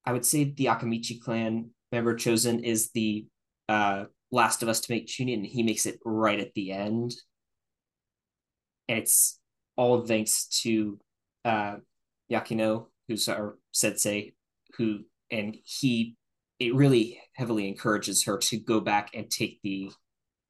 I 0.06 0.14
would 0.14 0.26
say 0.26 0.44
the 0.46 0.66
Akimichi 0.66 1.22
clan 1.22 1.72
member 1.92 2.16
chosen 2.16 2.64
is 2.64 2.92
the 2.92 3.28
uh, 3.68 4.06
last 4.32 4.64
of 4.64 4.70
us 4.70 4.82
to 4.82 4.92
make 4.92 5.08
Chunin, 5.08 5.36
and 5.36 5.46
he 5.46 5.64
makes 5.64 5.86
it 5.86 6.00
right 6.06 6.40
at 6.40 6.54
the 6.54 6.72
end. 6.72 7.16
And 8.88 9.00
it's 9.00 9.40
all 9.76 10.06
thanks 10.06 10.48
to 10.62 11.00
uh, 11.44 11.78
Yakino, 12.32 12.88
who's 13.08 13.28
our 13.28 13.58
sensei, 13.72 14.34
who 14.78 15.00
and 15.32 15.58
he 15.64 16.16
it 16.60 16.76
really 16.76 17.20
heavily 17.34 17.68
encourages 17.68 18.24
her 18.26 18.38
to 18.38 18.58
go 18.58 18.80
back 18.80 19.12
and 19.14 19.30
take 19.30 19.60
the 19.62 19.92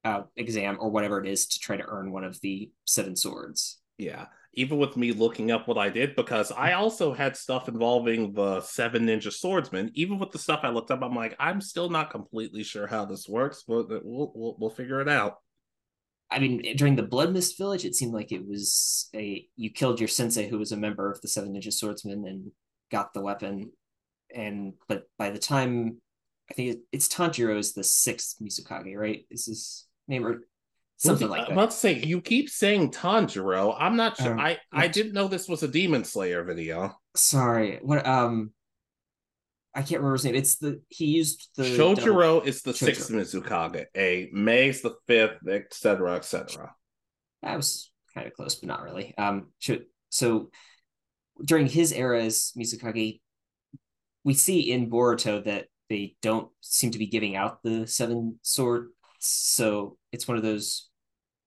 uh, 0.03 0.21
exam 0.35 0.77
or 0.79 0.89
whatever 0.89 1.19
it 1.23 1.27
is 1.27 1.47
to 1.47 1.59
try 1.59 1.75
to 1.75 1.85
earn 1.87 2.11
one 2.11 2.23
of 2.23 2.39
the 2.41 2.71
seven 2.85 3.15
swords. 3.15 3.79
Yeah. 3.97 4.25
Even 4.53 4.77
with 4.77 4.95
me 4.95 5.11
looking 5.11 5.51
up 5.51 5.67
what 5.67 5.77
I 5.77 5.89
did, 5.89 6.15
because 6.15 6.51
I 6.51 6.73
also 6.73 7.13
had 7.13 7.35
stuff 7.35 7.67
involving 7.67 8.33
the 8.33 8.61
seven 8.61 9.05
ninja 9.05 9.33
swordsmen. 9.33 9.91
Even 9.95 10.17
with 10.17 10.31
the 10.31 10.39
stuff 10.39 10.61
I 10.63 10.69
looked 10.69 10.91
up, 10.91 11.01
I'm 11.01 11.15
like, 11.15 11.35
I'm 11.39 11.59
still 11.59 11.89
not 11.89 12.11
completely 12.11 12.63
sure 12.63 12.87
how 12.87 13.03
this 13.03 13.27
works, 13.27 13.63
but 13.67 13.87
we'll 13.89 14.31
we'll, 14.33 14.55
we'll 14.57 14.69
figure 14.69 15.01
it 15.01 15.09
out. 15.09 15.39
I 16.31 16.39
mean, 16.39 16.75
during 16.77 16.95
the 16.95 17.03
Blood 17.03 17.33
Mist 17.33 17.57
Village, 17.57 17.83
it 17.83 17.95
seemed 17.95 18.13
like 18.13 18.31
it 18.31 18.47
was 18.47 19.09
a 19.13 19.45
you 19.57 19.71
killed 19.71 19.99
your 19.99 20.07
sensei 20.07 20.47
who 20.47 20.57
was 20.57 20.71
a 20.71 20.77
member 20.77 21.11
of 21.11 21.19
the 21.21 21.27
Seven 21.27 21.53
Ninja 21.53 21.73
Swordsmen 21.73 22.25
and 22.25 22.51
got 22.91 23.13
the 23.13 23.21
weapon, 23.21 23.71
and 24.35 24.73
but 24.87 25.03
by 25.17 25.29
the 25.29 25.39
time 25.39 26.01
I 26.49 26.53
think 26.53 26.79
it's 26.91 27.07
Tanjiro 27.07 27.57
is 27.57 27.73
the 27.73 27.83
sixth 27.83 28.35
Mizukage, 28.41 28.95
right? 28.95 29.25
Is 29.31 29.45
his 29.45 29.87
name 30.07 30.25
or 30.25 30.41
something 30.97 31.27
like 31.27 31.41
that? 31.41 31.51
I'm 31.51 31.57
about 31.57 31.71
to 31.71 31.77
say 31.77 31.93
you 31.93 32.21
keep 32.21 32.49
saying 32.49 32.91
Tanjiro. 32.91 33.75
I'm 33.77 33.95
not 33.95 34.17
sure. 34.17 34.33
Um, 34.33 34.39
I 34.39 34.57
I 34.71 34.87
didn't 34.87 35.13
know 35.13 35.27
this 35.27 35.47
was 35.47 35.63
a 35.63 35.67
Demon 35.67 36.03
Slayer 36.03 36.43
video. 36.43 36.95
Sorry, 37.15 37.79
what 37.81 38.05
um. 38.05 38.51
I 39.73 39.79
can't 39.79 39.99
remember 39.99 40.13
his 40.13 40.23
name. 40.23 40.35
It's 40.35 40.55
the 40.55 40.81
he 40.87 41.05
used 41.05 41.49
the 41.57 41.63
Chojuro 41.63 41.95
double... 41.95 42.41
is 42.41 42.61
the 42.61 42.71
Chojuro. 42.71 42.85
sixth 42.85 43.11
Mizukage. 43.11 43.85
A 43.97 44.29
Mei's 44.31 44.81
the 44.81 44.95
fifth, 45.05 45.45
etc., 45.49 46.15
etc. 46.15 46.73
That 47.41 47.57
was 47.57 47.91
kind 48.13 48.25
of 48.25 48.33
close, 48.33 48.55
but 48.55 48.67
not 48.67 48.83
really. 48.83 49.13
Um, 49.17 49.47
so 50.09 50.49
during 51.43 51.67
his 51.67 51.91
era 51.91 52.23
as 52.23 52.53
Mizukage, 52.57 53.19
we 54.25 54.33
see 54.33 54.71
in 54.71 54.89
Boruto 54.89 55.41
that 55.45 55.67
they 55.89 56.17
don't 56.21 56.49
seem 56.59 56.91
to 56.91 56.99
be 56.99 57.07
giving 57.07 57.37
out 57.37 57.63
the 57.63 57.87
seven 57.87 58.39
sword. 58.41 58.89
So 59.19 59.97
it's 60.11 60.27
one 60.27 60.35
of 60.35 60.43
those. 60.43 60.89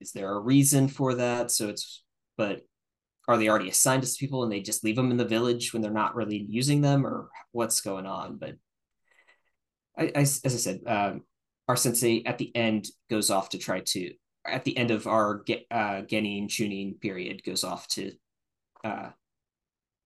Is 0.00 0.12
there 0.12 0.32
a 0.32 0.40
reason 0.40 0.88
for 0.88 1.16
that? 1.16 1.50
So 1.50 1.68
it's 1.68 2.02
but 2.38 2.62
are 3.28 3.36
they 3.36 3.48
already 3.48 3.68
assigned 3.68 4.02
to 4.02 4.16
people 4.18 4.42
and 4.42 4.50
they 4.50 4.60
just 4.60 4.82
leave 4.82 4.96
them 4.96 5.10
in 5.10 5.18
the 5.18 5.24
village 5.24 5.72
when 5.72 5.82
they're 5.82 5.90
not 5.90 6.16
really 6.16 6.46
using 6.48 6.80
them 6.80 7.06
or 7.06 7.28
what's 7.52 7.82
going 7.82 8.06
on 8.06 8.38
but 8.38 8.54
I, 9.96 10.04
I 10.14 10.20
as 10.20 10.40
i 10.44 10.48
said 10.48 10.80
um, 10.86 11.22
our 11.68 11.76
sensei 11.76 12.22
at 12.24 12.38
the 12.38 12.54
end 12.56 12.88
goes 13.10 13.30
off 13.30 13.50
to 13.50 13.58
try 13.58 13.80
to 13.80 14.12
at 14.46 14.64
the 14.64 14.76
end 14.76 14.90
of 14.90 15.06
our 15.06 15.44
uh 15.70 16.02
genin 16.10 16.48
chunin 16.48 16.98
period 17.00 17.44
goes 17.44 17.64
off 17.64 17.86
to 17.88 18.12
uh 18.82 19.10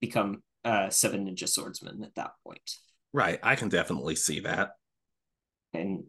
become 0.01 0.43
uh 0.65 0.89
seven 0.91 1.27
ninja 1.27 1.49
swordsman 1.49 2.03
at 2.05 2.15
that 2.15 2.33
point 2.45 2.77
right 3.13 3.41
i 3.43 3.55
can 3.55 3.69
definitely 3.69 4.15
see 4.17 4.41
that 4.41 4.71
and 5.75 6.05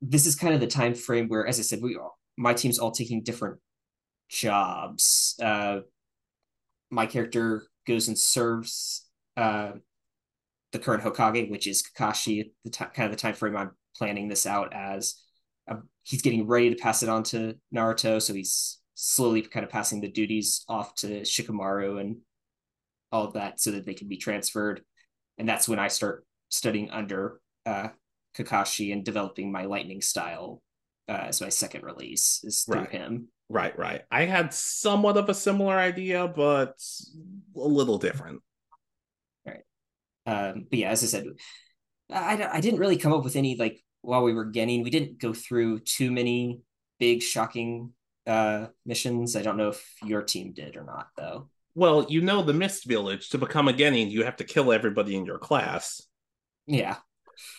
this 0.00 0.26
is 0.26 0.36
kind 0.36 0.54
of 0.54 0.60
the 0.60 0.66
time 0.66 0.94
frame 0.94 1.28
where 1.28 1.46
as 1.46 1.58
i 1.58 1.62
said 1.62 1.80
we 1.82 1.98
my 2.36 2.54
team's 2.54 2.78
all 2.78 2.90
taking 2.90 3.22
different 3.22 3.58
jobs. 4.28 5.36
Uh, 5.42 5.80
my 6.90 7.06
character 7.06 7.66
goes 7.86 8.08
and 8.08 8.18
serves 8.18 9.06
uh, 9.36 9.72
the 10.72 10.78
current 10.78 11.02
Hokage, 11.02 11.50
which 11.50 11.66
is 11.66 11.82
Kakashi. 11.82 12.40
At 12.40 12.46
the 12.64 12.70
t- 12.70 12.84
kind 12.94 13.06
of 13.06 13.10
the 13.10 13.20
time 13.20 13.34
frame 13.34 13.56
I'm 13.56 13.72
planning 13.96 14.28
this 14.28 14.46
out 14.46 14.72
as 14.74 15.14
uh, 15.68 15.76
he's 16.02 16.22
getting 16.22 16.46
ready 16.46 16.70
to 16.70 16.76
pass 16.76 17.02
it 17.02 17.08
on 17.08 17.22
to 17.24 17.56
Naruto, 17.74 18.20
so 18.20 18.34
he's 18.34 18.80
slowly 18.94 19.42
kind 19.42 19.64
of 19.64 19.70
passing 19.70 20.00
the 20.00 20.10
duties 20.10 20.64
off 20.68 20.94
to 20.96 21.22
Shikamaru 21.22 22.00
and 22.00 22.18
all 23.14 23.24
of 23.24 23.34
that, 23.34 23.60
so 23.60 23.70
that 23.70 23.86
they 23.86 23.94
can 23.94 24.08
be 24.08 24.16
transferred. 24.16 24.82
And 25.38 25.48
that's 25.48 25.68
when 25.68 25.78
I 25.78 25.88
start 25.88 26.26
studying 26.48 26.90
under 26.90 27.40
uh, 27.64 27.88
Kakashi 28.36 28.92
and 28.92 29.04
developing 29.04 29.52
my 29.52 29.64
lightning 29.64 30.00
style 30.00 30.60
uh, 31.08 31.26
as 31.28 31.40
my 31.40 31.48
second 31.48 31.84
release 31.84 32.42
is 32.44 32.62
through 32.62 32.80
right. 32.80 32.90
him. 32.90 33.28
Right, 33.48 33.78
right. 33.78 34.02
I 34.10 34.24
had 34.24 34.52
somewhat 34.52 35.16
of 35.16 35.28
a 35.28 35.34
similar 35.34 35.76
idea, 35.76 36.26
but 36.26 36.74
a 37.54 37.68
little 37.68 37.98
different. 37.98 38.40
Right. 39.46 39.62
Um, 40.26 40.66
but 40.68 40.78
yeah, 40.78 40.90
as 40.90 41.02
I 41.04 41.06
said, 41.06 41.26
I, 42.10 42.48
I 42.52 42.60
didn't 42.60 42.80
really 42.80 42.96
come 42.96 43.12
up 43.12 43.22
with 43.22 43.36
any 43.36 43.56
like 43.56 43.80
while 44.02 44.24
we 44.24 44.34
were 44.34 44.46
getting, 44.46 44.82
we 44.82 44.90
didn't 44.90 45.20
go 45.20 45.32
through 45.32 45.80
too 45.80 46.10
many 46.10 46.62
big 46.98 47.22
shocking 47.22 47.92
uh 48.26 48.68
missions. 48.86 49.36
I 49.36 49.42
don't 49.42 49.58
know 49.58 49.68
if 49.68 49.84
your 50.02 50.22
team 50.22 50.52
did 50.54 50.76
or 50.76 50.84
not 50.84 51.08
though. 51.16 51.50
Well, 51.74 52.06
you 52.08 52.20
know 52.20 52.42
the 52.42 52.52
Mist 52.52 52.84
Village 52.86 53.30
to 53.30 53.38
become 53.38 53.68
a 53.68 53.72
Genin, 53.72 54.10
you 54.10 54.24
have 54.24 54.36
to 54.36 54.44
kill 54.44 54.72
everybody 54.72 55.16
in 55.16 55.26
your 55.26 55.38
class. 55.38 56.02
Yeah. 56.66 56.96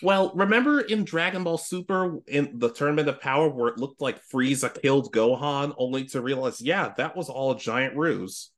Well, 0.01 0.31
remember 0.35 0.79
in 0.79 1.03
Dragon 1.03 1.43
Ball 1.43 1.57
Super 1.57 2.19
in 2.27 2.57
the 2.59 2.71
Tournament 2.71 3.09
of 3.09 3.19
Power 3.19 3.49
where 3.49 3.67
it 3.67 3.77
looked 3.77 4.01
like 4.01 4.25
Frieza 4.25 4.81
killed 4.81 5.13
Gohan, 5.13 5.73
only 5.77 6.05
to 6.05 6.21
realize, 6.21 6.61
yeah, 6.61 6.93
that 6.97 7.15
was 7.15 7.29
all 7.29 7.51
a 7.51 7.59
giant 7.59 7.97
ruse. 7.97 8.51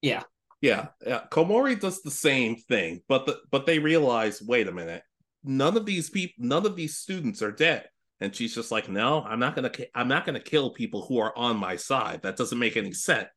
Yeah. 0.00 0.22
Yeah. 0.62 0.88
yeah. 1.06 1.24
Komori 1.30 1.78
does 1.78 2.00
the 2.02 2.10
same 2.10 2.56
thing, 2.56 3.02
but 3.08 3.26
the, 3.26 3.40
but 3.50 3.66
they 3.66 3.78
realize, 3.78 4.40
wait 4.40 4.68
a 4.68 4.72
minute, 4.72 5.02
none 5.44 5.76
of 5.76 5.84
these 5.84 6.08
people, 6.08 6.46
none 6.46 6.64
of 6.64 6.76
these 6.76 6.96
students 6.96 7.42
are 7.42 7.52
dead. 7.52 7.88
And 8.20 8.34
she's 8.34 8.54
just 8.54 8.70
like, 8.70 8.88
no, 8.88 9.22
I'm 9.22 9.40
not 9.40 9.56
gonna, 9.56 9.72
I'm 9.94 10.08
not 10.08 10.24
gonna 10.24 10.40
kill 10.40 10.70
people 10.70 11.02
who 11.02 11.18
are 11.18 11.36
on 11.36 11.56
my 11.56 11.76
side. 11.76 12.22
That 12.22 12.36
doesn't 12.36 12.58
make 12.58 12.76
any 12.76 12.92
sense. 12.92 13.28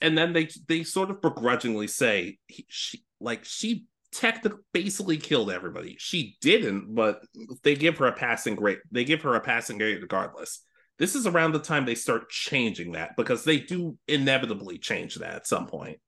And 0.00 0.16
then 0.16 0.32
they 0.32 0.48
they 0.66 0.82
sort 0.84 1.10
of 1.10 1.20
begrudgingly 1.20 1.86
say, 1.86 2.38
he, 2.46 2.66
she 2.68 3.04
like 3.20 3.44
she 3.44 3.86
technically 4.12 4.60
basically 4.72 5.16
killed 5.16 5.50
everybody. 5.50 5.96
She 5.98 6.36
didn't, 6.40 6.94
but 6.94 7.22
they 7.62 7.74
give 7.74 7.98
her 7.98 8.06
a 8.06 8.12
passing 8.12 8.54
grade. 8.54 8.78
They 8.90 9.04
give 9.04 9.22
her 9.22 9.34
a 9.34 9.40
passing 9.40 9.78
grade 9.78 10.00
regardless. 10.00 10.64
This 10.98 11.14
is 11.14 11.26
around 11.26 11.52
the 11.52 11.60
time 11.60 11.84
they 11.84 11.94
start 11.94 12.28
changing 12.28 12.92
that 12.92 13.16
because 13.16 13.44
they 13.44 13.58
do 13.58 13.96
inevitably 14.08 14.78
change 14.78 15.14
that 15.16 15.34
at 15.34 15.46
some 15.46 15.66
point. 15.66 15.98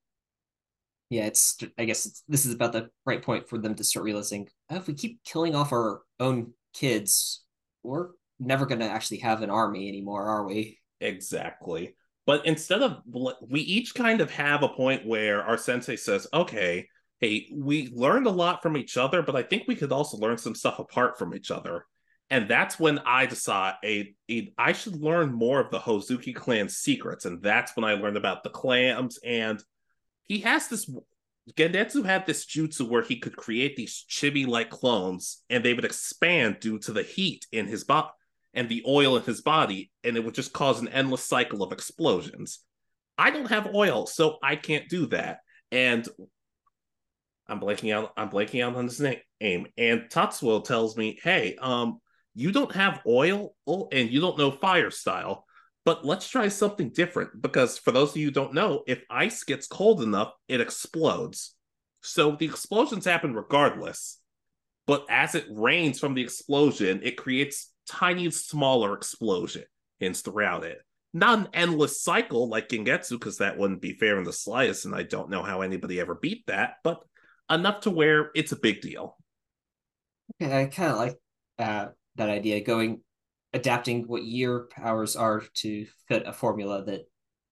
Yeah, 1.09 1.25
it's. 1.25 1.57
I 1.77 1.85
guess 1.85 2.05
it's, 2.05 2.23
this 2.27 2.45
is 2.45 2.53
about 2.53 2.73
the 2.73 2.89
right 3.05 3.21
point 3.21 3.47
for 3.49 3.57
them 3.57 3.75
to 3.75 3.83
start 3.83 4.05
realizing 4.05 4.47
oh, 4.69 4.77
if 4.77 4.87
we 4.87 4.93
keep 4.93 5.23
killing 5.23 5.55
off 5.55 5.71
our 5.71 6.01
own 6.19 6.53
kids, 6.73 7.43
we're 7.83 8.09
never 8.39 8.65
going 8.65 8.79
to 8.79 8.89
actually 8.89 9.19
have 9.19 9.41
an 9.41 9.49
army 9.49 9.87
anymore, 9.87 10.25
are 10.27 10.45
we? 10.45 10.79
Exactly. 10.99 11.95
But 12.25 12.45
instead 12.45 12.81
of 12.81 13.01
we 13.05 13.61
each 13.61 13.95
kind 13.95 14.21
of 14.21 14.31
have 14.31 14.63
a 14.63 14.69
point 14.69 15.05
where 15.05 15.43
our 15.43 15.57
sensei 15.57 15.95
says, 15.95 16.27
"Okay, 16.33 16.87
hey, 17.21 17.47
we 17.53 17.87
learned 17.93 18.25
a 18.25 18.31
lot 18.31 18.61
from 18.61 18.75
each 18.75 18.97
other, 18.97 19.21
but 19.21 19.35
I 19.35 19.43
think 19.43 19.63
we 19.67 19.75
could 19.75 19.91
also 19.91 20.17
learn 20.17 20.37
some 20.37 20.55
stuff 20.55 20.79
apart 20.79 21.17
from 21.17 21.33
each 21.35 21.51
other. 21.51 21.85
And 22.31 22.49
that's 22.49 22.79
when 22.79 22.99
I 22.99 23.25
decided 23.27 24.15
I 24.57 24.71
should 24.71 24.95
learn 24.95 25.33
more 25.33 25.59
of 25.59 25.69
the 25.69 25.79
Hozuki 25.79 26.33
clan's 26.33 26.77
secrets. 26.77 27.25
And 27.25 27.41
that's 27.41 27.75
when 27.75 27.83
I 27.83 27.93
learned 27.93 28.17
about 28.17 28.43
the 28.43 28.49
clams. 28.49 29.19
And 29.23 29.61
he 30.27 30.39
has 30.39 30.67
this 30.67 30.89
Gengetsu 31.53 32.05
had 32.05 32.25
this 32.25 32.45
jutsu 32.45 32.87
where 32.87 33.01
he 33.01 33.19
could 33.19 33.35
create 33.35 33.75
these 33.75 34.05
chibi 34.09 34.47
like 34.47 34.69
clones 34.69 35.43
and 35.49 35.63
they 35.63 35.73
would 35.73 35.85
expand 35.85 36.59
due 36.59 36.79
to 36.79 36.93
the 36.93 37.03
heat 37.03 37.45
in 37.51 37.67
his 37.67 37.83
body 37.83 38.09
and 38.53 38.67
the 38.67 38.83
oil 38.87 39.17
in 39.17 39.23
his 39.23 39.41
body. 39.41 39.91
And 40.03 40.17
it 40.17 40.23
would 40.23 40.35
just 40.35 40.53
cause 40.53 40.81
an 40.81 40.87
endless 40.89 41.23
cycle 41.23 41.63
of 41.63 41.71
explosions. 41.71 42.59
I 43.17 43.31
don't 43.31 43.49
have 43.49 43.73
oil, 43.73 44.07
so 44.07 44.37
I 44.41 44.55
can't 44.55 44.89
do 44.89 45.07
that. 45.07 45.39
And 45.71 46.07
I'm 47.47 47.59
blanking 47.59 47.93
out. 47.93 48.13
I'm 48.17 48.29
blanking 48.29 48.63
out 48.63 48.75
on 48.75 48.85
his 48.85 48.99
name. 48.99 49.67
And 49.77 50.03
Tatsuo 50.09 50.63
tells 50.63 50.97
me, 50.97 51.19
"Hey, 51.21 51.55
um, 51.61 51.99
you 52.33 52.51
don't 52.51 52.73
have 52.73 53.01
oil 53.05 53.55
and 53.91 54.09
you 54.09 54.21
don't 54.21 54.37
know 54.37 54.51
fire 54.51 54.91
style, 54.91 55.45
but 55.83 56.05
let's 56.05 56.29
try 56.29 56.47
something 56.47 56.89
different. 56.89 57.41
Because 57.41 57.77
for 57.77 57.91
those 57.91 58.11
of 58.11 58.17
you 58.17 58.27
who 58.27 58.31
don't 58.31 58.53
know, 58.53 58.83
if 58.87 59.03
ice 59.09 59.43
gets 59.43 59.67
cold 59.67 60.01
enough, 60.01 60.31
it 60.47 60.61
explodes. 60.61 61.55
So 62.01 62.35
the 62.35 62.45
explosions 62.45 63.05
happen 63.05 63.33
regardless. 63.33 64.19
But 64.87 65.05
as 65.09 65.35
it 65.35 65.45
rains 65.49 65.99
from 65.99 66.13
the 66.13 66.23
explosion, 66.23 67.01
it 67.03 67.17
creates 67.17 67.71
tiny, 67.87 68.29
smaller 68.31 68.93
explosion, 68.93 69.63
explosions 69.99 70.21
throughout 70.21 70.63
it. 70.63 70.79
Not 71.13 71.39
an 71.39 71.47
endless 71.53 72.01
cycle 72.01 72.47
like 72.47 72.69
Gengetsu, 72.69 73.11
because 73.11 73.39
that 73.39 73.57
wouldn't 73.57 73.81
be 73.81 73.93
fair 73.93 74.17
in 74.17 74.23
the 74.23 74.31
slightest, 74.31 74.85
and 74.85 74.95
I 74.95 75.03
don't 75.03 75.29
know 75.29 75.43
how 75.43 75.61
anybody 75.61 75.99
ever 75.99 76.15
beat 76.15 76.45
that. 76.47 76.75
But 76.83 77.03
enough 77.49 77.81
to 77.81 77.91
where 77.91 78.31
it's 78.33 78.53
a 78.53 78.59
big 78.59 78.81
deal. 78.81 79.17
Okay, 80.41 80.61
I 80.61 80.65
kind 80.67 80.91
of 80.91 80.97
like 80.97 81.17
uh, 81.59 81.87
that 82.15 82.29
idea. 82.29 82.63
Going, 82.63 83.01
adapting 83.51 84.07
what 84.07 84.23
your 84.23 84.67
powers 84.67 85.17
are 85.17 85.43
to 85.55 85.85
fit 86.07 86.23
a 86.25 86.31
formula 86.31 86.85
that 86.85 87.01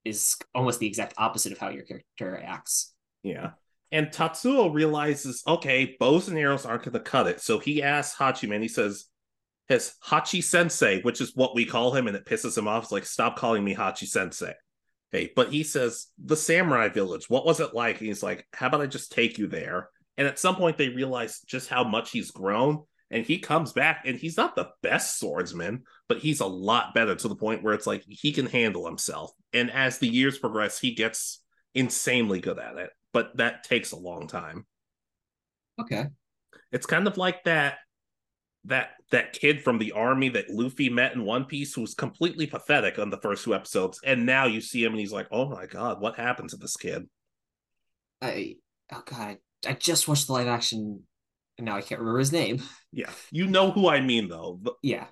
is 0.06 0.38
almost 0.56 0.80
the 0.80 0.88
exact 0.88 1.14
opposite 1.18 1.52
of 1.52 1.58
how 1.58 1.70
your 1.70 1.84
character 1.84 2.42
acts. 2.42 2.94
Yeah. 3.24 3.52
And 3.92 4.08
Tatsuo 4.08 4.74
realizes, 4.74 5.44
okay, 5.46 5.98
bows 6.00 6.30
and 6.30 6.38
arrows 6.38 6.66
aren't 6.66 6.84
going 6.84 6.94
to 6.94 7.00
cut 7.02 7.28
it. 7.28 7.42
So 7.42 7.60
he 7.60 7.84
asks 7.84 8.18
Hachiman, 8.18 8.62
he 8.62 8.70
says, 8.70 9.09
his 9.70 9.94
Hachi 10.04 10.44
Sensei, 10.44 11.02
which 11.04 11.22
is 11.22 11.36
what 11.36 11.56
we 11.56 11.66
call 11.66 11.96
him, 11.96 12.08
and 12.08 12.18
it 12.18 12.26
pisses 12.26 12.58
him 12.58 12.68
off. 12.68 12.84
It's 12.84 12.92
like, 12.92 13.06
stop 13.06 13.38
calling 13.38 13.64
me 13.64 13.76
Hachi 13.76 14.08
Sensei. 14.08 14.54
Hey, 15.12 15.32
but 15.36 15.52
he 15.52 15.64
says, 15.64 16.08
the 16.24 16.36
samurai 16.36 16.90
village, 16.90 17.30
what 17.30 17.46
was 17.46 17.60
it 17.60 17.74
like? 17.74 18.00
And 18.00 18.08
he's 18.08 18.24
like, 18.24 18.46
how 18.54 18.68
about 18.68 18.82
I 18.82 18.88
just 18.88 19.12
take 19.12 19.38
you 19.38 19.48
there? 19.48 19.90
And 20.18 20.28
at 20.28 20.38
some 20.40 20.56
point, 20.56 20.78
they 20.78 20.90
realize 20.90 21.40
just 21.42 21.70
how 21.70 21.84
much 21.84 22.12
he's 22.12 22.32
grown. 22.32 22.84
And 23.12 23.26
he 23.26 23.40
comes 23.40 23.74
back 23.74 24.04
and 24.06 24.20
he's 24.20 24.38
not 24.38 24.56
the 24.56 24.70
best 24.84 25.20
swordsman, 25.20 25.84
but 26.08 26.20
he's 26.20 26.42
a 26.42 26.46
lot 26.46 26.94
better 26.94 27.16
to 27.16 27.28
the 27.28 27.36
point 27.36 27.64
where 27.64 27.74
it's 27.74 27.88
like 27.88 28.04
he 28.08 28.32
can 28.32 28.46
handle 28.46 28.86
himself. 28.86 29.32
And 29.52 29.72
as 29.72 29.98
the 29.98 30.08
years 30.08 30.38
progress, 30.38 30.80
he 30.80 30.94
gets 30.94 31.42
insanely 31.74 32.40
good 32.40 32.60
at 32.60 32.78
it. 32.78 32.92
But 33.14 33.38
that 33.38 33.64
takes 33.64 33.94
a 33.94 34.00
long 34.00 34.28
time. 34.28 34.68
Okay. 35.82 36.06
It's 36.72 36.86
kind 36.86 37.08
of 37.08 37.18
like 37.18 37.44
that 37.46 37.80
that 38.70 38.92
that 39.12 39.34
kid 39.34 39.64
from 39.64 39.78
the 39.78 39.92
army 39.92 40.30
that 40.30 40.50
Luffy 40.50 40.90
met 40.90 41.14
in 41.14 41.26
One 41.26 41.46
Piece 41.46 41.74
who 41.74 41.82
was 41.82 41.94
completely 41.94 42.48
pathetic 42.48 42.98
on 43.00 43.10
the 43.10 43.18
first 43.18 43.44
two 43.44 43.54
episodes, 43.54 44.00
and 44.06 44.26
now 44.26 44.46
you 44.46 44.62
see 44.62 44.84
him 44.84 44.94
and 44.94 45.00
he's 45.00 45.12
like, 45.12 45.28
"Oh 45.32 45.50
my 45.50 45.66
god, 45.66 46.00
what 46.00 46.16
happened 46.16 46.50
to 46.52 46.58
this 46.58 46.78
kid?" 46.78 47.08
I 48.22 48.56
oh 48.92 49.04
god, 49.06 49.38
I, 49.68 49.74
just 49.74 50.08
watched 50.08 50.28
the 50.28 50.34
live 50.34 50.48
action, 50.48 51.04
and 51.58 51.66
now 51.66 51.76
I 51.76 51.82
can't 51.82 52.00
remember 52.00 52.20
his 52.20 52.32
name. 52.32 52.62
Yeah, 52.92 53.12
you 53.30 53.46
know 53.46 53.70
who 53.70 53.88
I 53.88 54.02
mean 54.02 54.30
though. 54.30 54.60
Yeah. 54.82 55.06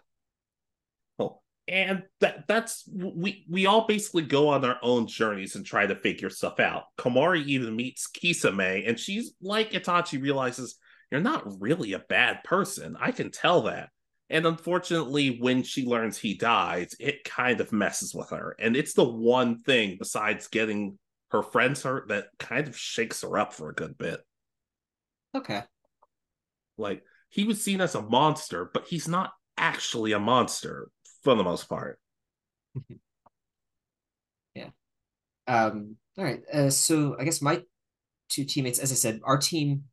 Oh, 1.19 1.41
and 1.67 2.01
that 2.21 2.47
that's 2.47 2.89
we 2.91 3.45
we 3.47 3.67
all 3.67 3.85
basically 3.85 4.23
go 4.23 4.47
on 4.47 4.65
our 4.65 4.79
own 4.81 5.05
journeys 5.05 5.55
and 5.55 5.63
try 5.63 5.85
to 5.85 5.95
figure 5.95 6.31
stuff 6.31 6.59
out. 6.59 6.85
Komori 6.97 7.45
even 7.45 7.75
meets 7.75 8.07
Kisame, 8.07 8.89
and 8.89 8.99
she's 8.99 9.33
like 9.41 9.73
Itachi 9.73 10.19
realizes 10.19 10.79
you're 11.11 11.21
not 11.21 11.61
really 11.61 11.93
a 11.93 11.99
bad 11.99 12.43
person. 12.43 12.97
I 12.99 13.11
can 13.11 13.31
tell 13.31 13.63
that. 13.63 13.89
And 14.29 14.45
unfortunately, 14.45 15.37
when 15.39 15.63
she 15.63 15.85
learns 15.85 16.17
he 16.17 16.33
dies, 16.35 16.93
it 16.99 17.23
kind 17.23 17.61
of 17.61 17.71
messes 17.71 18.13
with 18.13 18.29
her. 18.31 18.55
And 18.59 18.75
it's 18.75 18.93
the 18.93 19.07
one 19.07 19.59
thing 19.59 19.95
besides 19.97 20.47
getting 20.47 20.99
her 21.31 21.41
friends 21.41 21.83
hurt 21.83 22.09
that 22.09 22.27
kind 22.37 22.67
of 22.67 22.77
shakes 22.77 23.21
her 23.21 23.37
up 23.37 23.53
for 23.53 23.69
a 23.69 23.75
good 23.75 23.97
bit. 23.97 24.19
Okay. 25.33 25.61
Like, 26.77 27.03
he 27.29 27.45
was 27.45 27.61
seen 27.61 27.79
as 27.81 27.95
a 27.95 28.01
monster, 28.01 28.69
but 28.73 28.87
he's 28.87 29.07
not 29.07 29.31
actually 29.57 30.11
a 30.11 30.19
monster 30.19 30.89
for 31.23 31.35
the 31.35 31.43
most 31.43 31.69
part. 31.69 31.99
yeah. 34.55 34.69
Um, 35.47 35.95
all 36.17 36.23
right. 36.25 36.41
Uh, 36.51 36.69
so 36.69 37.15
I 37.19 37.23
guess 37.23 37.41
my 37.41 37.61
two 38.29 38.43
teammates, 38.43 38.79
as 38.79 38.91
I 38.91 38.95
said, 38.95 39.21
our 39.23 39.37
team 39.37 39.83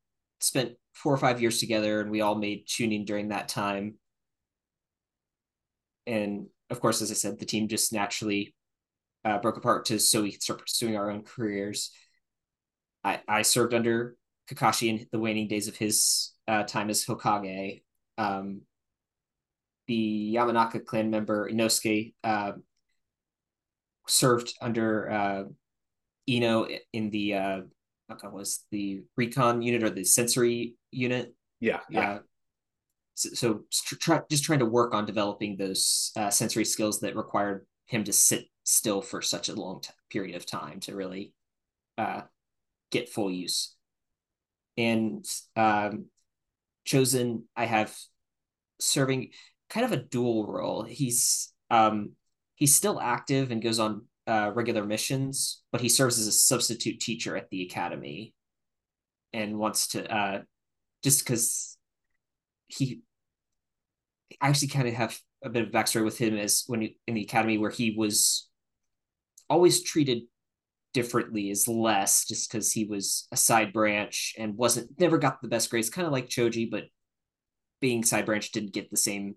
spent 0.41 0.73
four 0.95 1.13
or 1.13 1.19
five 1.19 1.41
years 1.41 1.59
together 1.59 2.01
and 2.01 2.11
we 2.11 2.21
all 2.21 2.35
made 2.35 2.67
Chunin 2.67 3.05
during 3.05 3.29
that 3.29 3.49
time. 3.49 3.95
And 6.07 6.47
of 6.71 6.81
course, 6.81 7.03
as 7.03 7.11
I 7.11 7.15
said, 7.15 7.39
the 7.39 7.47
team 7.47 7.69
just 7.69 7.93
naturally 7.93 8.55
uh, 9.25 9.39
broke 9.39 9.57
apart 9.57 9.87
to 9.87 9.99
so 9.99 10.23
we 10.23 10.33
could 10.33 10.43
start 10.43 10.61
pursuing 10.61 10.97
our 10.97 11.11
own 11.11 11.23
careers. 11.23 11.91
I, 13.03 13.21
I 13.29 13.43
served 13.43 13.75
under 13.75 14.17
Kakashi 14.51 14.89
in 14.89 15.07
the 15.13 15.19
waning 15.19 15.49
days 15.49 15.69
of 15.69 15.77
his 15.77 16.33
uh, 16.47 16.65
time 16.65 16.91
as 16.91 17.05
Hokage. 17.05 17.83
Um, 18.19 18.63
the 19.87 20.35
Yamanaka 20.35 20.85
clan 20.85 21.11
member 21.11 21.51
Inosuke 21.51 22.15
uh, 22.23 22.53
served 24.07 24.55
under 24.61 25.11
uh, 25.11 25.43
Ino 26.29 26.67
in 26.93 27.11
the 27.11 27.35
uh, 27.35 27.61
okay, 28.11 28.29
was 28.29 28.65
the 28.71 29.03
recon 29.17 29.63
unit 29.63 29.83
or 29.83 29.91
the 29.91 30.05
sensory 30.05 30.75
unit. 30.95 31.35
Yeah, 31.61 31.81
yeah. 31.89 32.11
Uh, 32.11 32.19
so, 33.15 33.65
so 33.71 33.97
try, 33.97 34.21
just 34.31 34.45
trying 34.45 34.59
to 34.59 34.67
work 34.67 34.93
on 34.93 35.07
developing 35.07 35.57
those 35.57 36.11
uh, 36.17 36.31
sensory 36.31 36.65
skills 36.65 37.01
that 37.01 37.17
required 37.17 37.67
him 37.87 38.05
to 38.05 38.13
sit 38.13 38.47
still 38.65 39.03
for 39.03 39.23
such 39.23 39.49
a 39.49 39.55
long 39.55 39.81
t- 39.81 39.91
period 40.11 40.37
of 40.37 40.47
time 40.47 40.81
to 40.81 40.97
really 40.97 41.33
uh, 41.97 42.23
get 42.91 43.09
full 43.09 43.31
use. 43.31 43.75
And 44.77 45.25
um, 45.55 46.07
Chozen, 46.87 47.43
I 47.57 47.67
have 47.67 47.97
serving 48.81 49.31
kind 49.71 49.87
of 49.87 49.93
a 49.93 50.03
dual 50.03 50.47
role. 50.47 50.83
He's 50.83 51.53
um, 51.71 52.13
he's 52.57 52.75
still 52.75 53.01
active 53.01 53.51
and 53.51 53.63
goes 53.63 53.79
on 53.79 54.07
uh, 54.27 54.51
regular 54.55 54.85
missions, 54.85 55.63
but 55.71 55.81
he 55.81 55.89
serves 55.89 56.19
as 56.19 56.27
a 56.27 56.33
substitute 56.33 57.01
teacher 57.01 57.37
at 57.37 57.51
the 57.51 57.63
academy 57.63 58.35
and 59.33 59.59
wants 59.59 59.89
to 59.89 60.13
uh, 60.13 60.43
just 61.05 61.25
because 61.25 61.77
he 62.67 63.03
I 64.41 64.49
actually 64.49 64.69
kind 64.69 64.89
of 64.89 64.95
have 64.95 65.17
a 65.45 65.51
bit 65.51 65.67
of 65.67 65.73
backstory 65.73 66.05
with 66.05 66.19
him 66.19 66.37
as 66.37 66.65
when 66.67 66.81
he, 66.81 66.99
in 67.07 67.15
the 67.15 67.23
academy 67.23 67.59
where 67.59 67.71
he 67.71 67.95
was 67.97 68.49
always 69.49 69.83
treated 69.85 70.23
differently 70.93 71.51
as 71.51 71.69
less 71.69 72.25
just 72.25 72.51
because 72.51 72.73
he 72.73 72.85
was 72.85 73.29
a 73.31 73.37
side 73.37 73.73
branch 73.73 74.35
and 74.39 74.57
wasn't 74.57 74.99
never 74.99 75.19
got 75.19 75.43
the 75.43 75.49
best 75.49 75.71
grades 75.71 75.91
kind 75.91 76.07
of 76.07 76.13
like 76.13 76.29
choji 76.29 76.71
but 76.71 76.85
being 77.81 78.03
side 78.05 78.25
branch 78.25 78.51
didn't 78.53 78.73
get 78.73 78.91
the 78.91 78.97
same 78.97 79.35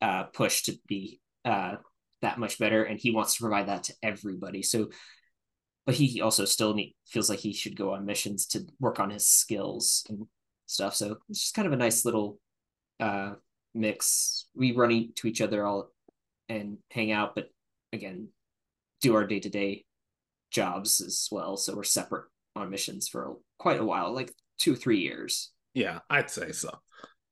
uh, 0.00 0.24
push 0.24 0.62
to 0.62 0.74
be 0.88 1.20
uh, 1.44 1.76
that 2.22 2.38
much 2.38 2.58
better 2.58 2.82
and 2.82 2.98
he 2.98 3.10
wants 3.10 3.36
to 3.36 3.42
provide 3.42 3.68
that 3.68 3.84
to 3.84 3.94
everybody. 4.02 4.62
So 4.62 4.88
but 5.86 5.94
he 5.94 6.20
also 6.20 6.44
still 6.44 6.74
need, 6.74 6.94
feels 7.06 7.28
like 7.28 7.40
he 7.40 7.52
should 7.52 7.76
go 7.76 7.92
on 7.94 8.04
missions 8.06 8.46
to 8.46 8.66
work 8.78 9.00
on 9.00 9.10
his 9.10 9.28
skills 9.28 10.04
and 10.08 10.26
stuff. 10.66 10.94
So 10.94 11.16
it's 11.28 11.40
just 11.40 11.54
kind 11.54 11.66
of 11.66 11.72
a 11.72 11.76
nice 11.76 12.04
little 12.04 12.38
uh 13.00 13.32
mix. 13.74 14.46
We 14.54 14.72
run 14.72 14.90
into 14.92 15.26
each 15.26 15.40
other 15.40 15.64
all 15.64 15.90
and 16.48 16.78
hang 16.90 17.10
out 17.10 17.34
but 17.34 17.48
again 17.92 18.28
do 19.00 19.14
our 19.14 19.26
day-to-day 19.26 19.84
jobs 20.50 21.00
as 21.00 21.28
well. 21.32 21.56
So 21.56 21.74
we're 21.74 21.82
separate 21.84 22.26
on 22.54 22.70
missions 22.70 23.08
for 23.08 23.36
quite 23.58 23.80
a 23.80 23.84
while 23.84 24.12
like 24.14 24.32
two 24.58 24.74
or 24.74 24.76
three 24.76 25.00
years. 25.00 25.50
Yeah 25.74 26.00
i'd 26.10 26.30
say 26.30 26.52
so. 26.52 26.70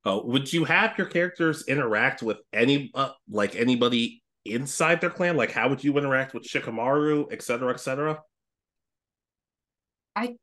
Uh, 0.05 0.19
would 0.25 0.51
you 0.51 0.65
have 0.65 0.97
your 0.97 1.07
characters 1.07 1.69
interact 1.69 2.23
with 2.23 2.39
any 2.55 2.91
uh, 2.95 3.11
like 3.29 3.55
anybody 3.55 4.23
inside 4.47 5.01
their 5.01 5.11
clan? 5.11 5.37
Like, 5.37 5.53
how 5.53 5.69
would 5.69 5.85
you 5.85 5.97
interact 5.99 6.33
with 6.33 6.45
Shikamaru, 6.45 7.27
et 7.31 7.43
cetera, 7.43 7.73
et 7.75 7.81
cetera? 7.81 8.19
I 10.21 10.37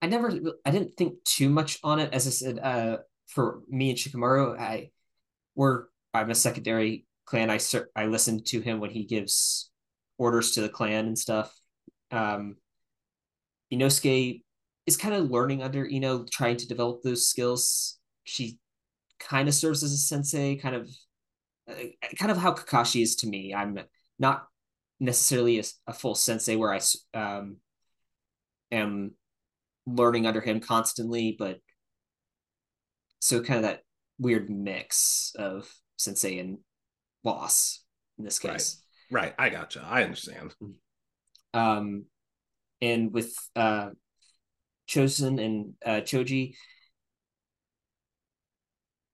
I 0.00 0.08
never 0.08 0.32
I 0.64 0.70
didn't 0.72 0.94
think 0.96 1.22
too 1.24 1.48
much 1.48 1.78
on 1.84 2.00
it. 2.00 2.12
As 2.12 2.26
I 2.26 2.30
said, 2.30 2.58
uh, 2.58 2.98
for 3.28 3.62
me 3.68 3.90
and 3.90 3.98
Shikamaru, 3.98 4.58
I 4.58 4.90
we're 5.54 5.84
I'm 6.12 6.30
a 6.30 6.34
secondary 6.34 7.06
clan. 7.24 7.50
I 7.50 7.60
I 7.94 8.06
listen 8.06 8.42
to 8.44 8.60
him 8.60 8.80
when 8.80 8.90
he 8.90 9.04
gives 9.04 9.70
orders 10.18 10.52
to 10.52 10.60
the 10.60 10.68
clan 10.68 11.06
and 11.06 11.18
stuff. 11.18 11.54
Um, 12.10 12.56
Inosuke 13.72 14.42
is 14.86 14.96
kind 14.96 15.14
of 15.14 15.30
learning 15.30 15.62
under 15.62 15.86
Ino, 15.86 16.26
trying 16.30 16.56
to 16.56 16.66
develop 16.66 17.02
those 17.02 17.28
skills. 17.28 17.98
She 18.24 18.58
kind 19.20 19.48
of 19.48 19.54
serves 19.54 19.84
as 19.84 19.92
a 19.92 19.96
sensei, 19.96 20.56
kind 20.56 20.74
of 20.74 20.90
uh, 21.70 21.74
kind 22.18 22.32
of 22.32 22.38
how 22.38 22.52
Kakashi 22.54 23.02
is 23.02 23.16
to 23.16 23.28
me. 23.28 23.54
I'm 23.54 23.78
not 24.18 24.48
necessarily 25.02 25.58
a, 25.58 25.64
a 25.88 25.92
full 25.92 26.14
sensei 26.14 26.54
where 26.54 26.72
I 26.72 26.80
um, 27.12 27.56
am 28.70 29.10
learning 29.84 30.26
under 30.26 30.40
him 30.40 30.60
constantly, 30.60 31.34
but 31.36 31.58
so 33.18 33.42
kind 33.42 33.58
of 33.58 33.62
that 33.64 33.80
weird 34.18 34.48
mix 34.48 35.34
of 35.36 35.68
sensei 35.96 36.38
and 36.38 36.58
boss 37.24 37.82
in 38.16 38.24
this 38.24 38.38
case. 38.38 38.80
Right. 39.10 39.24
right. 39.24 39.34
I 39.38 39.48
gotcha. 39.48 39.84
I 39.84 40.04
understand. 40.04 40.54
Um, 41.52 42.04
and 42.80 43.12
with 43.12 43.34
uh, 43.56 43.90
Chozen 44.88 45.44
and 45.44 45.74
uh, 45.84 46.00
Choji, 46.02 46.54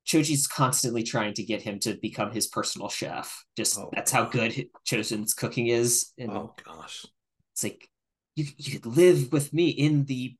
Choji's 0.09 0.46
constantly 0.46 1.02
trying 1.02 1.34
to 1.34 1.42
get 1.42 1.61
him 1.61 1.78
to 1.80 1.94
become 1.94 2.32
his 2.32 2.46
personal 2.46 2.88
chef. 2.88 3.44
Just 3.56 3.78
oh, 3.78 3.90
that's 3.92 4.11
how 4.11 4.24
good 4.24 4.68
Chozen's 4.86 5.34
cooking 5.34 5.66
is. 5.66 6.12
And 6.18 6.30
oh 6.30 6.54
gosh, 6.64 7.04
it's 7.52 7.62
like 7.62 7.88
you 8.34 8.46
you 8.56 8.72
could 8.72 8.86
live 8.86 9.30
with 9.32 9.52
me 9.52 9.68
in 9.68 10.06
the 10.06 10.34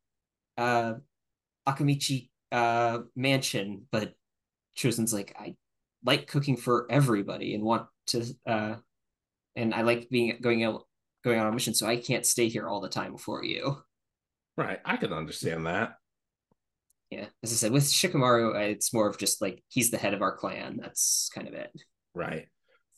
uh, 0.57 0.95
Akimichi 1.69 2.31
uh, 2.51 3.01
mansion, 3.15 3.87
but 3.93 4.15
Chozen's 4.77 5.13
like 5.13 5.37
I 5.39 5.55
like 6.03 6.29
cooking 6.29 6.57
for 6.57 6.87
everybody 6.91 7.55
and 7.55 7.63
want 7.63 7.89
to 8.07 8.25
uh, 8.47 8.77
and 9.55 9.75
I 9.75 9.83
like 9.83 10.09
being 10.09 10.39
going 10.41 10.65
out 10.65 10.87
going 11.23 11.39
on 11.39 11.47
a 11.47 11.53
mission, 11.53 11.75
so 11.75 11.87
I 11.87 11.97
can't 11.97 12.25
stay 12.25 12.49
here 12.49 12.67
all 12.67 12.81
the 12.81 12.89
time 12.89 13.19
for 13.19 13.45
you. 13.45 13.83
Right, 14.57 14.81
I 14.85 14.97
can 14.97 15.13
understand 15.13 15.67
that 15.67 15.99
yeah, 17.11 17.27
as 17.43 17.53
I 17.53 17.57
said, 17.57 17.73
with 17.73 17.85
Shikamaru, 17.85 18.55
it's 18.71 18.93
more 18.93 19.09
of 19.09 19.19
just 19.19 19.41
like 19.41 19.63
he's 19.69 19.91
the 19.91 19.99
head 19.99 20.15
of 20.15 20.23
our 20.23 20.37
clan. 20.37 20.79
That's 20.81 21.31
kind 21.35 21.49
of 21.49 21.55
it. 21.55 21.71
Right. 22.15 22.49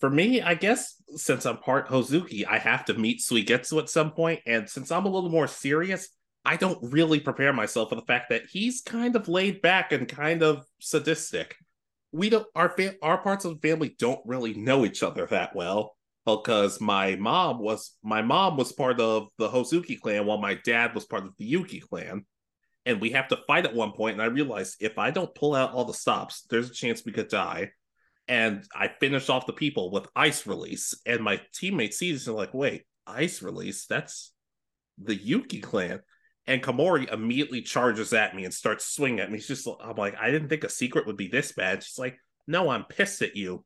For 0.01 0.11
me, 0.11 0.41
I 0.41 0.55
guess 0.55 0.95
since 1.15 1.45
I'm 1.45 1.59
part 1.59 1.89
Hozuki, 1.89 2.47
I 2.47 2.59
have 2.59 2.87
to 2.87 2.95
meet 2.95 3.21
Suigetsu 3.21 3.79
at 3.79 3.91
some 3.91 4.13
point, 4.13 4.41
and 4.47 4.69
since 4.69 4.91
I'm 4.91 5.05
a 5.05 5.11
little 5.11 5.31
more 5.31 5.47
serious, 5.47 6.09
I 6.45 6.57
don't 6.57 6.79
really 6.83 7.21
prepare 7.21 7.53
myself 7.53 7.91
for 7.91 7.97
the 7.97 8.03
fact 8.03 8.31
that 8.31 8.47
he's 8.51 8.81
kind 8.81 9.15
of 9.15 9.29
laid 9.29 9.61
back 9.61 9.93
and 9.93 10.09
kind 10.09 10.43
of 10.43 10.65
sadistic. 10.81 11.57
We 12.13 12.31
don't 12.31 12.47
our 12.57 12.71
fa- 12.71 12.97
our 13.03 13.19
parts 13.19 13.45
of 13.45 13.61
the 13.61 13.69
family 13.69 13.95
don't 13.99 14.21
really 14.25 14.55
know 14.55 14.85
each 14.85 15.03
other 15.03 15.27
that 15.27 15.55
well 15.55 15.95
because 16.27 16.81
my 16.81 17.17
mom 17.17 17.59
was 17.59 17.97
my 18.03 18.23
mom 18.23 18.57
was 18.57 18.73
part 18.73 19.01
of 19.01 19.29
the 19.39 19.49
Hozuki 19.49 20.01
clan 20.01 20.27
while 20.27 20.39
my 20.39 20.55
dad 20.55 20.95
was 20.95 21.05
part 21.05 21.25
of 21.25 21.37
the 21.39 21.45
Yuki 21.45 21.81
clan 21.81 22.25
and 22.91 23.01
we 23.01 23.11
have 23.11 23.29
to 23.29 23.39
fight 23.47 23.65
at 23.65 23.75
one. 23.75 23.93
And 23.99 24.21
I 24.21 24.27
realized 24.27 24.77
if 24.81 24.99
I 24.99 25.11
don't 25.11 25.35
pull 25.35 25.55
out 25.55 25.73
all 25.73 25.85
the 25.85 25.95
stops, 25.95 26.45
there's 26.51 26.69
a 26.69 26.75
chance 26.75 27.05
we 27.05 27.13
could 27.13 27.29
die. 27.29 27.71
And 28.29 28.65
I 28.75 28.89
finish 28.89 29.29
off 29.29 29.47
the 29.47 29.53
people 29.53 29.91
with 29.91 30.07
ice 30.15 30.47
release, 30.47 30.95
and 31.07 31.23
my 31.23 31.41
teammates 31.55 31.99
sees 31.99 32.29
and 32.29 32.37
like, 32.37 32.55
wait, 32.55 32.85
ice 33.07 33.43
release? 33.43 33.87
That's 33.87 34.33
the 34.99 35.15
Yuki 35.15 35.61
clan. 35.61 36.01
And 36.47 36.63
Komori 36.63 37.13
immediately 37.13 37.63
charges 37.63 38.13
at 38.13 38.35
me 38.35 38.45
and 38.45 38.53
starts 38.53 38.85
swinging 38.85 39.21
at 39.21 39.31
me. 39.31 39.39
He's 39.39 39.49
just, 39.49 39.69
I'm 39.83 39.97
like, 39.97 40.17
I 40.21 40.31
didn't 40.31 40.49
think 40.49 40.65
a 40.65 40.69
secret 40.69 41.07
would 41.07 41.17
be 41.17 41.29
this 41.29 41.53
bad. 41.53 41.83
She's 41.83 41.99
like, 41.99 42.19
no, 42.47 42.71
I'm 42.71 42.85
pissed 42.85 43.23
at 43.23 43.37
you. 43.37 43.65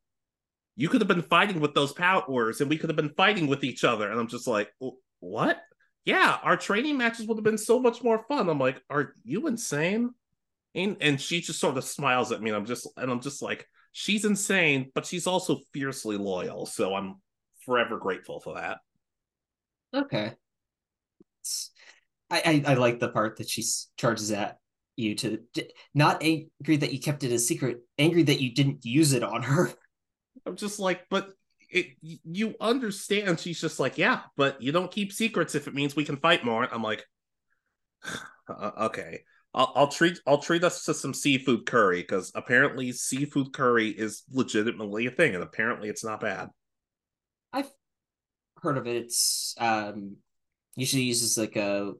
You 0.76 0.88
could 0.88 1.00
have 1.00 1.08
been 1.08 1.22
fighting 1.22 1.60
with 1.60 1.74
those 1.74 1.92
powers 1.92 2.60
and 2.60 2.68
we 2.68 2.76
could 2.76 2.90
have 2.90 2.96
been 2.96 3.14
fighting 3.16 3.46
with 3.46 3.64
each 3.64 3.84
other. 3.84 4.10
And 4.10 4.18
I'm 4.18 4.28
just 4.28 4.46
like, 4.46 4.70
what? 5.20 5.58
Yeah, 6.04 6.38
our 6.42 6.56
training 6.56 6.98
matches 6.98 7.26
would 7.26 7.38
have 7.38 7.44
been 7.44 7.58
so 7.58 7.80
much 7.80 8.02
more 8.02 8.24
fun. 8.28 8.48
I'm 8.48 8.58
like, 8.58 8.82
are 8.90 9.14
you 9.24 9.46
insane? 9.46 10.10
And, 10.74 10.96
and 11.00 11.20
she 11.20 11.40
just 11.40 11.60
sort 11.60 11.78
of 11.78 11.84
smiles 11.84 12.32
at 12.32 12.42
me 12.42 12.50
and 12.50 12.56
I'm 12.56 12.66
just 12.66 12.88
and 12.96 13.10
I'm 13.10 13.20
just 13.20 13.40
like, 13.40 13.66
she's 13.92 14.24
insane, 14.24 14.90
but 14.94 15.06
she's 15.06 15.26
also 15.26 15.60
fiercely 15.72 16.16
loyal. 16.16 16.66
So 16.66 16.94
I'm 16.94 17.16
forever 17.64 17.96
grateful 17.96 18.40
for 18.40 18.54
that. 18.54 18.78
Okay. 19.94 20.32
I, 22.30 22.62
I, 22.66 22.72
I 22.72 22.74
like 22.74 22.98
the 22.98 23.08
part 23.08 23.38
that 23.38 23.48
she 23.48 23.64
charges 23.96 24.32
at 24.32 24.58
you 24.96 25.14
to 25.16 25.40
not 25.94 26.22
angry 26.22 26.76
that 26.76 26.92
you 26.92 27.00
kept 27.00 27.24
it 27.24 27.32
a 27.32 27.38
secret, 27.38 27.78
angry 27.98 28.24
that 28.24 28.40
you 28.40 28.52
didn't 28.52 28.84
use 28.84 29.12
it 29.12 29.22
on 29.22 29.42
her. 29.42 29.72
I'm 30.46 30.56
just 30.56 30.78
like, 30.78 31.06
but 31.08 31.30
it 31.74 31.96
you 32.00 32.54
understand 32.60 33.40
she's 33.40 33.60
just 33.60 33.80
like, 33.80 33.98
yeah, 33.98 34.20
but 34.36 34.62
you 34.62 34.70
don't 34.70 34.92
keep 34.92 35.12
secrets 35.12 35.56
if 35.56 35.66
it 35.66 35.74
means 35.74 35.96
we 35.96 36.04
can 36.04 36.16
fight 36.16 36.44
more. 36.44 36.72
I'm 36.72 36.82
like, 36.82 37.04
uh, 38.48 38.70
okay. 38.82 39.22
I'll, 39.52 39.72
I'll, 39.76 39.88
treat 39.88 40.18
I'll 40.26 40.38
treat 40.38 40.64
us 40.64 40.84
to 40.84 40.94
some 40.94 41.14
seafood 41.14 41.66
curry 41.66 42.00
because 42.00 42.32
apparently 42.34 42.92
seafood 42.92 43.52
curry 43.52 43.88
is 43.88 44.22
legitimately 44.30 45.06
a 45.06 45.10
thing, 45.10 45.34
and 45.34 45.42
apparently 45.42 45.88
it's 45.88 46.04
not 46.04 46.20
bad. 46.20 46.48
I've 47.52 47.70
heard 48.62 48.78
of 48.78 48.86
it. 48.86 48.96
It's 48.96 49.54
um, 49.58 50.16
usually 50.76 51.04
uses 51.04 51.38
like 51.38 51.56
a 51.56 51.92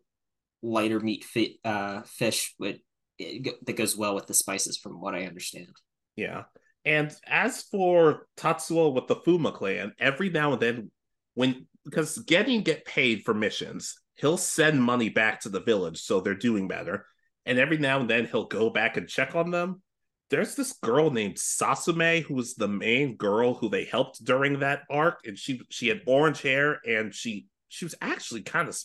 lighter 0.62 0.98
meat 0.98 1.24
uh, 1.64 2.02
fish 2.02 2.54
with 2.58 2.78
that 3.18 3.76
goes 3.76 3.96
well 3.96 4.14
with 4.14 4.26
the 4.26 4.34
spices, 4.34 4.76
from 4.76 5.00
what 5.00 5.14
I 5.14 5.26
understand. 5.26 5.76
Yeah, 6.16 6.44
and 6.85 7.14
as 7.26 7.62
for 7.62 8.26
Tatsuo 8.37 8.95
with 8.95 9.07
the 9.07 9.16
Fuma 9.16 9.55
clan, 9.55 9.93
every 9.99 10.28
now 10.28 10.53
and 10.53 10.61
then, 10.61 10.91
when 11.35 11.66
because 11.85 12.18
getting 12.18 12.62
get 12.62 12.85
paid 12.85 13.24
for 13.24 13.35
missions, 13.35 13.99
he'll 14.14 14.37
send 14.37 14.82
money 14.82 15.09
back 15.09 15.41
to 15.41 15.49
the 15.49 15.61
village, 15.61 16.01
so 16.01 16.20
they're 16.20 16.35
doing 16.35 16.68
better. 16.68 17.07
And 17.47 17.59
every 17.59 17.78
now 17.78 18.01
and 18.01 18.09
then 18.09 18.26
he'll 18.26 18.47
go 18.47 18.70
back 18.70 18.97
and 18.97 19.09
check 19.09 19.35
on 19.35 19.51
them. 19.51 19.82
There's 20.30 20.55
this 20.55 20.72
girl 20.72 21.11
named 21.11 21.37
Sasame 21.37 22.22
who 22.22 22.35
was 22.35 22.55
the 22.55 22.68
main 22.68 23.16
girl 23.16 23.55
who 23.55 23.68
they 23.68 23.85
helped 23.85 24.24
during 24.24 24.61
that 24.61 24.82
arc, 24.91 25.20
and 25.26 25.39
she 25.39 25.61
she 25.70 25.89
had 25.89 26.03
orange 26.07 26.43
hair 26.43 26.80
and 26.87 27.14
she 27.14 27.47
she 27.68 27.85
was 27.85 27.95
actually 28.01 28.43
kind 28.43 28.68
of 28.68 28.78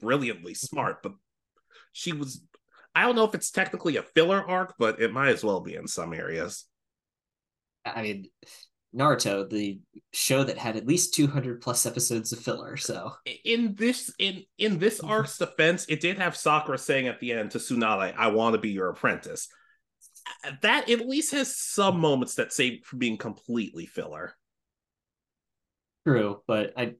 brilliantly 0.00 0.54
smart, 0.54 1.02
but 1.02 1.12
she 1.92 2.12
was 2.12 2.42
I 2.94 3.02
don't 3.02 3.14
know 3.16 3.24
if 3.24 3.34
it's 3.34 3.50
technically 3.50 3.96
a 3.96 4.02
filler 4.02 4.42
arc, 4.42 4.74
but 4.78 5.00
it 5.00 5.12
might 5.12 5.28
as 5.30 5.44
well 5.44 5.60
be 5.60 5.74
in 5.74 5.86
some 5.86 6.12
areas. 6.12 6.64
I 7.84 8.02
mean, 8.02 8.26
Naruto, 8.94 9.48
the 9.48 9.80
show 10.12 10.42
that 10.42 10.58
had 10.58 10.76
at 10.76 10.86
least 10.86 11.14
200 11.14 11.60
plus 11.60 11.86
episodes 11.86 12.32
of 12.32 12.40
filler. 12.40 12.76
So 12.76 13.12
in 13.44 13.74
this 13.76 14.12
in 14.18 14.44
in 14.58 14.78
this 14.78 14.98
mm-hmm. 14.98 15.10
arc's 15.10 15.38
defense, 15.38 15.86
it 15.88 16.00
did 16.00 16.18
have 16.18 16.36
Sakura 16.36 16.78
saying 16.78 17.06
at 17.06 17.20
the 17.20 17.32
end 17.32 17.52
to 17.52 17.58
Tsunade, 17.58 18.14
"I 18.16 18.28
want 18.28 18.54
to 18.54 18.60
be 18.60 18.70
your 18.70 18.90
apprentice." 18.90 19.48
That 20.62 20.90
at 20.90 21.08
least 21.08 21.32
has 21.32 21.56
some 21.56 22.00
moments 22.00 22.34
that 22.36 22.52
save 22.52 22.84
from 22.84 22.98
being 22.98 23.16
completely 23.16 23.86
filler. 23.86 24.34
True, 26.06 26.42
but 26.46 26.72
I, 26.76 26.94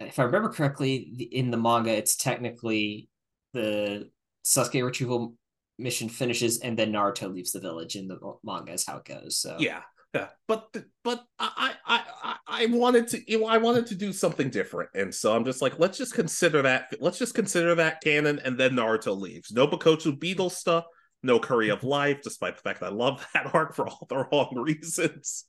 if 0.00 0.18
I 0.18 0.24
remember 0.24 0.48
correctly, 0.48 1.28
in 1.32 1.50
the 1.50 1.56
manga, 1.56 1.90
it's 1.90 2.16
technically 2.16 3.08
the 3.52 4.10
Sasuke 4.44 4.84
retrieval 4.84 5.34
mission 5.78 6.08
finishes 6.08 6.58
and 6.60 6.76
then 6.76 6.92
Naruto 6.92 7.32
leaves 7.32 7.52
the 7.52 7.60
village 7.60 7.96
in 7.96 8.08
the 8.08 8.18
manga 8.44 8.72
is 8.72 8.86
how 8.86 8.98
it 8.98 9.04
goes. 9.04 9.38
So 9.38 9.56
yeah, 9.58 9.82
yeah. 10.14 10.28
But 10.46 10.74
but 11.04 11.24
I 11.38 11.74
I 11.86 12.02
I 12.22 12.36
I 12.46 12.66
wanted 12.66 13.08
to 13.08 13.44
I 13.44 13.58
wanted 13.58 13.86
to 13.88 13.94
do 13.94 14.12
something 14.12 14.50
different, 14.50 14.90
and 14.94 15.14
so 15.14 15.34
I'm 15.34 15.44
just 15.44 15.62
like 15.62 15.78
let's 15.78 15.98
just 15.98 16.14
consider 16.14 16.62
that 16.62 16.94
let's 17.00 17.18
just 17.18 17.34
consider 17.34 17.74
that 17.76 18.00
canon, 18.02 18.40
and 18.44 18.58
then 18.58 18.72
Naruto 18.72 19.18
leaves. 19.18 19.52
No 19.52 19.66
Bikochu 19.66 20.18
Beetle 20.18 20.50
stuff. 20.50 20.84
No 21.22 21.40
Curry 21.40 21.68
of 21.70 21.80
mm-hmm. 21.80 21.88
Life, 21.88 22.22
despite 22.22 22.56
the 22.56 22.62
fact 22.62 22.80
that 22.80 22.86
I 22.86 22.94
love 22.94 23.26
that 23.34 23.54
arc 23.54 23.74
for 23.74 23.88
all 23.88 24.06
the 24.08 24.16
wrong 24.16 24.54
reasons. 24.56 25.44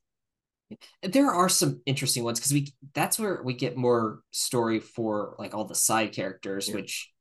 There 1.01 1.31
are 1.31 1.49
some 1.49 1.81
interesting 1.85 2.23
ones 2.23 2.39
because 2.39 2.53
we 2.53 2.73
that's 2.93 3.17
where 3.17 3.41
we 3.43 3.53
get 3.53 3.75
more 3.75 4.19
story 4.31 4.79
for 4.79 5.35
like 5.39 5.55
all 5.55 5.65
the 5.65 5.75
side 5.75 6.11
characters, 6.11 6.67
yeah. 6.67 6.75
which 6.75 7.11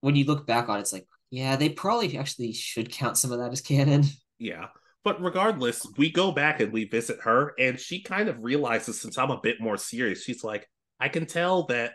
when 0.00 0.16
you 0.16 0.24
look 0.24 0.46
back 0.46 0.68
on 0.68 0.78
it, 0.78 0.82
it's 0.82 0.92
like, 0.92 1.06
yeah, 1.30 1.56
they 1.56 1.70
probably 1.70 2.16
actually 2.18 2.52
should 2.52 2.92
count 2.92 3.16
some 3.16 3.32
of 3.32 3.38
that 3.38 3.52
as 3.52 3.60
canon. 3.60 4.04
Yeah. 4.38 4.66
But 5.04 5.22
regardless, 5.22 5.86
we 5.98 6.10
go 6.10 6.32
back 6.32 6.60
and 6.60 6.72
we 6.72 6.86
visit 6.86 7.20
her, 7.24 7.52
and 7.58 7.78
she 7.78 8.02
kind 8.02 8.28
of 8.28 8.42
realizes 8.42 9.00
since 9.00 9.18
I'm 9.18 9.30
a 9.30 9.40
bit 9.40 9.60
more 9.60 9.76
serious, 9.76 10.24
she's 10.24 10.42
like, 10.42 10.66
I 10.98 11.08
can 11.08 11.26
tell 11.26 11.66
that 11.66 11.92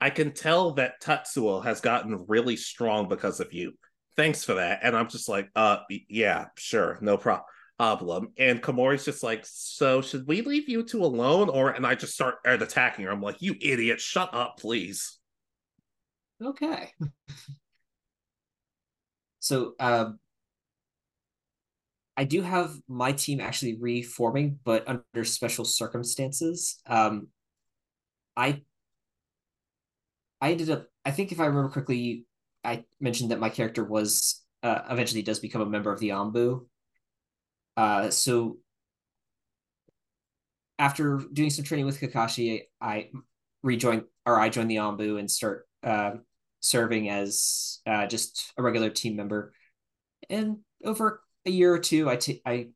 I 0.00 0.10
can 0.10 0.32
tell 0.32 0.72
that 0.72 1.02
Tatsuo 1.02 1.62
has 1.62 1.80
gotten 1.80 2.24
really 2.26 2.56
strong 2.56 3.08
because 3.08 3.40
of 3.40 3.52
you. 3.52 3.72
Thanks 4.16 4.44
for 4.44 4.54
that. 4.54 4.80
And 4.82 4.96
I'm 4.96 5.08
just 5.08 5.28
like, 5.28 5.50
uh 5.54 5.78
yeah, 6.08 6.46
sure, 6.56 6.98
no 7.00 7.16
problem. 7.16 8.28
And 8.38 8.62
Komori's 8.62 9.04
just 9.04 9.22
like, 9.22 9.44
so 9.46 10.02
should 10.02 10.26
we 10.26 10.42
leave 10.42 10.68
you 10.68 10.82
two 10.82 11.04
alone? 11.04 11.48
Or 11.48 11.70
and 11.70 11.86
I 11.86 11.94
just 11.94 12.14
start 12.14 12.36
attacking 12.44 13.04
her. 13.04 13.10
I'm 13.10 13.22
like, 13.22 13.40
you 13.40 13.54
idiot, 13.60 14.00
shut 14.00 14.34
up, 14.34 14.58
please. 14.58 15.18
Okay. 16.42 16.90
so 19.38 19.74
um, 19.78 20.18
I 22.20 22.24
do 22.24 22.42
have 22.42 22.76
my 22.86 23.12
team 23.12 23.40
actually 23.40 23.78
reforming, 23.80 24.58
but 24.62 24.86
under 24.86 25.24
special 25.24 25.64
circumstances. 25.64 26.78
Um, 26.86 27.28
I 28.36 28.60
I 30.38 30.50
ended 30.50 30.68
up. 30.68 30.88
I 31.02 31.12
think 31.12 31.32
if 31.32 31.40
I 31.40 31.46
remember 31.46 31.70
correctly, 31.70 32.26
I 32.62 32.84
mentioned 33.00 33.30
that 33.30 33.40
my 33.40 33.48
character 33.48 33.82
was 33.82 34.44
uh, 34.62 34.82
eventually 34.90 35.22
does 35.22 35.38
become 35.38 35.62
a 35.62 35.66
member 35.66 35.90
of 35.90 35.98
the 35.98 36.10
Anbu. 36.10 36.66
Uh, 37.78 38.10
so 38.10 38.58
after 40.78 41.22
doing 41.32 41.48
some 41.48 41.64
training 41.64 41.86
with 41.86 42.00
Kakashi, 42.00 42.64
I 42.82 43.08
rejoined 43.62 44.04
or 44.26 44.38
I 44.38 44.50
joined 44.50 44.70
the 44.70 44.76
Anbu 44.76 45.18
and 45.18 45.30
start 45.30 45.66
uh, 45.82 46.16
serving 46.60 47.08
as 47.08 47.80
uh, 47.86 48.06
just 48.06 48.52
a 48.58 48.62
regular 48.62 48.90
team 48.90 49.16
member. 49.16 49.54
And 50.28 50.58
over 50.84 51.22
a 51.46 51.50
year 51.50 51.72
or 51.72 51.78
two, 51.78 52.08
I, 52.08 52.16
t- 52.16 52.42
I 52.44 52.68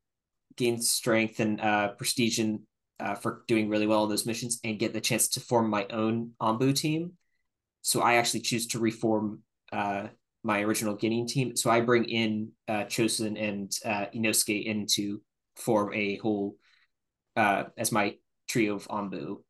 gained 0.56 0.84
strength 0.84 1.40
and 1.40 1.60
uh, 1.60 1.88
prestige 1.88 2.38
in, 2.38 2.60
uh, 3.00 3.14
for 3.14 3.42
doing 3.48 3.68
really 3.68 3.86
well 3.86 4.02
on 4.02 4.08
those 4.08 4.26
missions 4.26 4.60
and 4.64 4.78
get 4.78 4.92
the 4.92 5.00
chance 5.00 5.28
to 5.28 5.40
form 5.40 5.68
my 5.68 5.86
own 5.90 6.32
Anbu 6.40 6.74
team. 6.74 7.12
So 7.82 8.00
I 8.00 8.14
actually 8.14 8.40
choose 8.40 8.68
to 8.68 8.78
reform 8.78 9.42
uh, 9.72 10.08
my 10.42 10.60
original 10.60 10.96
Genin 10.96 11.26
team. 11.26 11.56
So 11.56 11.70
I 11.70 11.80
bring 11.80 12.04
in 12.04 12.52
uh, 12.68 12.84
Chozen 12.84 13.40
and 13.40 13.72
uh, 13.84 14.06
Inosuke 14.14 14.64
in 14.64 14.86
to 14.92 15.20
form 15.56 15.92
a 15.94 16.16
whole 16.16 16.56
uh, 17.36 17.64
as 17.76 17.92
my 17.92 18.16
trio 18.48 18.76
of 18.76 18.88
Anbu. 18.88 19.42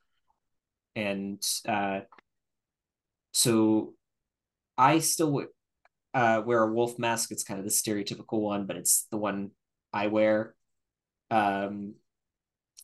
And 0.97 1.43
uh, 1.69 2.01
so 3.33 3.95
I 4.79 5.01
still 5.01 5.45
uh, 6.15 6.43
wear 6.45 6.63
a 6.63 6.73
wolf 6.73 6.99
mask. 6.99 7.33
It's 7.33 7.45
kind 7.45 7.59
of 7.59 7.67
the 7.67 7.73
stereotypical 7.73 8.41
one, 8.41 8.67
but 8.67 8.77
it's 8.77 9.07
the 9.11 9.17
one 9.17 9.51
I 9.93 10.07
wear. 10.07 10.55
Um, 11.31 11.95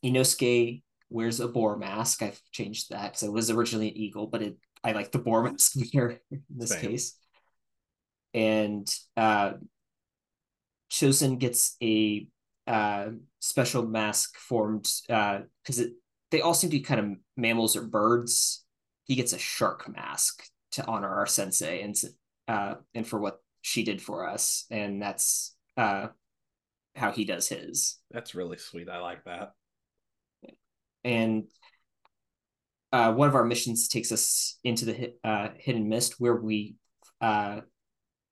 Inosuke 0.04 0.82
wears 1.08 1.40
a 1.40 1.48
boar 1.48 1.76
mask. 1.76 2.22
I've 2.22 2.40
changed 2.52 2.90
that 2.90 3.12
because 3.12 3.22
it 3.22 3.32
was 3.32 3.50
originally 3.50 3.88
an 3.88 3.96
eagle, 3.96 4.26
but 4.26 4.42
it 4.42 4.56
I 4.82 4.92
like 4.92 5.12
the 5.12 5.18
boar 5.18 5.42
mask 5.50 5.72
here 5.92 6.20
in 6.30 6.42
this 6.48 6.70
Same. 6.70 6.80
case. 6.80 7.16
And 8.34 8.92
uh, 9.16 9.54
Chozen 10.90 11.38
gets 11.38 11.76
a 11.82 12.26
uh, 12.66 13.08
special 13.40 13.86
mask 13.86 14.36
formed 14.38 14.88
because 15.06 15.80
uh, 15.80 15.84
it 15.84 15.92
they 16.30 16.40
all 16.40 16.54
seem 16.54 16.70
to 16.70 16.76
be 16.76 16.82
kind 16.82 17.00
of 17.00 17.16
mammals 17.36 17.76
or 17.76 17.82
birds. 17.82 18.64
He 19.04 19.16
gets 19.16 19.32
a 19.32 19.38
shark 19.38 19.88
mask 19.92 20.44
to 20.72 20.86
honor 20.86 21.08
our 21.08 21.26
sensei 21.26 21.82
and 21.82 21.96
uh, 22.50 22.74
and 22.94 23.06
for 23.06 23.20
what 23.20 23.40
she 23.62 23.84
did 23.84 24.02
for 24.02 24.28
us, 24.28 24.66
and 24.70 25.00
that's 25.00 25.54
uh, 25.76 26.08
how 26.96 27.12
he 27.12 27.24
does 27.24 27.48
his. 27.48 27.98
That's 28.10 28.34
really 28.34 28.58
sweet. 28.58 28.88
I 28.88 28.98
like 28.98 29.24
that. 29.24 29.52
And 31.04 31.44
uh, 32.92 33.12
one 33.12 33.28
of 33.28 33.36
our 33.36 33.44
missions 33.44 33.86
takes 33.86 34.10
us 34.10 34.58
into 34.64 34.84
the 34.84 35.14
uh, 35.22 35.50
hidden 35.58 35.88
mist 35.88 36.16
where 36.18 36.34
we 36.34 36.74
uh, 37.20 37.60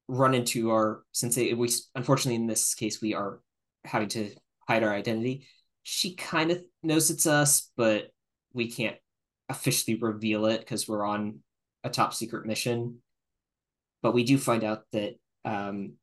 run 0.08 0.34
into 0.34 0.70
our 0.70 1.02
since 1.12 1.36
we 1.36 1.70
unfortunately 1.94 2.34
in 2.34 2.46
this 2.46 2.74
case 2.74 3.00
we 3.00 3.14
are 3.14 3.40
having 3.84 4.08
to 4.08 4.34
hide 4.66 4.82
our 4.82 4.92
identity. 4.92 5.46
She 5.84 6.16
kind 6.16 6.50
of 6.50 6.60
knows 6.82 7.10
it's 7.10 7.26
us, 7.26 7.70
but 7.76 8.08
we 8.52 8.68
can't 8.68 8.96
officially 9.48 9.96
reveal 9.96 10.46
it 10.46 10.58
because 10.58 10.88
we're 10.88 11.06
on 11.06 11.38
a 11.84 11.88
top 11.88 12.12
secret 12.12 12.46
mission. 12.46 12.98
But 14.03 14.14
we 14.14 14.24
do 14.24 14.38
find 14.38 14.64
out 14.64 14.84
that 14.92 15.14
um, 15.44 15.94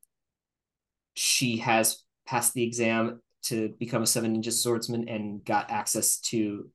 she 1.13 1.57
has 1.57 2.03
passed 2.25 2.53
the 2.53 2.63
exam 2.63 3.21
to 3.43 3.73
become 3.79 4.01
a 4.01 4.07
seven 4.07 4.35
ninja 4.35 4.51
swordsman 4.51 5.07
and 5.07 5.43
got 5.45 5.69
access 5.69 6.19
to 6.19 6.69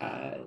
uh, 0.00 0.44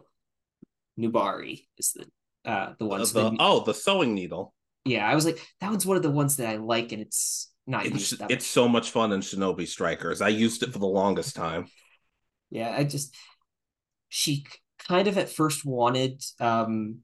Nuibari 1.00 1.68
is 1.78 1.94
the 1.94 2.50
uh, 2.50 2.74
the 2.80 2.86
ones. 2.86 3.14
The, 3.14 3.36
oh, 3.40 3.64
the 3.64 3.74
sewing 3.74 4.14
needle. 4.14 4.54
Yeah, 4.86 5.06
I 5.06 5.16
was 5.16 5.26
like, 5.26 5.46
that 5.60 5.70
one's 5.70 5.86
one 5.86 5.98
of 5.98 6.04
the 6.04 6.12
ones 6.12 6.38
that 6.38 6.48
I 6.48 6.56
like, 6.56 6.94
and 6.94 7.02
it's 7.02 7.52
not 7.68 7.86
it's, 7.86 8.14
it's 8.30 8.48
so 8.48 8.70
much 8.70 8.92
fun 8.92 9.12
in 9.12 9.20
Shinobi 9.20 9.68
Strikers. 9.68 10.22
I 10.22 10.30
used 10.30 10.64
it 10.64 10.72
for 10.72 10.80
the 10.80 10.88
longest 10.88 11.36
time. 11.36 11.66
Yeah, 12.50 12.74
I 12.76 12.86
just 12.86 13.14
she 14.08 14.46
kind 14.88 15.08
of 15.08 15.18
at 15.18 15.30
first 15.30 15.66
wanted 15.66 16.24
um 16.40 17.00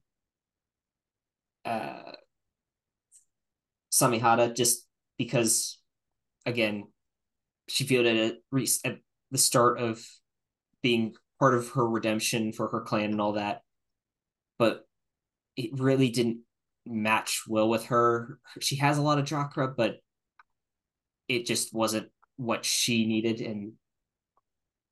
uh 1.66 2.14
Samehada 3.94 4.56
just 4.56 4.88
because 5.20 5.80
again 6.46 6.86
she 7.70 7.86
it 8.06 8.42
at, 8.54 8.60
at 8.86 8.98
the 9.32 9.38
start 9.38 9.80
of 9.80 10.04
being 10.82 11.14
part 11.40 11.54
of 11.54 11.70
her 11.70 11.88
redemption 11.88 12.52
for 12.52 12.68
her 12.70 12.82
clan 12.82 13.12
and 13.12 13.22
all 13.22 13.34
that 13.34 13.62
but 14.58 14.86
it 15.56 15.70
really 15.80 16.10
didn't 16.10 16.40
match 16.86 17.44
well 17.48 17.70
with 17.70 17.86
her. 17.86 18.40
She 18.60 18.78
has 18.78 18.98
a 18.98 19.02
lot 19.02 19.20
of 19.20 19.26
chakra 19.26 19.68
but 19.68 19.98
it 21.28 21.46
just 21.46 21.74
wasn't 21.74 22.10
what 22.38 22.66
she 22.66 23.06
needed 23.06 23.42
and 23.42 23.74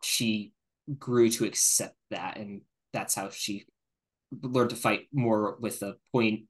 she 0.04 0.54
grew 0.97 1.30
to 1.30 1.45
accept 1.45 1.95
that 2.10 2.38
and 2.38 2.62
that's 2.93 3.16
how 3.16 3.30
she 3.30 3.66
learned 4.41 4.70
to 4.70 4.76
fight 4.76 5.08
more 5.12 5.58
with 5.60 5.82
a 5.82 5.95
point 6.12 6.41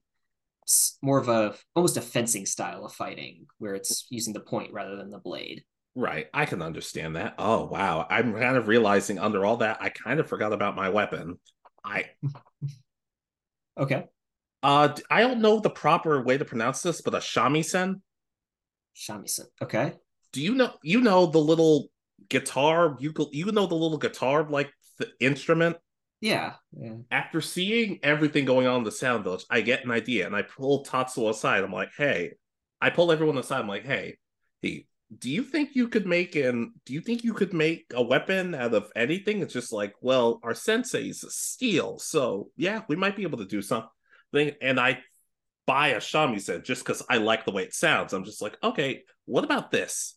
more 1.02 1.18
of 1.18 1.28
a 1.28 1.54
almost 1.74 1.96
a 1.96 2.02
fencing 2.02 2.46
style 2.46 2.84
of 2.84 2.92
fighting 2.92 3.46
where 3.58 3.74
it's 3.74 4.06
using 4.10 4.32
the 4.32 4.40
point 4.40 4.72
rather 4.72 4.96
than 4.96 5.10
the 5.10 5.18
blade. 5.18 5.64
Right. 5.94 6.26
I 6.32 6.46
can 6.46 6.62
understand 6.62 7.16
that. 7.16 7.34
Oh 7.38 7.64
wow. 7.66 8.06
I'm 8.08 8.32
kind 8.32 8.56
of 8.56 8.68
realizing 8.68 9.18
under 9.18 9.44
all 9.44 9.58
that 9.58 9.78
i 9.82 9.88
kind 9.90 10.20
of 10.20 10.28
forgot 10.28 10.52
about 10.52 10.76
my 10.76 10.88
weapon. 10.88 11.38
I 11.84 12.06
okay. 13.78 14.04
Uh 14.62 14.94
i 15.10 15.20
don't 15.20 15.40
know 15.40 15.60
the 15.60 15.70
proper 15.70 16.22
way 16.22 16.38
to 16.38 16.44
pronounce 16.44 16.82
this 16.82 17.00
but 17.00 17.14
a 17.14 17.18
shamisen? 17.18 18.00
Shamisen. 18.96 19.46
Okay. 19.60 19.94
Do 20.32 20.40
you 20.40 20.54
know 20.54 20.72
you 20.82 21.00
know 21.00 21.26
the 21.26 21.38
little 21.38 21.88
guitar 22.28 22.96
you 23.00 23.12
you 23.32 23.46
know 23.52 23.66
the 23.66 23.74
little 23.74 23.98
guitar 23.98 24.48
like 24.48 24.72
the 24.98 25.08
instrument 25.20 25.76
yeah. 26.22 26.52
After 27.10 27.40
seeing 27.40 27.98
everything 28.02 28.44
going 28.44 28.66
on 28.66 28.78
in 28.78 28.84
the 28.84 28.92
Sound 28.92 29.24
Village, 29.24 29.44
I 29.50 29.60
get 29.60 29.84
an 29.84 29.90
idea 29.90 30.24
and 30.24 30.36
I 30.36 30.42
pull 30.42 30.84
Tatsuo 30.84 31.30
aside. 31.30 31.64
I'm 31.64 31.72
like, 31.72 31.90
hey, 31.98 32.34
I 32.80 32.90
pull 32.90 33.10
everyone 33.10 33.38
aside. 33.38 33.60
I'm 33.60 33.68
like, 33.68 33.84
hey, 33.84 34.18
hey, 34.62 34.86
do 35.18 35.28
you 35.28 35.42
think 35.42 35.70
you 35.74 35.88
could 35.88 36.06
make 36.06 36.36
an 36.36 36.72
do 36.86 36.94
you 36.94 37.00
think 37.00 37.24
you 37.24 37.34
could 37.34 37.52
make 37.52 37.86
a 37.92 38.02
weapon 38.02 38.54
out 38.54 38.72
of 38.72 38.90
anything? 38.96 39.42
It's 39.42 39.52
just 39.52 39.72
like, 39.72 39.94
well, 40.00 40.40
our 40.44 40.54
sensei's 40.54 41.24
steel, 41.28 41.98
so 41.98 42.50
yeah, 42.56 42.82
we 42.88 42.96
might 42.96 43.16
be 43.16 43.24
able 43.24 43.38
to 43.38 43.44
do 43.44 43.60
something. 43.60 43.90
And 44.62 44.80
I 44.80 45.00
buy 45.66 45.88
a 45.88 45.98
shamisen 45.98 46.64
just 46.64 46.84
because 46.84 47.02
I 47.10 47.18
like 47.18 47.44
the 47.44 47.52
way 47.52 47.64
it 47.64 47.74
sounds. 47.74 48.12
I'm 48.12 48.24
just 48.24 48.40
like, 48.40 48.56
okay, 48.62 49.02
what 49.26 49.44
about 49.44 49.70
this? 49.70 50.16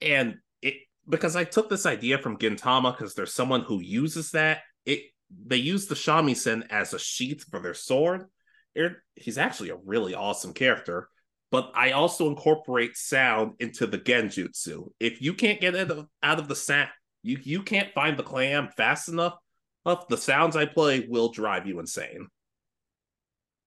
And 0.00 0.36
it 0.62 0.74
because 1.08 1.36
I 1.36 1.44
took 1.44 1.68
this 1.68 1.84
idea 1.84 2.18
from 2.18 2.38
Gintama 2.38 2.96
because 2.96 3.14
there's 3.14 3.34
someone 3.34 3.62
who 3.62 3.80
uses 3.80 4.30
that. 4.30 4.60
It 4.86 5.02
they 5.46 5.56
use 5.56 5.86
the 5.86 5.94
shamisen 5.94 6.66
as 6.70 6.94
a 6.94 6.98
sheath 6.98 7.44
for 7.50 7.60
their 7.60 7.74
sword. 7.74 8.26
It, 8.74 8.92
he's 9.14 9.38
actually 9.38 9.70
a 9.70 9.76
really 9.76 10.14
awesome 10.14 10.52
character. 10.52 11.08
But 11.50 11.72
I 11.74 11.90
also 11.90 12.28
incorporate 12.28 12.96
sound 12.96 13.54
into 13.60 13.86
the 13.86 13.98
genjutsu. 13.98 14.90
If 14.98 15.20
you 15.20 15.34
can't 15.34 15.60
get 15.60 15.74
it 15.74 15.90
out 16.22 16.38
of 16.38 16.48
the 16.48 16.56
sound, 16.56 16.88
you 17.22 17.38
you 17.42 17.62
can't 17.62 17.92
find 17.92 18.16
the 18.16 18.22
clam 18.22 18.70
fast 18.76 19.08
enough. 19.08 19.36
The 19.84 20.16
sounds 20.16 20.56
I 20.56 20.64
play 20.64 21.06
will 21.08 21.30
drive 21.30 21.66
you 21.66 21.78
insane. 21.78 22.28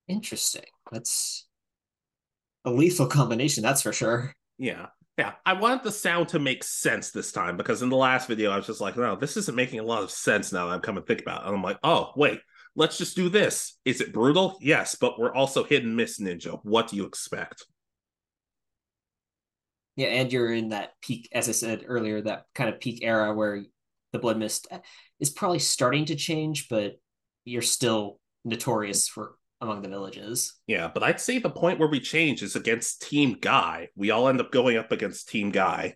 Interesting. 0.08 0.66
That's 0.92 1.48
a 2.64 2.72
lethal 2.72 3.08
combination, 3.08 3.64
that's 3.64 3.82
for 3.82 3.94
sure. 3.94 4.34
Yeah. 4.58 4.88
Yeah, 5.18 5.34
I 5.46 5.54
wanted 5.54 5.84
the 5.84 5.92
sound 5.92 6.30
to 6.30 6.40
make 6.40 6.64
sense 6.64 7.12
this 7.12 7.32
time 7.32 7.56
because 7.56 7.82
in 7.82 7.90
the 7.90 7.96
last 7.96 8.28
video 8.28 8.52
I 8.52 8.58
was 8.58 8.66
just 8.66 8.82
like, 8.82 8.98
no, 8.98 9.16
this 9.16 9.38
isn't 9.38 9.56
making 9.56 9.80
a 9.80 9.84
lot 9.84 10.04
of 10.04 10.12
sense 10.12 10.52
now 10.52 10.68
that 10.68 10.74
I'm 10.74 10.82
coming 10.82 11.04
to 11.04 11.08
think 11.08 11.22
about 11.22 11.44
it. 11.44 11.48
And 11.48 11.56
I'm 11.56 11.64
like, 11.64 11.80
oh, 11.84 12.12
wait, 12.18 12.42
let's 12.76 12.98
just 12.98 13.16
do 13.16 13.30
this. 13.30 13.78
Is 13.86 14.02
it 14.02 14.12
brutal? 14.12 14.58
Yes, 14.60 14.96
but 14.96 15.18
we're 15.18 15.34
also 15.34 15.64
hit 15.64 15.84
and 15.84 15.96
miss 15.96 16.20
ninja. 16.20 16.60
What 16.64 16.90
do 16.90 16.98
you 16.98 17.06
expect? 17.06 17.66
Yeah, 19.96 20.08
and 20.08 20.34
you're 20.34 20.52
in 20.52 20.70
that 20.70 20.92
peak, 21.02 21.30
as 21.32 21.48
I 21.48 21.54
said 21.54 21.86
earlier, 21.88 22.22
that 22.22 22.44
kind 22.54 22.70
of 22.70 22.82
peak 22.82 23.00
era 23.02 23.34
where 23.34 23.64
the 24.12 24.20
blood 24.20 24.38
mist 24.38 24.68
is 25.22 25.30
probably 25.30 25.60
starting 25.60 26.06
to 26.06 26.16
change, 26.16 26.68
but 26.68 27.00
you're 27.46 27.62
still 27.62 28.20
notorious 28.44 29.08
for 29.08 29.36
among 29.66 29.82
the 29.82 29.90
villages. 29.90 30.56
Yeah, 30.68 30.90
but 30.94 31.04
I'd 31.04 31.20
say 31.20 31.40
the 31.40 31.50
point 31.50 31.80
where 31.80 31.90
we 31.90 32.00
change 32.00 32.42
is 32.42 32.56
against 32.56 33.02
Team 33.02 33.38
Guy. 33.42 33.90
We 33.96 34.12
all 34.12 34.30
end 34.30 34.40
up 34.40 34.52
going 34.52 34.78
up 34.78 34.92
against 34.92 35.28
Team 35.28 35.52
Guy. 35.52 35.96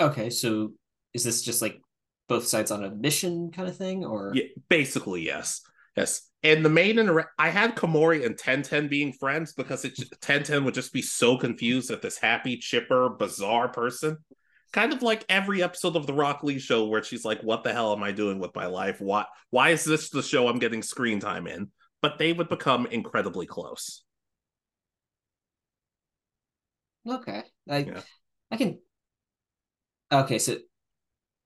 Okay, 0.00 0.30
so 0.30 0.72
is 1.14 1.24
this 1.24 1.42
just 1.42 1.62
like 1.62 1.80
both 2.28 2.46
sides 2.46 2.70
on 2.70 2.84
a 2.84 2.90
mission 2.90 3.50
kind 3.50 3.68
of 3.68 3.76
thing, 3.76 4.04
or 4.04 4.32
yeah, 4.34 4.44
basically 4.68 5.24
yes, 5.24 5.62
yes. 5.96 6.22
And 6.42 6.64
the 6.64 6.70
main 6.70 6.98
inter- 6.98 7.30
I 7.38 7.48
had 7.48 7.74
Komori 7.74 8.24
and 8.24 8.38
Ten 8.38 8.62
Ten 8.62 8.88
being 8.88 9.12
friends 9.12 9.52
because 9.54 9.84
it 9.84 9.98
Ten 10.20 10.42
Ten 10.42 10.64
would 10.64 10.74
just 10.74 10.92
be 10.92 11.02
so 11.02 11.36
confused 11.36 11.90
at 11.90 12.02
this 12.02 12.18
happy, 12.18 12.56
chipper, 12.56 13.10
bizarre 13.10 13.68
person. 13.68 14.18
Kind 14.72 14.92
of 14.92 15.02
like 15.02 15.24
every 15.28 15.62
episode 15.62 15.96
of 15.96 16.06
the 16.06 16.12
Rock 16.12 16.42
Lee 16.42 16.58
show 16.58 16.86
where 16.86 17.02
she's 17.02 17.24
like, 17.24 17.42
"What 17.42 17.64
the 17.64 17.72
hell 17.72 17.92
am 17.92 18.02
I 18.02 18.12
doing 18.12 18.38
with 18.38 18.54
my 18.54 18.66
life? 18.66 19.00
Why? 19.00 19.24
Why 19.50 19.70
is 19.70 19.84
this 19.84 20.10
the 20.10 20.22
show 20.22 20.46
I'm 20.46 20.58
getting 20.58 20.82
screen 20.82 21.20
time 21.20 21.46
in?" 21.46 21.70
But 22.00 22.18
they 22.18 22.32
would 22.32 22.48
become 22.48 22.86
incredibly 22.86 23.46
close. 23.46 24.02
Okay, 27.06 27.42
I 27.68 27.78
yeah. 27.78 28.00
I 28.50 28.56
can. 28.56 28.78
Okay, 30.10 30.38
so 30.38 30.56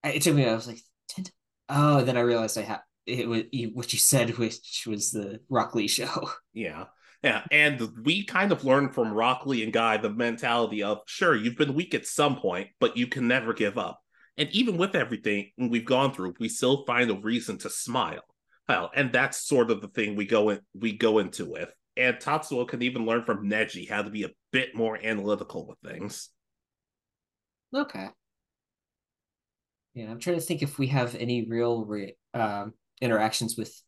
it 0.04 0.22
took 0.22 0.34
me. 0.34 0.46
I 0.46 0.54
was 0.54 0.66
like, 0.66 0.78
oh, 1.68 2.02
then 2.02 2.16
I 2.16 2.20
realized 2.20 2.58
I 2.58 2.62
had 2.62 2.80
it 3.06 3.28
was 3.28 3.42
what 3.72 3.92
you 3.92 3.98
said, 3.98 4.36
which 4.38 4.84
was 4.86 5.10
the 5.10 5.40
Rock 5.48 5.74
Lee 5.74 5.88
show. 5.88 6.30
Yeah, 6.54 6.84
yeah, 7.22 7.44
and 7.50 7.80
we 8.04 8.24
kind 8.24 8.52
of 8.52 8.64
learned 8.64 8.94
from 8.94 9.12
Rock 9.12 9.46
Lee 9.46 9.62
and 9.62 9.72
Guy 9.72 9.96
the 9.96 10.10
mentality 10.10 10.82
of 10.82 10.98
sure 11.06 11.34
you've 11.34 11.56
been 11.56 11.74
weak 11.74 11.94
at 11.94 12.06
some 12.06 12.36
point, 12.36 12.68
but 12.78 12.96
you 12.96 13.06
can 13.06 13.26
never 13.26 13.54
give 13.54 13.78
up. 13.78 14.00
And 14.36 14.50
even 14.50 14.76
with 14.76 14.94
everything 14.94 15.50
we've 15.56 15.84
gone 15.84 16.12
through, 16.12 16.34
we 16.40 16.48
still 16.48 16.84
find 16.84 17.10
a 17.10 17.14
reason 17.14 17.58
to 17.58 17.70
smile. 17.70 18.22
Well, 18.72 18.90
and 18.94 19.12
that's 19.12 19.46
sort 19.46 19.70
of 19.70 19.82
the 19.82 19.88
thing 19.88 20.16
we 20.16 20.24
go 20.24 20.48
in 20.48 20.60
we 20.74 20.92
go 20.96 21.18
into 21.18 21.44
with. 21.44 21.68
And 21.94 22.16
Tatsuo 22.16 22.66
can 22.66 22.80
even 22.80 23.04
learn 23.04 23.24
from 23.24 23.46
Neji 23.46 23.86
how 23.86 24.00
to 24.00 24.08
be 24.08 24.22
a 24.22 24.30
bit 24.50 24.74
more 24.74 24.98
analytical 25.02 25.66
with 25.66 25.78
things. 25.84 26.30
Okay. 27.74 28.08
Yeah, 29.92 30.10
I'm 30.10 30.18
trying 30.18 30.36
to 30.36 30.42
think 30.42 30.62
if 30.62 30.78
we 30.78 30.86
have 30.86 31.14
any 31.16 31.46
real 31.46 31.84
re- 31.84 32.16
um, 32.32 32.72
interactions 33.02 33.58
with 33.58 33.78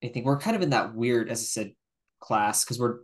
anything. 0.00 0.24
We're 0.24 0.38
kind 0.38 0.56
of 0.56 0.62
in 0.62 0.70
that 0.70 0.94
weird, 0.94 1.28
as 1.28 1.40
I 1.40 1.44
said, 1.44 1.72
class 2.18 2.64
because 2.64 2.78
we're 2.78 3.00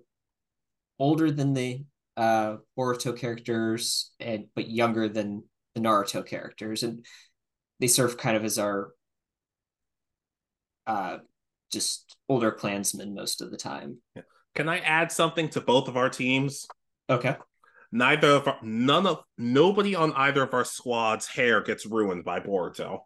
older 0.98 1.30
than 1.30 1.52
the 1.52 1.84
uh, 2.16 2.56
Boruto 2.78 3.14
characters, 3.14 4.10
and 4.18 4.46
but 4.54 4.70
younger 4.70 5.06
than 5.06 5.44
the 5.74 5.82
Naruto 5.82 6.24
characters, 6.24 6.82
and 6.82 7.04
they 7.78 7.88
serve 7.88 8.16
kind 8.16 8.38
of 8.38 8.44
as 8.44 8.58
our 8.58 8.92
uh, 10.86 11.18
just 11.72 12.16
older 12.28 12.52
clansmen 12.52 13.14
most 13.14 13.40
of 13.42 13.50
the 13.50 13.56
time. 13.56 13.98
Can 14.54 14.68
I 14.68 14.78
add 14.78 15.12
something 15.12 15.48
to 15.50 15.60
both 15.60 15.88
of 15.88 15.96
our 15.96 16.08
teams? 16.08 16.66
Okay. 17.10 17.36
Neither 17.92 18.28
of 18.28 18.48
our, 18.48 18.58
none 18.62 19.06
of 19.06 19.22
nobody 19.38 19.94
on 19.94 20.12
either 20.14 20.42
of 20.42 20.54
our 20.54 20.64
squads' 20.64 21.26
hair 21.26 21.60
gets 21.62 21.86
ruined 21.86 22.24
by 22.24 22.40
Boruto. 22.40 23.00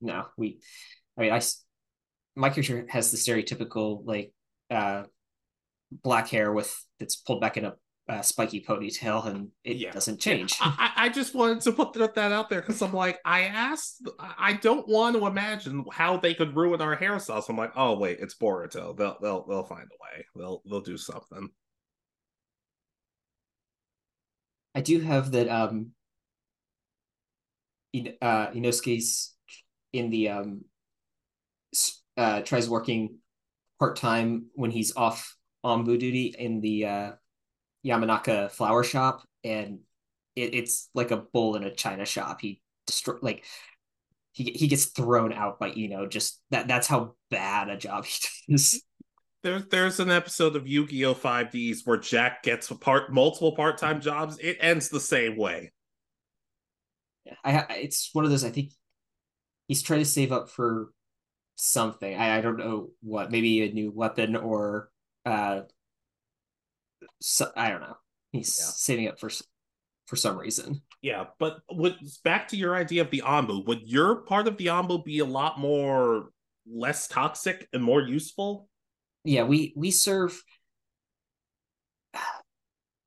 No, 0.00 0.26
we. 0.36 0.60
I 1.16 1.20
mean, 1.20 1.32
I. 1.32 1.40
My 2.36 2.48
character 2.48 2.86
has 2.88 3.10
the 3.10 3.16
stereotypical 3.16 4.02
like 4.04 4.32
uh, 4.70 5.02
black 5.90 6.28
hair 6.28 6.52
with 6.52 6.74
that's 6.98 7.16
pulled 7.16 7.40
back 7.40 7.56
in 7.56 7.64
a 7.64 7.74
uh, 8.08 8.22
spiky 8.22 8.60
ponytail 8.60 9.26
and 9.26 9.48
it 9.62 9.76
yeah. 9.76 9.92
doesn't 9.92 10.20
change. 10.20 10.56
I, 10.60 10.92
I 10.96 11.08
just 11.08 11.34
wanted 11.34 11.60
to 11.62 11.72
put 11.72 11.92
that 11.94 12.16
out 12.16 12.50
there 12.50 12.60
because 12.60 12.82
I'm 12.82 12.92
like, 12.92 13.20
I 13.24 13.42
asked, 13.42 14.08
I 14.18 14.54
don't 14.54 14.88
want 14.88 15.16
to 15.16 15.26
imagine 15.26 15.84
how 15.92 16.16
they 16.16 16.34
could 16.34 16.56
ruin 16.56 16.80
our 16.80 16.96
hairstyles. 16.96 17.48
I'm 17.48 17.56
like, 17.56 17.72
oh 17.76 17.98
wait, 17.98 18.18
it's 18.20 18.34
Boruto. 18.34 18.96
They'll 18.96 19.16
they'll 19.20 19.46
they'll 19.46 19.64
find 19.64 19.84
a 19.84 20.18
way. 20.18 20.26
They'll 20.34 20.62
they'll 20.68 20.80
do 20.80 20.96
something. 20.96 21.50
I 24.74 24.80
do 24.80 25.00
have 25.00 25.32
that 25.32 25.48
um 25.48 25.90
in, 27.92 28.14
uh 28.20 28.48
Inosuke's 28.48 29.34
in 29.92 30.10
the 30.10 30.28
um 30.30 30.64
uh 32.16 32.40
tries 32.42 32.68
working 32.68 33.18
part-time 33.78 34.46
when 34.54 34.70
he's 34.70 34.94
off 34.96 35.36
Anbu 35.64 35.98
duty 35.98 36.34
in 36.38 36.60
the 36.60 36.86
uh 36.86 37.12
Yamanaka 37.84 38.50
flower 38.50 38.84
shop 38.84 39.22
and 39.44 39.80
it, 40.36 40.54
it's 40.54 40.88
like 40.94 41.10
a 41.10 41.16
bull 41.16 41.56
in 41.56 41.64
a 41.64 41.74
china 41.74 42.04
shop. 42.04 42.40
He 42.40 42.60
destroy 42.86 43.16
like 43.22 43.44
he 44.32 44.44
he 44.52 44.68
gets 44.68 44.86
thrown 44.86 45.32
out 45.32 45.58
by 45.58 45.72
Ino. 45.76 46.06
Just 46.06 46.40
that 46.50 46.68
that's 46.68 46.86
how 46.86 47.14
bad 47.30 47.68
a 47.68 47.76
job 47.76 48.04
he 48.04 48.26
does. 48.52 48.82
There's 49.42 49.66
there's 49.66 50.00
an 50.00 50.10
episode 50.10 50.54
of 50.54 50.68
Yu-Gi-Oh! 50.68 51.14
5Ds 51.14 51.86
where 51.86 51.96
Jack 51.96 52.42
gets 52.42 52.70
part 52.70 53.12
multiple 53.12 53.56
part-time 53.56 54.00
jobs. 54.00 54.38
It 54.38 54.58
ends 54.60 54.90
the 54.90 55.00
same 55.00 55.36
way. 55.36 55.72
Yeah, 57.24 57.34
I 57.42 57.74
it's 57.74 58.10
one 58.12 58.24
of 58.24 58.30
those. 58.30 58.44
I 58.44 58.50
think 58.50 58.72
he's 59.66 59.82
trying 59.82 60.00
to 60.00 60.04
save 60.04 60.32
up 60.32 60.50
for 60.50 60.92
something. 61.56 62.14
I, 62.14 62.38
I 62.38 62.40
don't 62.42 62.58
know 62.58 62.90
what. 63.02 63.30
Maybe 63.30 63.62
a 63.62 63.72
new 63.72 63.90
weapon 63.90 64.36
or 64.36 64.90
uh, 65.24 65.62
so, 67.20 67.50
I 67.56 67.70
don't 67.70 67.80
know. 67.80 67.96
He's 68.32 68.56
yeah. 68.58 68.66
saving 68.66 69.08
up 69.08 69.18
for 69.18 69.30
for 70.06 70.16
some 70.16 70.38
reason. 70.38 70.82
Yeah, 71.02 71.26
but 71.38 71.60
would 71.70 71.96
back 72.24 72.48
to 72.48 72.56
your 72.56 72.74
idea 72.74 73.02
of 73.02 73.10
the 73.10 73.22
Anbu, 73.24 73.66
would 73.66 73.82
your 73.88 74.16
part 74.16 74.48
of 74.48 74.56
the 74.56 74.66
Anbu 74.66 75.04
be 75.04 75.20
a 75.20 75.24
lot 75.24 75.58
more 75.58 76.30
less 76.70 77.08
toxic 77.08 77.68
and 77.72 77.82
more 77.82 78.02
useful? 78.02 78.68
Yeah, 79.24 79.44
we 79.44 79.72
we 79.76 79.90
serve 79.90 80.42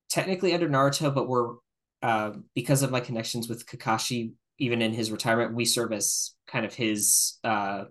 technically 0.10 0.54
under 0.54 0.70
Naruto, 0.70 1.14
but 1.14 1.28
we're 1.28 1.56
uh, 2.02 2.32
because 2.54 2.84
of 2.84 2.92
my 2.92 3.00
connections 3.00 3.48
with 3.48 3.66
Kakashi, 3.66 4.34
even 4.60 4.82
in 4.82 4.94
his 4.94 5.12
retirement, 5.12 5.56
we 5.56 5.66
serve 5.66 5.94
as 5.94 6.36
kind 6.48 6.66
of 6.66 6.74
his 6.74 7.40
uh, 7.44 7.86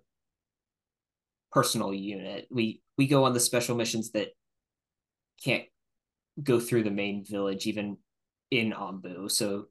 personal 1.51 1.95
unit. 1.95 2.47
We 2.51 2.83
we 2.99 3.07
go 3.07 3.25
on 3.25 3.33
the 3.33 3.41
special 3.41 3.77
missions 3.77 4.13
that 4.13 4.29
can't 5.45 5.65
go 6.43 6.61
through 6.61 6.85
the 6.85 6.91
main 6.91 7.25
village, 7.25 7.67
even 7.67 7.99
in 8.51 8.73
Anbu. 8.73 9.31
So 9.31 9.67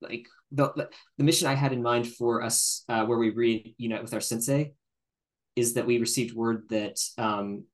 like 0.00 0.26
the 0.50 0.88
the 1.18 1.24
mission 1.24 1.48
I 1.48 1.54
had 1.54 1.72
in 1.72 1.82
mind 1.82 2.08
for 2.08 2.42
us 2.42 2.84
uh, 2.88 3.04
where 3.06 3.18
we 3.18 3.30
reunite 3.30 4.02
with 4.02 4.14
our 4.14 4.20
sensei 4.20 4.74
is 5.56 5.74
that 5.74 5.86
we 5.86 5.98
received 5.98 6.34
word 6.34 6.64
that 6.70 6.98
um, 7.18 7.64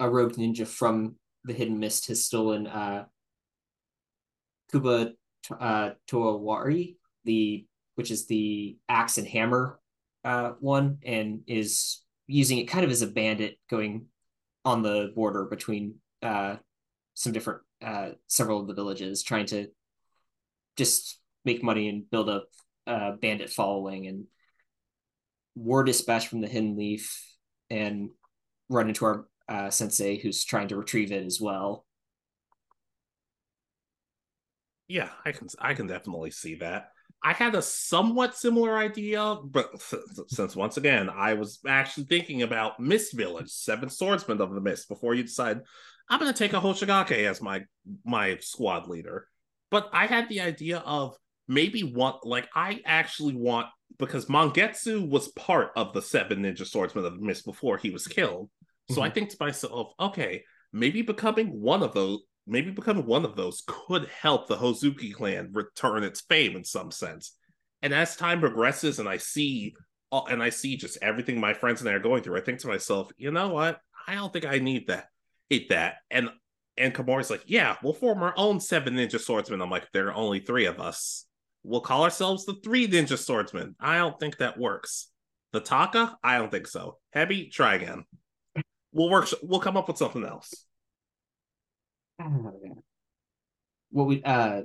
a 0.00 0.08
rogue 0.08 0.34
ninja 0.34 0.66
from 0.66 1.16
the 1.44 1.52
Hidden 1.52 1.78
Mist 1.78 2.08
has 2.08 2.24
stolen 2.24 2.66
uh, 2.66 3.04
Kuba 4.70 5.12
uh, 5.58 5.90
Towari, 6.08 6.96
the 7.24 7.66
which 7.94 8.10
is 8.10 8.26
the 8.26 8.76
axe 8.88 9.18
and 9.18 9.26
hammer 9.26 9.78
uh, 10.24 10.52
one, 10.60 10.98
and 11.04 11.42
is 11.46 12.00
using 12.26 12.58
it 12.58 12.68
kind 12.68 12.84
of 12.84 12.90
as 12.90 13.02
a 13.02 13.06
bandit 13.06 13.58
going 13.68 14.06
on 14.64 14.82
the 14.82 15.12
border 15.14 15.44
between 15.44 15.96
uh, 16.22 16.56
some 17.14 17.32
different 17.32 17.60
uh, 17.84 18.10
several 18.26 18.60
of 18.60 18.66
the 18.66 18.74
villages, 18.74 19.22
trying 19.22 19.46
to 19.46 19.68
just 20.76 21.18
make 21.44 21.62
money 21.62 21.88
and 21.88 22.10
build 22.10 22.28
up 22.28 22.48
a 22.86 23.12
bandit 23.12 23.50
following. 23.50 24.06
And 24.06 24.24
war 25.54 25.84
dispatch 25.84 26.28
from 26.28 26.40
the 26.40 26.48
Hidden 26.48 26.76
Leaf 26.76 27.36
and 27.70 28.10
run 28.68 28.88
into 28.88 29.04
our 29.04 29.26
uh, 29.48 29.70
sensei 29.70 30.18
who's 30.18 30.44
trying 30.44 30.68
to 30.68 30.76
retrieve 30.76 31.12
it 31.12 31.24
as 31.24 31.40
well. 31.40 31.84
Yeah, 34.88 35.08
I 35.24 35.32
can 35.32 35.48
I 35.58 35.74
can 35.74 35.86
definitely 35.86 36.30
see 36.30 36.56
that. 36.56 36.90
I 37.24 37.32
had 37.32 37.54
a 37.54 37.62
somewhat 37.62 38.36
similar 38.36 38.76
idea, 38.76 39.36
but 39.44 39.80
since 40.28 40.56
once 40.56 40.76
again 40.76 41.08
I 41.08 41.34
was 41.34 41.60
actually 41.66 42.04
thinking 42.04 42.42
about 42.42 42.80
Mist 42.80 43.14
Village, 43.14 43.48
Seven 43.48 43.88
Swordsmen 43.88 44.40
of 44.40 44.52
the 44.52 44.60
Mist, 44.60 44.88
before 44.88 45.14
you 45.14 45.22
decide 45.22 45.60
I'm 46.08 46.20
going 46.20 46.32
to 46.32 46.38
take 46.38 46.52
a 46.52 46.60
Hoshigaki 46.60 47.28
as 47.28 47.40
my 47.40 47.62
my 48.04 48.36
squad 48.40 48.88
leader. 48.88 49.26
But 49.70 49.88
I 49.92 50.06
had 50.06 50.28
the 50.28 50.40
idea 50.40 50.78
of 50.78 51.16
maybe 51.48 51.82
want 51.82 52.24
like 52.24 52.48
I 52.54 52.80
actually 52.84 53.34
want 53.34 53.68
because 53.98 54.26
Mangetsu 54.26 55.08
was 55.08 55.28
part 55.28 55.70
of 55.76 55.92
the 55.92 56.02
seven 56.02 56.42
ninja 56.42 56.66
swordsmen 56.66 57.04
of 57.04 57.14
the 57.14 57.24
mist 57.24 57.44
before 57.44 57.78
he 57.78 57.90
was 57.90 58.06
killed. 58.06 58.50
So 58.90 58.96
mm-hmm. 58.96 59.04
I 59.04 59.10
think 59.10 59.30
to 59.30 59.36
myself, 59.40 59.92
okay, 59.98 60.44
maybe 60.72 61.02
becoming 61.02 61.48
one 61.48 61.82
of 61.82 61.94
those 61.94 62.20
maybe 62.46 62.72
becoming 62.72 63.06
one 63.06 63.24
of 63.24 63.36
those 63.36 63.62
could 63.66 64.08
help 64.08 64.48
the 64.48 64.56
Hozuki 64.56 65.14
clan 65.14 65.50
return 65.52 66.02
its 66.02 66.22
fame 66.22 66.56
in 66.56 66.64
some 66.64 66.90
sense. 66.90 67.36
And 67.82 67.94
as 67.94 68.16
time 68.16 68.40
progresses 68.40 68.98
and 68.98 69.08
I 69.08 69.18
see 69.18 69.74
and 70.10 70.42
I 70.42 70.50
see 70.50 70.76
just 70.76 70.98
everything 71.00 71.40
my 71.40 71.54
friends 71.54 71.80
and 71.80 71.88
I 71.88 71.94
are 71.94 72.00
going 72.00 72.22
through, 72.22 72.36
I 72.36 72.40
think 72.42 72.58
to 72.60 72.68
myself, 72.68 73.10
you 73.16 73.30
know 73.30 73.48
what? 73.48 73.80
I 74.06 74.14
don't 74.14 74.32
think 74.32 74.44
I 74.44 74.58
need 74.58 74.88
that 74.88 75.06
hate 75.50 75.68
that. 75.70 75.96
And 76.10 76.30
and 76.76 76.94
Komori's 76.94 77.30
like, 77.30 77.44
yeah, 77.46 77.76
we'll 77.82 77.92
form 77.92 78.22
our 78.22 78.34
own 78.36 78.58
seven 78.58 78.94
ninja 78.94 79.20
swordsmen. 79.20 79.60
I'm 79.60 79.70
like, 79.70 79.88
there 79.92 80.08
are 80.08 80.14
only 80.14 80.40
three 80.40 80.66
of 80.66 80.80
us. 80.80 81.26
We'll 81.62 81.80
call 81.80 82.02
ourselves 82.04 82.44
the 82.46 82.54
three 82.54 82.88
ninja 82.88 83.18
swordsmen. 83.18 83.76
I 83.78 83.98
don't 83.98 84.18
think 84.18 84.38
that 84.38 84.58
works. 84.58 85.08
The 85.52 85.60
Taka, 85.60 86.16
I 86.24 86.38
don't 86.38 86.50
think 86.50 86.66
so. 86.66 86.98
Heavy, 87.12 87.50
try 87.50 87.74
again. 87.74 88.04
We'll 88.92 89.10
work. 89.10 89.28
We'll 89.42 89.60
come 89.60 89.76
up 89.76 89.88
with 89.88 89.98
something 89.98 90.24
else. 90.24 90.54
What 93.94 94.06
we 94.06 94.22
uh, 94.22 94.62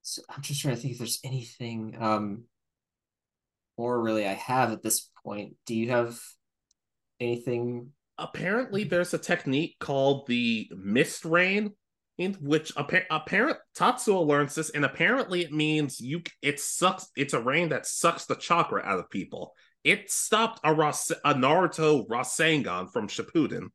so 0.00 0.22
I'm 0.30 0.40
just 0.40 0.62
trying 0.62 0.76
to 0.76 0.80
think 0.80 0.92
if 0.92 0.98
there's 0.98 1.18
anything 1.24 1.96
um, 2.00 2.44
or 3.76 4.00
really 4.00 4.26
I 4.26 4.34
have 4.34 4.72
at 4.72 4.82
this 4.82 5.10
point. 5.24 5.56
Do 5.66 5.74
you 5.74 5.90
have 5.90 6.18
anything 7.18 7.92
apparently 8.18 8.84
there's 8.84 9.14
a 9.14 9.18
technique 9.18 9.76
called 9.78 10.26
the 10.26 10.70
mist 10.74 11.24
rain 11.24 11.72
in 12.18 12.34
which 12.34 12.72
apparent 12.76 13.06
apparent 13.10 13.58
Tatsuo 13.76 14.26
learns 14.26 14.54
this, 14.54 14.70
and 14.70 14.84
apparently 14.84 15.42
it 15.42 15.52
means 15.52 16.00
you 16.00 16.22
it 16.40 16.60
sucks. 16.60 17.08
It's 17.16 17.34
a 17.34 17.40
rain 17.40 17.68
that 17.70 17.86
sucks 17.86 18.24
the 18.24 18.36
chakra 18.36 18.82
out 18.82 18.98
of 18.98 19.10
people. 19.10 19.54
It 19.84 20.10
stopped 20.10 20.60
a 20.64 20.74
Ras, 20.74 21.10
a 21.10 21.34
Naruto 21.34 22.06
Rasengan 22.08 22.90
from 22.90 23.08
Shippuden. 23.08 23.68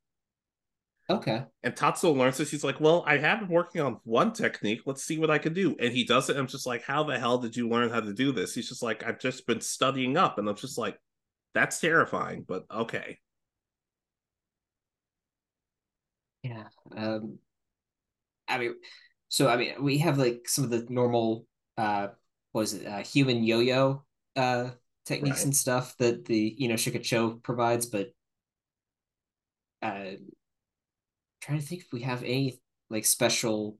Okay. 1.10 1.44
And 1.64 1.76
Tatsuo 1.76 2.16
learns 2.16 2.38
this. 2.38 2.52
He's 2.52 2.64
like, 2.64 2.80
"Well, 2.80 3.04
I 3.06 3.18
have 3.18 3.42
been 3.42 3.50
working 3.50 3.82
on 3.82 4.00
one 4.04 4.32
technique. 4.34 4.82
Let's 4.86 5.04
see 5.04 5.20
what 5.20 5.30
I 5.30 5.38
can 5.38 5.54
do." 5.54 5.76
And 5.80 5.94
he 5.94 6.04
does 6.04 6.30
it. 6.30 6.38
I'm 6.38 6.48
just 6.48 6.66
like, 6.66 6.84
"How 6.84 7.04
the 7.04 7.20
hell 7.20 7.38
did 7.38 7.56
you 7.56 7.70
learn 7.70 7.90
how 7.90 8.00
to 8.00 8.14
do 8.14 8.32
this?" 8.32 8.56
He's 8.56 8.70
just 8.70 8.82
like, 8.82 9.04
"I've 9.04 9.20
just 9.20 9.46
been 9.46 9.62
studying 9.62 10.18
up," 10.18 10.38
and 10.38 10.48
I'm 10.50 10.56
just 10.56 10.78
like, 10.78 10.98
"That's 11.54 11.80
terrifying." 11.80 12.46
But 12.48 12.66
okay. 12.72 13.20
Yeah. 16.44 16.64
Um, 16.96 17.40
I 18.48 18.58
mean, 18.58 18.76
so 19.30 19.48
I 19.48 19.58
mean, 19.58 19.74
we 19.82 20.00
have 20.00 20.18
like 20.18 20.48
some 20.48 20.64
of 20.64 20.70
the 20.70 20.86
normal, 20.90 21.46
uh, 21.78 22.10
was 22.54 22.74
it 22.74 22.86
uh, 22.86 23.00
human 23.00 23.44
yo-yo 23.44 24.04
uh 24.36 24.70
techniques 25.06 25.40
right. 25.40 25.46
and 25.46 25.56
stuff 25.56 25.96
that 25.98 26.26
the 26.26 26.56
you 26.58 26.68
know 26.68 26.76
Shikacho 26.76 27.42
provides, 27.44 27.86
but 27.86 28.10
uh, 29.82 30.12
trying 31.42 31.60
to 31.60 31.66
think 31.66 31.82
if 31.82 31.92
we 31.92 32.02
have 32.02 32.24
any 32.24 32.60
like 32.90 33.06
special 33.06 33.78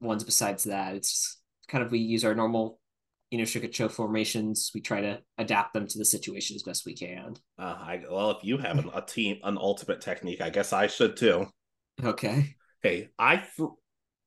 ones 0.00 0.24
besides 0.24 0.64
that. 0.64 0.94
It's 0.94 1.40
kind 1.68 1.82
of 1.82 1.90
we 1.90 1.98
use 1.98 2.24
our 2.24 2.34
normal 2.34 2.80
you 3.30 3.38
know 3.38 3.44
Shikacho 3.44 3.90
formations. 3.90 4.70
We 4.74 4.80
try 4.80 5.00
to 5.00 5.20
adapt 5.38 5.74
them 5.74 5.86
to 5.86 5.98
the 5.98 6.04
situation 6.04 6.56
as 6.56 6.62
best 6.62 6.84
we 6.86 6.94
can. 6.94 7.34
Uh, 7.58 7.76
I, 7.78 8.02
well, 8.10 8.30
if 8.32 8.44
you 8.44 8.58
have 8.58 8.78
an, 8.78 8.90
a 8.94 9.00
team 9.00 9.38
an 9.44 9.58
ultimate 9.58 10.00
technique, 10.00 10.40
I 10.40 10.50
guess 10.50 10.72
I 10.72 10.86
should 10.86 11.16
too. 11.16 11.46
Okay. 12.02 12.56
Hey, 12.82 13.08
I 13.18 13.44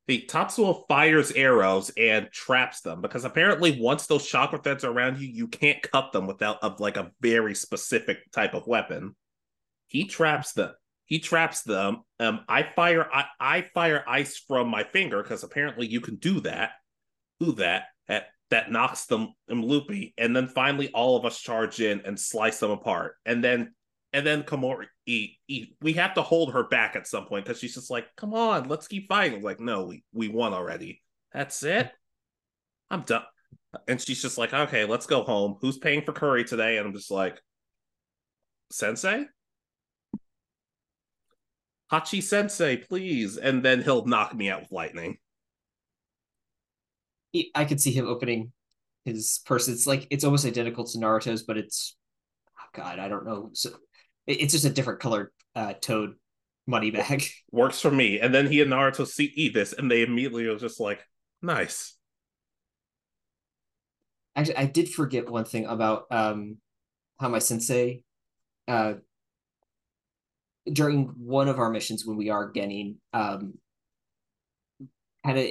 the 0.07 0.26
Tatsuo 0.28 0.88
fires 0.88 1.32
arrows 1.32 1.91
and 1.97 2.32
traps 2.32 2.82
them 2.82 3.01
because 3.01 3.26
apparently 3.26 3.80
once 3.80 4.07
those 4.07 4.26
chakra 4.26 4.57
threads 4.57 4.86
are 4.86 4.91
around 4.91 5.20
you, 5.20 5.28
you 5.28 5.47
can't 5.47 5.82
cut 5.82 6.13
them 6.13 6.28
without 6.28 6.59
a, 6.61 6.74
like 6.80 6.95
a 6.95 7.11
very 7.20 7.53
specific 7.53 8.32
type 8.32 8.53
of 8.53 8.68
weapon. 8.68 9.15
He 9.88 10.05
traps 10.05 10.53
them. 10.53 10.72
He 11.05 11.20
traps 11.20 11.63
them. 11.63 12.03
Um, 12.20 12.41
I 12.47 12.63
fire. 12.76 13.07
I, 13.13 13.26
I 13.39 13.61
fire 13.61 14.03
ice 14.07 14.38
from 14.38 14.70
my 14.70 14.84
finger 14.84 15.22
because 15.22 15.43
apparently 15.43 15.88
you 15.88 16.01
can 16.01 16.15
do 16.15 16.39
that. 16.41 16.72
Do 17.39 17.53
that. 17.53 17.84
At 18.07 18.28
that 18.49 18.72
knocks 18.72 19.05
them, 19.05 19.34
them 19.47 19.63
loopy, 19.63 20.13
and 20.18 20.36
then 20.36 20.47
finally 20.47 20.89
all 20.89 21.18
of 21.18 21.26
us 21.26 21.39
charge 21.39 21.82
in 21.82 22.01
and 22.05 22.20
slice 22.20 22.59
them 22.59 22.72
apart, 22.72 23.15
and 23.26 23.43
then 23.43 23.74
and 24.18 24.26
then 24.26 24.41
Komori, 24.41 24.88
he, 25.05 25.38
we 25.80 25.93
have 25.93 26.15
to 26.15 26.24
hold 26.24 26.51
her 26.53 26.63
back 26.63 26.95
at 26.95 27.05
some 27.05 27.28
point 27.28 27.45
because 27.45 27.59
she's 27.59 27.76
just 27.76 27.91
like, 27.91 28.07
"Come 28.15 28.34
on, 28.34 28.68
let's 28.68 28.88
keep 28.88 29.07
fighting." 29.07 29.43
like, 29.43 29.59
no, 29.59 29.86
we 29.86 30.03
we 30.11 30.28
won 30.28 30.53
already. 30.53 31.03
That's 31.32 31.61
it. 31.61 31.91
I'm 32.89 33.01
done. 33.01 33.22
And 33.88 34.01
she's 34.01 34.20
just 34.20 34.39
like, 34.39 34.55
"Okay, 34.55 34.86
let's 34.86 35.05
go 35.05 35.22
home. 35.22 35.57
Who's 35.61 35.78
paying 35.78 36.01
for 36.01 36.13
curry 36.13 36.45
today?" 36.45 36.78
And 36.78 36.88
I'm 36.88 36.93
just 36.93 37.11
like, 37.11 37.39
"Sensei." 38.72 39.26
Hachi 41.91 42.24
Sensei, 42.24 42.78
please. 42.78 43.38
And 43.38 43.63
then 43.63 43.84
he'll 43.84 44.05
knock 44.05 44.34
me 44.36 44.49
out 44.49 44.61
with 44.61 44.72
lightning. 44.72 45.20
I 47.53 47.65
could 47.65 47.80
see 47.80 47.91
him 47.91 48.07
opening 48.07 48.51
his 49.05 49.41
purse. 49.45 49.68
It's 49.68 49.86
like 49.86 50.07
it's 50.09 50.24
almost 50.24 50.47
identical 50.47 50.86
to 50.86 50.97
Naruto's, 50.97 51.43
but 51.43 51.55
it's 51.59 51.95
oh 52.59 52.70
god, 52.74 52.97
I 52.97 53.07
don't 53.09 53.28
know. 53.28 53.51
So 53.53 53.70
it's 54.28 54.54
just 54.54 54.66
a 54.66 54.70
different 54.70 55.00
colored 55.00 55.32
uh, 55.56 55.74
toad 55.74 56.16
money 56.68 56.92
bag. 56.92 57.26
Works 57.52 57.80
for 57.80 57.90
me. 57.90 58.20
And 58.20 58.34
then 58.34 58.48
he 58.48 58.62
and 58.62 58.72
Naruto 58.72 59.08
see 59.08 59.32
eat 59.36 59.54
this, 59.54 59.74
and 59.74 59.90
they 59.90 60.04
immediately 60.04 60.46
are 60.48 60.58
just 60.58 60.80
like, 60.80 61.04
nice. 61.42 61.96
Actually, 64.36 64.58
I 64.58 64.66
did 64.66 64.90
forget 64.90 65.30
one 65.30 65.46
thing 65.46 65.66
about 65.66 66.06
um 66.12 66.58
how 67.20 67.30
my 67.30 67.40
sensei 67.40 68.04
uh 68.68 68.94
during 70.72 71.06
one 71.18 71.48
of 71.48 71.58
our 71.58 71.72
missions 71.72 72.06
when 72.06 72.18
we 72.18 72.30
are 72.30 72.50
getting 72.52 72.98
um 73.14 73.54
kind 75.26 75.40
of 75.40 75.48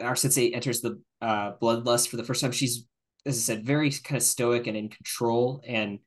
our 0.00 0.16
sensei 0.16 0.50
enters 0.50 0.82
the 0.82 1.00
uh 1.22 1.52
bloodlust 1.62 2.08
for 2.08 2.16
the 2.16 2.24
first 2.24 2.42
time 2.42 2.52
she's 2.52 2.84
as 3.24 3.38
i 3.38 3.40
said 3.40 3.64
very 3.64 3.90
kind 3.90 4.16
of 4.16 4.22
stoic 4.22 4.66
and 4.66 4.76
in 4.76 4.88
control 4.88 5.62
and 5.66 5.98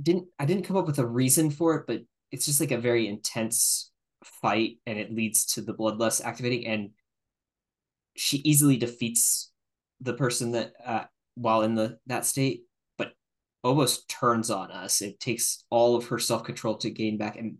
didn't 0.00 0.26
i 0.38 0.44
didn't 0.44 0.64
come 0.64 0.76
up 0.76 0.86
with 0.86 0.98
a 0.98 1.06
reason 1.06 1.50
for 1.50 1.76
it 1.76 1.84
but 1.86 2.00
it's 2.30 2.46
just 2.46 2.60
like 2.60 2.70
a 2.70 2.78
very 2.78 3.08
intense 3.08 3.90
fight 4.24 4.78
and 4.86 4.98
it 4.98 5.14
leads 5.14 5.44
to 5.46 5.60
the 5.60 5.74
bloodlust 5.74 6.24
activating 6.24 6.66
and 6.66 6.90
she 8.16 8.38
easily 8.38 8.76
defeats 8.76 9.52
the 10.00 10.14
person 10.14 10.52
that 10.52 10.72
uh 10.84 11.04
while 11.34 11.62
in 11.62 11.74
the 11.74 11.98
that 12.06 12.26
state 12.26 12.62
but 12.96 13.12
almost 13.62 14.08
turns 14.08 14.50
on 14.50 14.70
us 14.70 15.02
it 15.02 15.18
takes 15.20 15.64
all 15.70 15.96
of 15.96 16.08
her 16.08 16.18
self-control 16.18 16.76
to 16.76 16.90
gain 16.90 17.16
back 17.16 17.36
and 17.36 17.58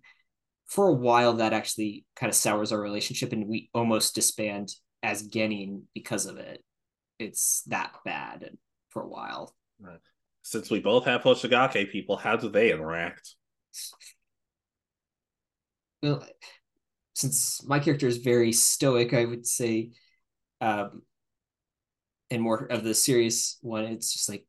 for 0.68 0.88
a 0.88 0.92
while 0.94 1.34
that 1.34 1.54
actually 1.54 2.04
kind 2.14 2.28
of 2.28 2.36
sours 2.36 2.72
our 2.72 2.80
relationship 2.80 3.32
and 3.32 3.48
we 3.48 3.70
almost 3.72 4.14
disband 4.14 4.70
as 5.02 5.26
Genin 5.26 5.82
because 5.94 6.26
of 6.26 6.36
it. 6.36 6.62
It's 7.18 7.62
that 7.66 7.92
bad 8.04 8.50
for 8.90 9.02
a 9.02 9.08
while. 9.08 9.54
Right. 9.80 9.98
Since 10.42 10.70
we 10.70 10.80
both 10.80 11.04
have 11.04 11.22
Hoshigaki 11.22 11.90
people, 11.90 12.16
how 12.16 12.36
do 12.36 12.48
they 12.48 12.72
interact? 12.72 13.34
Well, 16.02 16.24
since 17.14 17.64
my 17.66 17.80
character 17.80 18.06
is 18.06 18.18
very 18.18 18.52
stoic, 18.52 19.12
I 19.12 19.24
would 19.24 19.46
say, 19.46 19.90
um, 20.60 21.02
and 22.30 22.42
more 22.42 22.66
of 22.66 22.84
the 22.84 22.94
serious 22.94 23.58
one, 23.62 23.84
it's 23.84 24.12
just 24.12 24.28
like, 24.28 24.44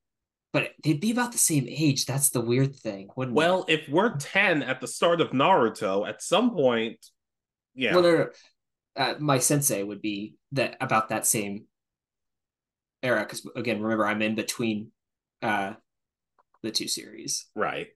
but 0.52 0.72
they'd 0.84 1.00
be 1.00 1.12
about 1.12 1.32
the 1.32 1.38
same 1.38 1.66
age. 1.70 2.06
That's 2.06 2.30
the 2.30 2.42
weird 2.42 2.76
thing, 2.76 3.10
wouldn't 3.16 3.36
Well, 3.36 3.66
it? 3.68 3.82
if 3.82 3.90
we're 3.90 4.18
10 4.18 4.64
at 4.64 4.82
the 4.82 4.88
start 4.88 5.22
of 5.22 5.30
Naruto, 5.30 6.08
at 6.08 6.22
some 6.22 6.52
point, 6.52 6.98
yeah. 7.76 7.94
Well, 7.94 8.04
no, 8.04 8.18
no. 8.18 8.30
Uh, 8.96 9.14
my 9.20 9.40
sensei 9.40 9.84
would 9.84 10.02
be 10.02 10.36
that 10.52 10.76
about 10.82 11.10
that 11.10 11.26
same 11.26 11.66
era 13.02 13.22
because 13.22 13.46
again, 13.56 13.82
remember 13.82 14.06
I'm 14.06 14.22
in 14.22 14.36
between 14.36 14.92
uh 15.42 15.74
the 16.64 16.72
two 16.72 16.88
series, 16.88 17.48
right. 17.56 17.88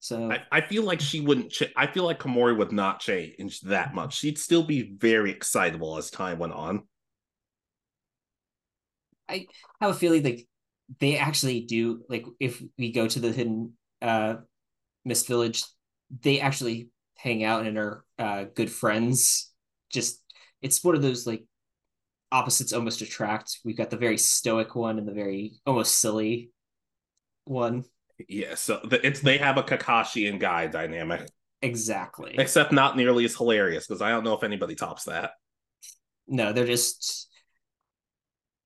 so 0.00 0.30
I, 0.30 0.42
I 0.52 0.60
feel 0.60 0.82
like 0.82 1.00
she 1.00 1.20
wouldn't. 1.20 1.50
Ch- 1.50 1.72
I 1.76 1.86
feel 1.86 2.04
like 2.04 2.18
Komori 2.18 2.56
would 2.56 2.72
not 2.72 3.00
change 3.00 3.60
that 3.62 3.94
much. 3.94 4.16
She'd 4.18 4.38
still 4.38 4.62
be 4.62 4.94
very 4.98 5.30
excitable 5.30 5.96
as 5.96 6.10
time 6.10 6.38
went 6.38 6.52
on. 6.52 6.82
I 9.28 9.46
have 9.80 9.90
a 9.90 9.94
feeling 9.94 10.22
like 10.22 10.46
they 11.00 11.16
actually 11.16 11.62
do 11.62 12.02
like 12.08 12.26
if 12.40 12.62
we 12.78 12.92
go 12.92 13.06
to 13.08 13.18
the 13.20 13.32
hidden 13.32 13.72
uh 14.02 14.36
mist 15.04 15.26
village 15.26 15.64
they 16.22 16.40
actually 16.40 16.90
hang 17.16 17.42
out 17.44 17.66
and 17.66 17.78
are 17.78 18.04
uh 18.18 18.44
good 18.54 18.70
friends 18.70 19.52
just 19.90 20.22
it's 20.60 20.84
one 20.84 20.94
of 20.94 21.02
those 21.02 21.26
like 21.26 21.44
opposites 22.34 22.72
almost 22.74 23.00
attract. 23.00 23.60
We've 23.64 23.76
got 23.76 23.90
the 23.90 23.96
very 23.96 24.18
stoic 24.18 24.74
one 24.74 24.98
and 24.98 25.08
the 25.08 25.12
very 25.14 25.54
almost 25.64 25.98
silly 25.98 26.50
one. 27.46 27.84
Yeah, 28.28 28.56
so 28.56 28.80
the, 28.84 29.04
it's 29.06 29.20
they 29.20 29.38
have 29.38 29.56
a 29.56 29.62
Kakashi 29.62 30.28
and 30.28 30.38
Guy 30.40 30.66
dynamic, 30.66 31.28
exactly. 31.62 32.34
Except 32.38 32.72
not 32.72 32.96
nearly 32.96 33.24
as 33.24 33.36
hilarious 33.36 33.86
because 33.86 34.02
I 34.02 34.10
don't 34.10 34.24
know 34.24 34.34
if 34.34 34.42
anybody 34.44 34.74
tops 34.74 35.04
that. 35.04 35.30
no 36.26 36.52
they're 36.52 36.66
just 36.66 37.28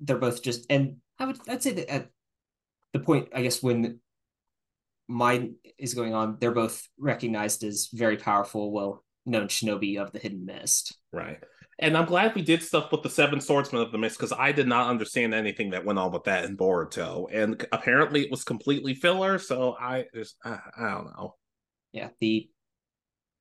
they're 0.01 0.17
both 0.19 0.43
just 0.45 0.65
and 0.71 0.99
i 1.19 1.25
would 1.27 1.37
i'd 1.49 1.61
say 1.61 1.73
that 1.73 1.91
at 1.91 2.09
the 2.93 3.01
point 3.01 3.27
i 3.35 3.43
guess 3.43 3.61
when 3.61 3.99
mine 5.09 5.57
is 5.77 5.95
going 5.95 6.15
on 6.15 6.37
they're 6.39 6.53
both 6.55 6.87
recognized 6.99 7.65
as 7.65 7.89
very 7.93 8.17
powerful 8.17 8.71
well 8.71 9.03
known 9.27 9.49
shinobi 9.49 9.99
of 9.99 10.13
the 10.13 10.19
hidden 10.19 10.45
mist. 10.47 10.97
Right. 11.13 11.39
And 11.81 11.97
I'm 11.97 12.07
glad 12.07 12.35
we 12.35 12.43
did 12.43 12.63
stuff 12.63 12.91
with 12.91 13.03
the 13.03 13.11
Seven 13.11 13.41
Swordsmen 13.41 13.83
of 13.83 13.93
the 13.93 13.99
Mist 13.99 14.19
because 14.19 14.33
I 14.33 14.51
did 14.51 14.67
not 14.67 14.91
understand 14.91 15.33
anything 15.33 15.71
that 15.71 15.85
went 15.85 15.99
on 15.99 16.11
with 16.11 16.25
that 16.25 16.45
in 16.45 16.57
Boruto, 16.57 17.29
and 17.33 17.65
apparently 17.71 18.23
it 18.23 18.31
was 18.31 18.43
completely 18.43 18.95
filler. 18.95 19.39
So 19.39 19.77
I 19.79 20.07
just 20.15 20.37
I, 20.45 20.59
I 20.77 20.91
don't 20.91 21.07
know. 21.07 21.37
yeah 21.93 22.09
the 22.21 22.51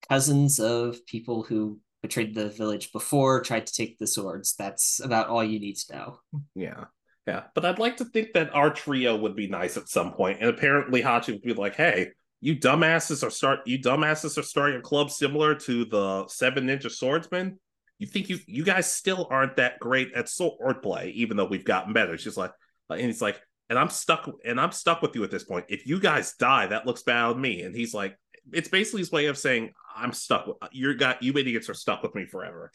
cousins 0.08 0.60
of 0.60 1.06
people 1.06 1.44
who 1.44 1.80
betrayed 2.02 2.36
the 2.36 2.50
village 2.50 2.92
before 2.92 3.42
tried 3.42 3.66
to 3.68 3.74
take 3.74 3.98
the 3.98 4.08
swords 4.08 4.56
that's 4.56 5.00
about 5.00 5.28
all 5.28 5.44
you 5.44 5.60
need 5.60 5.76
to 5.76 5.96
know 5.96 6.20
Yeah. 6.56 6.86
Yeah. 7.26 7.44
But 7.56 7.66
I'd 7.66 7.80
like 7.80 7.98
to 7.98 8.06
think 8.06 8.34
that 8.34 8.56
our 8.56 8.70
trio 8.70 9.18
would 9.18 9.36
be 9.36 9.48
nice 9.48 9.76
at 9.76 9.90
some. 9.90 10.16
And 10.18 10.44
apparently 10.44 11.02
Hachi 11.02 11.34
would 11.34 11.42
be 11.42 11.54
like, 11.54 11.76
hey, 11.76 12.12
you 12.40 12.56
dumbasses 12.56 13.22
are 13.26 13.30
start 13.30 13.62
you 13.66 13.80
dumbasses 13.80 14.38
are 14.38 14.44
starting 14.44 14.80
a 14.80 14.82
club 14.82 15.10
similar 15.12 15.56
to 15.56 15.86
the 15.86 16.28
Seven 16.28 16.68
Ninja 16.68 16.90
Swordsmen. 16.90 17.60
You 18.00 18.08
think 18.08 18.30
you 18.30 18.40
you 18.48 18.64
guys 18.64 18.92
still 18.92 19.28
aren't 19.30 19.56
that 19.58 19.80
great 19.80 20.14
at 20.14 20.26
swordplay, 20.26 21.12
even 21.14 21.38
though 21.38 21.46
we've 21.46 21.66
gotten 21.66 21.94
better. 21.94 22.18
She's 22.18 22.38
like, 22.38 22.52
and 22.90 23.02
he's 23.02 23.22
like, 23.22 23.42
and 23.70 23.78
I'm 23.80 23.90
stuck 23.90 24.30
and 24.46 24.60
I'm 24.60 24.72
stuck 24.72 25.02
with 25.02 25.16
you 25.16 25.24
at 25.24 25.32
this 25.32 25.44
point. 25.44 25.66
If 25.70 25.88
you 25.88 26.00
guys 26.00 26.34
die, 26.34 26.68
that 26.68 26.86
looks 26.86 27.04
bad 27.04 27.26
on 27.26 27.42
me. 27.42 27.64
And 27.64 27.76
he's 27.76 27.94
like, 27.94 28.18
it's 28.54 28.70
basically 28.70 29.02
his 29.02 29.12
way 29.12 29.26
of 29.26 29.38
saying, 29.38 29.72
I'm 29.96 30.14
stuck 30.14 30.48
with 30.48 30.58
you 30.72 30.94
got 30.96 31.24
you 31.24 31.36
idiots 31.36 31.70
are 31.70 31.74
stuck 31.74 32.04
with 32.04 32.14
me 32.14 32.26
forever. 32.26 32.72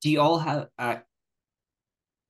do 0.00 0.10
you 0.10 0.20
all 0.20 0.38
have 0.38 0.66
uh, 0.78 0.96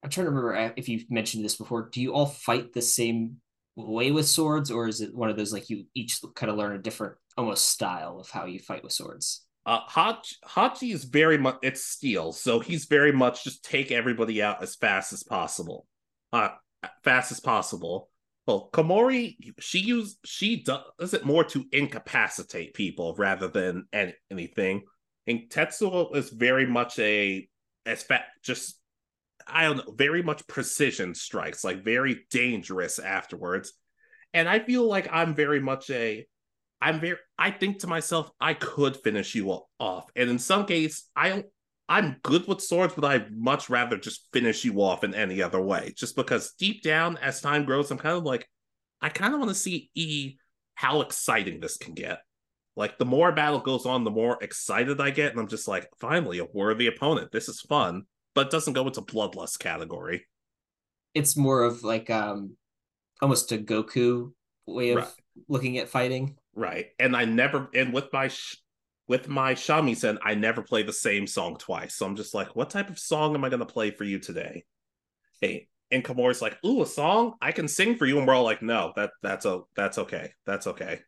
i'm 0.02 0.10
trying 0.10 0.26
to 0.26 0.30
remember 0.30 0.56
uh, 0.56 0.70
if 0.76 0.88
you've 0.88 1.10
mentioned 1.10 1.44
this 1.44 1.56
before 1.56 1.88
do 1.92 2.00
you 2.00 2.12
all 2.12 2.26
fight 2.26 2.72
the 2.72 2.82
same 2.82 3.36
way 3.76 4.10
with 4.10 4.26
swords 4.26 4.70
or 4.70 4.88
is 4.88 5.00
it 5.00 5.14
one 5.14 5.30
of 5.30 5.36
those 5.36 5.52
like 5.52 5.70
you 5.70 5.84
each 5.94 6.20
kind 6.34 6.50
of 6.50 6.58
learn 6.58 6.76
a 6.76 6.78
different 6.78 7.14
almost 7.36 7.68
style 7.68 8.18
of 8.20 8.28
how 8.30 8.44
you 8.44 8.58
fight 8.58 8.82
with 8.82 8.92
swords 8.92 9.46
Uh, 9.66 9.86
Hachi, 9.86 10.92
is 10.92 11.04
very 11.04 11.36
much 11.38 11.58
it's 11.62 11.84
steel, 11.84 12.32
so 12.32 12.60
he's 12.60 12.86
very 12.86 13.12
much 13.12 13.44
just 13.44 13.64
take 13.64 13.92
everybody 13.92 14.42
out 14.42 14.62
as 14.62 14.74
fast 14.74 15.12
as 15.12 15.22
possible, 15.22 15.86
uh, 16.32 16.48
fast 17.04 17.30
as 17.30 17.40
possible. 17.40 18.08
Well, 18.46 18.70
Komori, 18.72 19.36
she 19.60 19.80
use 19.80 20.18
she 20.24 20.62
does 20.62 21.14
it 21.14 21.24
more 21.24 21.44
to 21.44 21.66
incapacitate 21.72 22.74
people 22.74 23.14
rather 23.18 23.48
than 23.48 23.86
any, 23.92 24.14
anything. 24.30 24.82
And 25.26 25.42
Tetsuo 25.50 26.16
is 26.16 26.30
very 26.30 26.66
much 26.66 26.98
a 26.98 27.46
as 27.86 28.02
fat 28.02 28.24
just 28.42 28.80
I 29.46 29.64
don't 29.64 29.76
know, 29.76 29.94
very 29.94 30.22
much 30.22 30.46
precision 30.46 31.14
strikes, 31.14 31.64
like 31.64 31.84
very 31.84 32.24
dangerous 32.30 32.98
afterwards. 32.98 33.72
And 34.32 34.48
I 34.48 34.60
feel 34.60 34.86
like 34.86 35.08
I'm 35.12 35.34
very 35.34 35.60
much 35.60 35.90
a 35.90 36.26
I'm 36.80 37.00
very 37.00 37.16
I 37.38 37.50
think 37.50 37.80
to 37.80 37.86
myself, 37.86 38.30
I 38.40 38.54
could 38.54 38.96
finish 38.98 39.34
you 39.34 39.50
off. 39.78 40.10
And 40.16 40.30
in 40.30 40.38
some 40.38 40.66
case, 40.66 41.08
I 41.16 41.44
I'm 41.88 42.16
good 42.22 42.46
with 42.46 42.60
swords, 42.62 42.94
but 42.94 43.04
I'd 43.04 43.36
much 43.36 43.68
rather 43.68 43.96
just 43.98 44.28
finish 44.32 44.64
you 44.64 44.80
off 44.82 45.04
in 45.04 45.14
any 45.14 45.42
other 45.42 45.60
way. 45.60 45.92
Just 45.96 46.16
because 46.16 46.52
deep 46.58 46.82
down, 46.82 47.16
as 47.18 47.40
time 47.40 47.64
grows, 47.64 47.90
I'm 47.90 47.98
kind 47.98 48.16
of 48.16 48.22
like, 48.24 48.48
I 49.00 49.08
kind 49.08 49.34
of 49.34 49.40
want 49.40 49.50
to 49.50 49.54
see 49.56 49.90
E 49.94 50.36
how 50.74 51.00
exciting 51.02 51.60
this 51.60 51.76
can 51.76 51.94
get. 51.94 52.20
Like 52.76 52.96
the 52.98 53.04
more 53.04 53.32
battle 53.32 53.58
goes 53.60 53.86
on, 53.86 54.04
the 54.04 54.10
more 54.10 54.38
excited 54.40 55.00
I 55.00 55.10
get, 55.10 55.32
and 55.32 55.40
I'm 55.40 55.48
just 55.48 55.68
like, 55.68 55.88
finally, 56.00 56.38
a 56.38 56.44
worthy 56.52 56.86
opponent. 56.86 57.32
This 57.32 57.48
is 57.48 57.60
fun, 57.60 58.04
but 58.34 58.46
it 58.46 58.52
doesn't 58.52 58.74
go 58.74 58.86
into 58.86 59.02
bloodlust 59.02 59.58
category. 59.58 60.26
it's 61.14 61.36
more 61.36 61.64
of 61.64 61.82
like 61.82 62.08
um 62.10 62.56
almost 63.20 63.52
a 63.52 63.58
goku 63.58 64.32
way 64.66 64.90
of 64.92 64.98
Right. 64.98 65.08
looking 65.48 65.78
at 65.78 65.88
fighting 65.88 66.36
Right. 66.54 66.86
And 66.98 67.16
I 67.16 67.24
never 67.24 67.68
and 67.74 67.92
with 67.92 68.12
my 68.12 68.28
sh- 68.28 68.56
with 69.08 69.28
my 69.28 69.54
shamisen, 69.54 70.18
I 70.22 70.34
never 70.34 70.62
play 70.62 70.82
the 70.82 70.92
same 70.92 71.26
song 71.26 71.56
twice. 71.56 71.94
So 71.96 72.06
I'm 72.06 72.16
just 72.16 72.34
like, 72.34 72.54
what 72.56 72.70
type 72.70 72.90
of 72.90 72.98
song 72.98 73.34
am 73.34 73.44
I 73.44 73.48
gonna 73.48 73.66
play 73.66 73.90
for 73.90 74.04
you 74.04 74.18
today? 74.18 74.64
Hey, 75.40 75.68
and 75.90 76.04
Komori's 76.04 76.42
like, 76.42 76.58
ooh, 76.64 76.82
a 76.82 76.86
song 76.86 77.34
I 77.42 77.52
can 77.52 77.68
sing 77.68 77.96
for 77.96 78.06
you, 78.06 78.18
and 78.18 78.26
we're 78.26 78.34
all 78.34 78.44
like, 78.44 78.62
no, 78.62 78.92
that 78.96 79.12
that's 79.22 79.46
a 79.46 79.62
that's 79.76 79.98
okay, 79.98 80.32
that's 80.46 80.66
okay. 80.66 81.00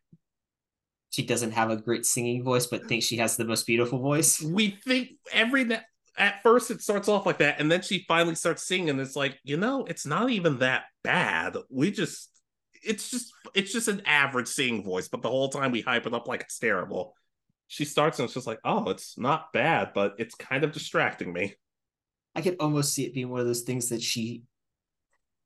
she 1.09 1.25
doesn't 1.25 1.51
have 1.51 1.69
a 1.69 1.77
great 1.77 2.05
singing 2.05 2.43
voice 2.43 2.67
but 2.67 2.87
thinks 2.87 3.05
she 3.05 3.17
has 3.17 3.37
the 3.37 3.45
most 3.45 3.65
beautiful 3.67 3.99
voice 3.99 4.41
We 4.41 4.79
think 4.85 5.11
every 5.31 5.63
na- 5.65 5.77
at 6.17 6.41
first 6.43 6.71
it 6.71 6.81
starts 6.81 7.07
off 7.07 7.25
like 7.25 7.39
that, 7.39 7.59
and 7.59 7.71
then 7.71 7.81
she 7.81 8.05
finally 8.07 8.35
starts 8.35 8.67
singing, 8.67 8.91
and 8.91 8.99
it's 8.99 9.15
like, 9.15 9.39
you 9.43 9.57
know, 9.57 9.85
it's 9.85 10.05
not 10.05 10.29
even 10.29 10.59
that 10.59 10.83
bad. 11.03 11.57
We 11.71 11.89
just 11.91 12.29
it's 12.83 13.11
just 13.11 13.33
it's 13.53 13.71
just 13.71 13.87
an 13.87 14.01
average 14.05 14.47
singing 14.47 14.83
voice, 14.83 15.07
but 15.07 15.21
the 15.21 15.29
whole 15.29 15.49
time 15.49 15.71
we 15.71 15.81
hype 15.81 16.05
it 16.05 16.13
up 16.13 16.27
like 16.27 16.41
it's 16.41 16.59
terrible. 16.59 17.13
She 17.67 17.85
starts 17.85 18.19
and 18.19 18.25
it's 18.25 18.33
just 18.33 18.47
like, 18.47 18.59
oh, 18.63 18.89
it's 18.89 19.17
not 19.17 19.51
bad, 19.53 19.91
but 19.93 20.15
it's 20.19 20.35
kind 20.35 20.63
of 20.63 20.71
distracting 20.71 21.33
me. 21.33 21.55
I 22.35 22.41
could 22.41 22.57
almost 22.59 22.93
see 22.93 23.05
it 23.05 23.13
being 23.13 23.29
one 23.29 23.39
of 23.39 23.45
those 23.45 23.61
things 23.61 23.89
that 23.89 24.01
she, 24.01 24.43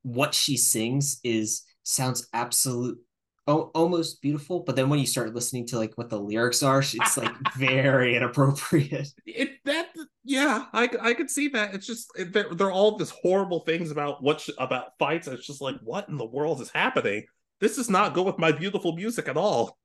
what 0.04 0.34
she 0.34 0.58
sings 0.58 1.20
is 1.24 1.64
sounds 1.84 2.28
absolute, 2.34 2.98
oh, 3.46 3.72
almost 3.74 4.22
beautiful. 4.22 4.62
But 4.62 4.76
then 4.76 4.90
when 4.90 5.00
you 5.00 5.06
start 5.06 5.34
listening 5.34 5.68
to 5.68 5.78
like 5.78 5.94
what 5.96 6.10
the 6.10 6.20
lyrics 6.20 6.64
are, 6.64 6.80
it's 6.80 7.18
like 7.18 7.34
very 7.56 8.16
inappropriate. 8.16 9.10
It 9.26 9.52
that 9.66 9.88
yeah, 10.28 10.66
I 10.74 10.90
I 11.02 11.14
could 11.14 11.30
see 11.30 11.48
that. 11.50 11.74
It's 11.74 11.88
just 11.88 12.12
they're, 12.16 12.54
they're 12.54 12.72
all 12.72 12.98
this 12.98 13.12
horrible 13.12 13.62
things 13.62 13.92
about 13.92 14.22
what 14.22 14.42
sh- 14.42 14.50
about 14.58 14.98
fights. 15.00 15.28
It's 15.28 15.48
just 15.48 15.62
like 15.62 15.78
what 15.82 16.10
in 16.10 16.18
the 16.18 16.26
world 16.26 16.60
is 16.60 16.70
happening? 16.70 17.24
This 17.62 17.78
does 17.78 17.90
not 17.90 18.14
go 18.14 18.24
with 18.24 18.38
my 18.38 18.52
beautiful 18.52 18.94
music 18.94 19.30
at 19.30 19.38
all. 19.38 19.78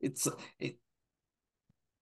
It's 0.00 0.28
it, 0.58 0.76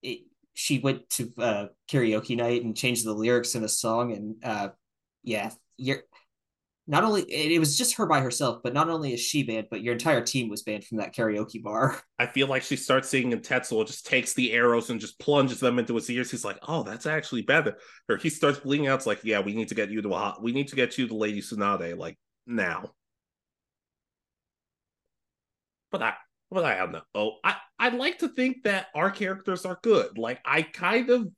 it 0.02 0.20
she 0.54 0.80
went 0.80 1.08
to 1.10 1.32
uh, 1.38 1.66
karaoke 1.88 2.36
night 2.36 2.64
and 2.64 2.76
changed 2.76 3.06
the 3.06 3.12
lyrics 3.12 3.54
in 3.54 3.62
a 3.62 3.68
song 3.68 4.12
and 4.12 4.36
uh, 4.42 4.70
yeah 5.22 5.50
you're 5.76 6.02
not 6.88 7.04
only 7.04 7.22
it 7.22 7.60
was 7.60 7.76
just 7.76 7.94
her 7.96 8.06
by 8.06 8.20
herself 8.20 8.60
but 8.64 8.72
not 8.72 8.88
only 8.88 9.12
is 9.12 9.20
she 9.20 9.42
banned 9.42 9.68
but 9.70 9.82
your 9.82 9.92
entire 9.92 10.22
team 10.22 10.48
was 10.48 10.62
banned 10.62 10.84
from 10.84 10.98
that 10.98 11.14
karaoke 11.14 11.62
bar. 11.62 12.00
I 12.18 12.26
feel 12.26 12.48
like 12.48 12.62
she 12.62 12.76
starts 12.76 13.10
singing 13.10 13.38
tetsuo 13.38 13.86
just 13.86 14.06
takes 14.06 14.34
the 14.34 14.52
arrows 14.52 14.90
and 14.90 14.98
just 14.98 15.20
plunges 15.20 15.60
them 15.60 15.78
into 15.78 15.94
his 15.94 16.10
ears. 16.10 16.30
He's 16.30 16.44
like 16.44 16.58
oh 16.66 16.82
that's 16.82 17.06
actually 17.06 17.42
better. 17.42 17.76
Or 18.08 18.16
he 18.16 18.30
starts 18.30 18.58
bleeding 18.58 18.88
out. 18.88 18.96
It's 18.96 19.06
like 19.06 19.20
yeah 19.22 19.40
we 19.40 19.54
need 19.54 19.68
to 19.68 19.74
get 19.74 19.90
you 19.90 20.02
to 20.02 20.08
a 20.08 20.18
hot 20.18 20.42
we 20.42 20.52
need 20.52 20.68
to 20.68 20.76
get 20.76 20.98
you 20.98 21.06
to 21.06 21.14
lady 21.14 21.42
tsunade 21.42 21.96
like 21.96 22.18
now. 22.46 22.90
But 25.92 26.02
i 26.02 26.14
but 26.50 26.64
I 26.64 26.78
don't 26.78 26.92
know. 26.92 27.02
Oh, 27.14 27.32
I 27.44 27.56
I'd 27.78 27.94
like 27.94 28.20
to 28.20 28.28
think 28.28 28.64
that 28.64 28.86
our 28.94 29.10
characters 29.10 29.66
are 29.66 29.78
good. 29.82 30.16
Like 30.16 30.40
I 30.44 30.62
kind 30.62 31.10
of 31.10 31.28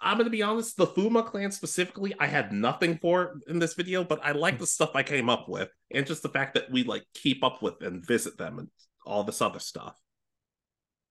I'm 0.00 0.16
gonna 0.16 0.30
be 0.30 0.42
honest, 0.42 0.76
the 0.76 0.86
Fuma 0.86 1.24
clan 1.26 1.52
specifically, 1.52 2.14
I 2.18 2.26
had 2.26 2.52
nothing 2.52 2.98
for 2.98 3.40
in 3.48 3.58
this 3.58 3.74
video, 3.74 4.04
but 4.04 4.20
I 4.24 4.32
like 4.32 4.58
the 4.58 4.66
stuff 4.66 4.92
I 4.94 5.02
came 5.02 5.28
up 5.28 5.48
with, 5.48 5.68
and 5.90 6.06
just 6.06 6.22
the 6.22 6.28
fact 6.28 6.54
that 6.54 6.70
we 6.70 6.84
like 6.84 7.04
keep 7.14 7.44
up 7.44 7.62
with 7.62 7.82
and 7.82 8.04
visit 8.06 8.38
them 8.38 8.58
and 8.58 8.68
all 9.04 9.24
this 9.24 9.42
other 9.42 9.58
stuff. 9.58 9.96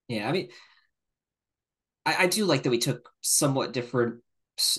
Yeah, 0.07 0.28
I 0.28 0.32
mean, 0.32 0.49
I, 2.06 2.24
I 2.24 2.28
do 2.28 2.45
like 2.45 2.64
that 2.64 2.70
we 2.70 2.80
took 2.80 3.10
somewhat 3.22 3.74
different 3.74 4.22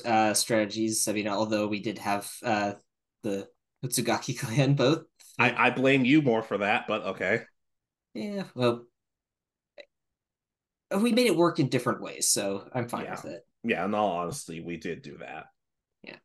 uh 0.05 0.35
strategies. 0.35 1.09
I 1.09 1.13
mean, 1.13 1.29
although 1.29 1.67
we 1.67 1.81
did 1.81 1.99
have 1.99 2.31
uh 2.43 2.73
the 3.23 3.49
Hoshigaki 3.85 4.39
clan 4.39 4.75
both. 4.75 5.05
I, 5.39 5.69
I 5.69 5.71
blame 5.71 6.05
you 6.05 6.23
more 6.23 6.43
for 6.43 6.59
that, 6.59 6.87
but 6.87 7.03
okay. 7.03 7.43
Yeah, 8.15 8.45
well, 8.55 8.87
we 11.01 11.13
made 11.13 11.27
it 11.27 11.37
work 11.37 11.59
in 11.59 11.69
different 11.69 12.03
ways, 12.03 12.29
so 12.29 12.69
I'm 12.75 12.89
fine 12.89 13.05
Yeah. 13.05 13.13
with 13.13 13.25
it. 13.27 13.47
Yeah, 13.63 13.85
in 13.85 13.95
all 13.95 14.13
honesty, 14.13 14.61
we 14.61 14.77
did 14.77 15.03
do 15.03 15.19
that. 15.19 15.47
Yeah. 16.03 16.17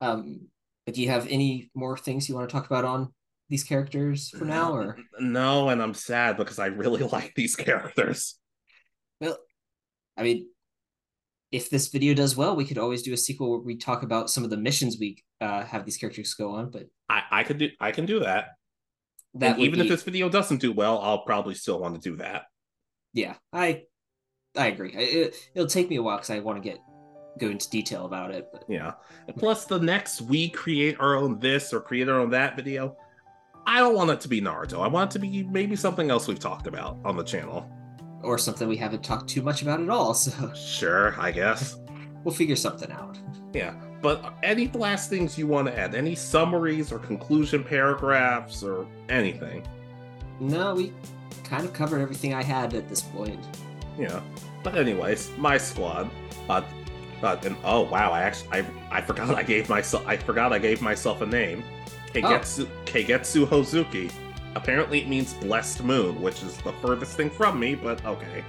Um, 0.00 0.48
but 0.84 0.94
do 0.94 1.02
you 1.02 1.08
have 1.08 1.26
any 1.28 1.70
more 1.74 1.96
things 1.96 2.28
you 2.28 2.34
want 2.34 2.48
to 2.48 2.52
talk 2.52 2.66
about 2.66 2.84
on 2.84 3.12
these 3.48 3.64
characters 3.64 4.28
for 4.30 4.44
now, 4.44 4.74
or 4.74 4.98
No, 5.18 5.70
and 5.70 5.82
I'm 5.82 5.94
sad 5.94 6.36
because 6.36 6.58
I 6.58 6.66
really 6.66 7.02
like 7.12 7.34
these 7.34 7.56
characters. 7.56 8.38
well, 9.20 9.38
I 10.16 10.22
mean, 10.22 10.48
if 11.50 11.70
this 11.70 11.88
video 11.88 12.14
does 12.14 12.36
well, 12.36 12.56
we 12.56 12.64
could 12.64 12.78
always 12.78 13.02
do 13.02 13.12
a 13.12 13.16
sequel 13.16 13.50
where 13.50 13.60
we 13.60 13.76
talk 13.76 14.02
about 14.02 14.28
some 14.28 14.44
of 14.44 14.50
the 14.50 14.56
missions 14.56 14.98
we 15.00 15.22
uh, 15.40 15.64
have 15.64 15.84
these 15.84 15.96
characters 15.96 16.34
go 16.34 16.52
on. 16.52 16.70
But 16.70 16.84
I, 17.08 17.22
I 17.30 17.42
could 17.44 17.58
do 17.58 17.70
I 17.80 17.90
can 17.92 18.04
do 18.04 18.20
that. 18.20 18.48
that 19.34 19.58
even 19.58 19.80
if 19.80 19.88
this 19.88 20.02
video 20.02 20.28
doesn't 20.28 20.60
do 20.60 20.72
well, 20.72 20.98
I'll 20.98 21.24
probably 21.24 21.54
still 21.54 21.80
want 21.80 21.94
to 21.94 22.10
do 22.10 22.16
that. 22.16 22.44
yeah, 23.14 23.34
I 23.52 23.84
I 24.58 24.66
agree. 24.66 24.92
It, 24.92 25.34
it'll 25.54 25.68
take 25.68 25.88
me 25.88 25.96
a 25.96 26.02
while 26.02 26.16
because 26.16 26.30
I 26.30 26.40
want 26.40 26.62
to 26.62 26.68
get 26.68 26.78
go 27.38 27.46
into 27.48 27.70
detail 27.70 28.04
about 28.04 28.32
it. 28.32 28.48
But 28.52 28.64
Yeah. 28.68 28.92
Plus, 29.36 29.64
the 29.64 29.78
next 29.78 30.22
we 30.22 30.48
create 30.50 30.96
our 30.98 31.14
own 31.14 31.38
this 31.38 31.72
or 31.72 31.80
create 31.80 32.08
our 32.08 32.18
own 32.18 32.30
that 32.30 32.56
video, 32.56 32.96
I 33.66 33.78
don't 33.78 33.94
want 33.94 34.10
it 34.10 34.20
to 34.22 34.28
be 34.28 34.40
Naruto. 34.40 34.82
I 34.82 34.88
want 34.88 35.10
it 35.10 35.12
to 35.14 35.18
be 35.20 35.44
maybe 35.44 35.76
something 35.76 36.10
else 36.10 36.26
we've 36.26 36.38
talked 36.38 36.66
about 36.66 36.98
on 37.04 37.16
the 37.16 37.22
channel. 37.24 37.70
or 38.22 38.36
something 38.38 38.66
we 38.66 38.76
haven't 38.76 39.04
talked 39.04 39.28
too 39.30 39.42
much 39.42 39.62
about 39.62 39.80
at 39.80 39.88
all. 39.88 40.12
So 40.14 40.52
Sure, 40.54 41.14
I 41.20 41.30
guess. 41.30 41.76
we'll 42.24 42.34
figure 42.34 42.56
something 42.56 42.90
out. 42.90 43.16
Yeah. 43.52 43.74
But 44.02 44.34
any 44.42 44.68
last 44.68 45.08
things 45.10 45.38
you 45.38 45.46
want 45.46 45.68
to 45.68 45.78
add? 45.78 45.94
Any 45.94 46.14
summaries 46.14 46.90
or 46.92 46.98
conclusion 46.98 47.62
paragraphs 47.62 48.62
or 48.62 48.86
anything? 49.08 49.66
No, 50.40 50.74
we 50.74 50.92
kind 51.44 51.64
of 51.64 51.72
covered 51.72 52.00
everything 52.00 52.34
I 52.34 52.42
had 52.42 52.74
at 52.74 52.88
this 52.88 53.00
point. 53.02 53.44
Yeah. 53.98 54.20
But 54.62 54.76
anyways, 54.76 55.30
my 55.36 55.58
squad. 55.58 56.10
Uh, 56.48 56.62
uh, 57.22 57.36
and 57.44 57.56
oh 57.64 57.82
wow, 57.82 58.12
I 58.12 58.22
actually 58.22 58.48
I 58.60 58.66
I 58.90 59.00
forgot 59.00 59.34
I 59.34 59.42
gave 59.42 59.68
myself 59.68 60.06
I 60.06 60.16
forgot 60.16 60.52
I 60.52 60.58
gave 60.58 60.80
myself 60.80 61.20
a 61.20 61.26
name. 61.26 61.64
Keigetsu 62.12 62.68
Keigetsu 62.84 63.46
Hozuki. 63.46 64.12
Apparently 64.54 65.00
it 65.00 65.08
means 65.08 65.34
blessed 65.34 65.84
moon, 65.84 66.20
which 66.22 66.42
is 66.42 66.56
the 66.58 66.72
furthest 66.74 67.16
thing 67.16 67.30
from 67.30 67.58
me, 67.60 67.74
but 67.74 68.04
okay. 68.04 68.44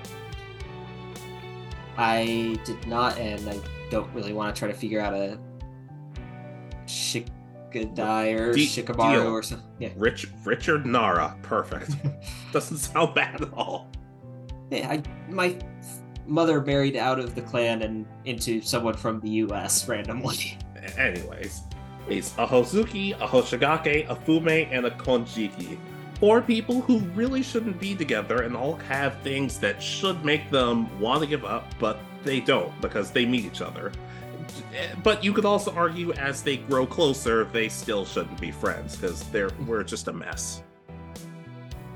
I 1.98 2.58
did 2.64 2.88
not, 2.88 3.18
and 3.18 3.48
I 3.50 3.60
don't 3.90 4.12
really 4.14 4.32
want 4.32 4.56
to 4.56 4.58
try 4.58 4.70
to 4.70 4.74
figure 4.74 5.02
out 5.02 5.14
a 5.14 5.38
Shikadai 6.86 8.40
or 8.40 8.54
De- 8.54 8.66
Shikamaru 8.66 9.12
deal. 9.12 9.28
or 9.28 9.44
something. 9.44 9.68
Yeah. 9.80 9.90
Rich 9.98 10.28
Richard 10.46 10.86
Nara. 10.86 11.36
Perfect. 11.42 11.92
Doesn't 12.54 12.78
sound 12.78 13.14
bad 13.16 13.42
at 13.42 13.54
all. 13.54 13.90
Yeah, 14.70 14.90
I 14.90 15.04
my 15.30 15.58
mother 16.28 16.62
married 16.62 16.96
out 16.96 17.20
of 17.20 17.36
the 17.36 17.42
clan 17.42 17.82
and 17.82 18.06
into 18.26 18.62
someone 18.62 18.94
from 18.94 19.20
the 19.20 19.30
U.S. 19.30 19.88
randomly. 19.88 20.58
Anyways, 20.98 21.62
it's 22.08 22.34
a 22.38 22.46
Hozuki, 22.46 23.14
a 23.20 23.28
Hoshigaki, 23.28 24.10
a 24.10 24.16
Fuma, 24.16 24.68
and 24.72 24.86
a 24.86 24.92
Konjiki. 24.92 25.78
Four 26.20 26.42
people 26.42 26.82
who 26.82 27.00
really 27.16 27.42
shouldn't 27.42 27.80
be 27.80 27.96
together 27.96 28.44
and 28.44 28.56
all 28.56 28.76
have 28.76 29.20
things 29.22 29.58
that 29.60 29.82
should 29.82 30.24
make 30.26 30.52
them 30.52 31.00
want 31.00 31.22
to 31.22 31.28
give 31.28 31.46
up, 31.46 31.74
but 31.80 32.00
they 32.24 32.40
don't 32.42 32.80
because 32.82 33.12
they 33.12 33.26
meet 33.26 33.46
each 33.46 33.62
other. 33.62 33.92
But 35.04 35.24
you 35.24 35.32
could 35.32 35.46
also 35.46 35.72
argue 35.74 36.12
as 36.14 36.42
they 36.42 36.58
grow 36.58 36.86
closer, 36.86 37.46
they 37.46 37.70
still 37.70 38.06
shouldn't 38.06 38.40
be 38.42 38.52
friends 38.52 38.96
because 38.96 39.24
they're 39.30 39.52
we're 39.66 39.84
just 39.84 40.08
a 40.08 40.14
mess. 40.14 40.64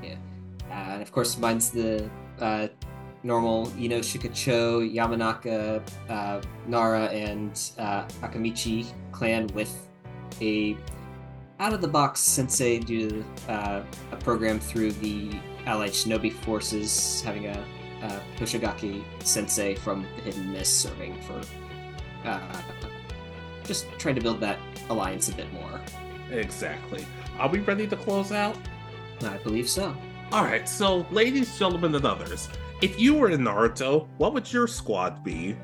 Uh, 0.02 0.74
and 0.74 1.02
of 1.02 1.12
course, 1.12 1.38
mine's 1.38 1.70
the 1.70 2.10
uh, 2.40 2.68
normal 3.22 3.72
Ino 3.78 4.00
Shikacho, 4.00 4.92
Yamanaka, 4.92 5.82
uh, 6.08 6.40
Nara, 6.66 7.06
and 7.06 7.70
uh, 7.78 8.04
Akimichi 8.22 8.86
clan 9.12 9.46
with 9.48 9.88
a 10.40 10.76
out 11.60 11.72
of 11.72 11.80
the 11.80 11.88
box 11.88 12.20
sensei 12.20 12.78
due 12.78 13.08
to 13.08 13.24
uh, 13.52 13.82
a 14.12 14.16
program 14.16 14.58
through 14.58 14.92
the 14.92 15.30
Allied 15.66 15.92
Shinobi 15.92 16.32
forces, 16.32 17.22
having 17.22 17.46
a, 17.46 17.64
a 18.02 18.20
Hoshigaki 18.38 19.04
sensei 19.22 19.74
from 19.74 20.06
the 20.16 20.22
Hidden 20.22 20.52
Mist 20.52 20.80
serving 20.80 21.20
for 21.22 21.40
uh, 22.24 22.62
just 23.64 23.86
trying 23.98 24.14
to 24.14 24.20
build 24.20 24.40
that 24.40 24.58
alliance 24.90 25.28
a 25.28 25.34
bit 25.34 25.50
more. 25.52 25.80
Exactly. 26.30 27.06
Are 27.38 27.48
we 27.48 27.60
ready 27.60 27.86
to 27.86 27.96
close 27.96 28.32
out? 28.32 28.56
I 29.22 29.38
believe 29.38 29.68
so. 29.68 29.96
All 30.34 30.42
right, 30.42 30.68
so 30.68 31.06
ladies, 31.12 31.56
gentlemen, 31.56 31.94
and 31.94 32.04
others, 32.04 32.48
if 32.82 32.98
you 32.98 33.14
were 33.14 33.30
in 33.30 33.42
Naruto, 33.42 34.08
what 34.16 34.34
would 34.34 34.52
your 34.52 34.66
squad 34.66 35.22
be? 35.22 35.56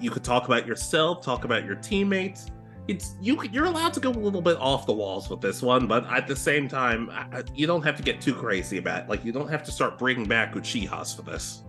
You 0.00 0.10
could 0.10 0.24
talk 0.24 0.46
about 0.46 0.66
yourself, 0.66 1.22
talk 1.22 1.44
about 1.44 1.66
your 1.66 1.74
teammates. 1.74 2.46
It's 2.88 3.16
you. 3.20 3.42
You're 3.52 3.66
allowed 3.66 3.92
to 3.92 4.00
go 4.00 4.08
a 4.08 4.12
little 4.12 4.40
bit 4.40 4.56
off 4.56 4.86
the 4.86 4.92
walls 4.94 5.28
with 5.28 5.42
this 5.42 5.60
one, 5.60 5.86
but 5.86 6.06
at 6.06 6.26
the 6.26 6.34
same 6.34 6.66
time, 6.66 7.10
you 7.54 7.66
don't 7.66 7.82
have 7.82 7.94
to 7.96 8.02
get 8.02 8.22
too 8.22 8.32
crazy 8.32 8.78
about 8.78 9.02
it. 9.02 9.10
Like 9.10 9.22
you 9.22 9.32
don't 9.32 9.50
have 9.50 9.62
to 9.64 9.70
start 9.70 9.98
bringing 9.98 10.26
back 10.26 10.54
Uchihas 10.54 11.14
for 11.14 11.20
this. 11.20 11.62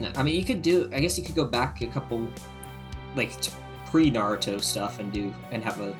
No, 0.00 0.10
I 0.16 0.22
mean, 0.22 0.34
you 0.34 0.46
could 0.46 0.62
do. 0.62 0.88
I 0.94 1.00
guess 1.00 1.18
you 1.18 1.24
could 1.24 1.36
go 1.36 1.44
back 1.44 1.82
a 1.82 1.88
couple, 1.88 2.26
like 3.16 3.32
pre 3.84 4.10
Naruto 4.10 4.62
stuff, 4.62 4.98
and 4.98 5.12
do 5.12 5.34
and 5.50 5.62
have 5.62 5.78
a, 5.78 5.94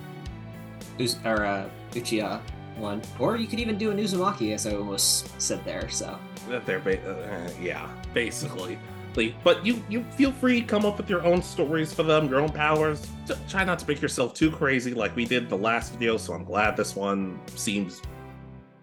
or 1.26 1.42
a 1.44 1.70
Uchiha 1.90 2.40
one, 2.78 3.02
or 3.18 3.36
you 3.36 3.46
could 3.46 3.60
even 3.60 3.76
do 3.78 3.90
an 3.90 3.98
Uzumaki, 3.98 4.54
as 4.54 4.66
I 4.66 4.74
almost 4.74 5.40
said 5.40 5.64
there. 5.64 5.88
So 5.88 6.18
That 6.48 6.64
they're, 6.66 6.80
ba- 6.80 7.02
uh, 7.02 7.50
yeah, 7.60 7.88
basically. 8.14 8.78
Like, 9.16 9.34
But 9.42 9.64
you, 9.66 9.82
you 9.88 10.04
feel 10.16 10.30
free 10.32 10.60
to 10.60 10.66
come 10.66 10.84
up 10.84 10.96
with 10.98 11.10
your 11.10 11.24
own 11.24 11.42
stories 11.42 11.92
for 11.92 12.02
them, 12.04 12.28
your 12.28 12.40
own 12.40 12.50
powers. 12.52 13.06
Try 13.48 13.64
not 13.64 13.78
to 13.80 13.88
make 13.88 14.00
yourself 14.00 14.32
too 14.34 14.50
crazy 14.50 14.94
like 14.94 15.16
we 15.16 15.24
did 15.24 15.48
the 15.48 15.56
last 15.58 15.92
video. 15.92 16.16
So 16.16 16.34
I'm 16.34 16.44
glad 16.44 16.76
this 16.76 16.94
one 16.94 17.40
seems 17.54 18.00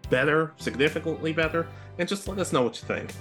better, 0.09 0.53
significantly 0.57 1.31
better, 1.33 1.67
and 1.97 2.07
just 2.07 2.27
let 2.27 2.37
us 2.39 2.51
know 2.51 2.63
what 2.63 2.81
you 2.81 2.87
think. 2.87 3.13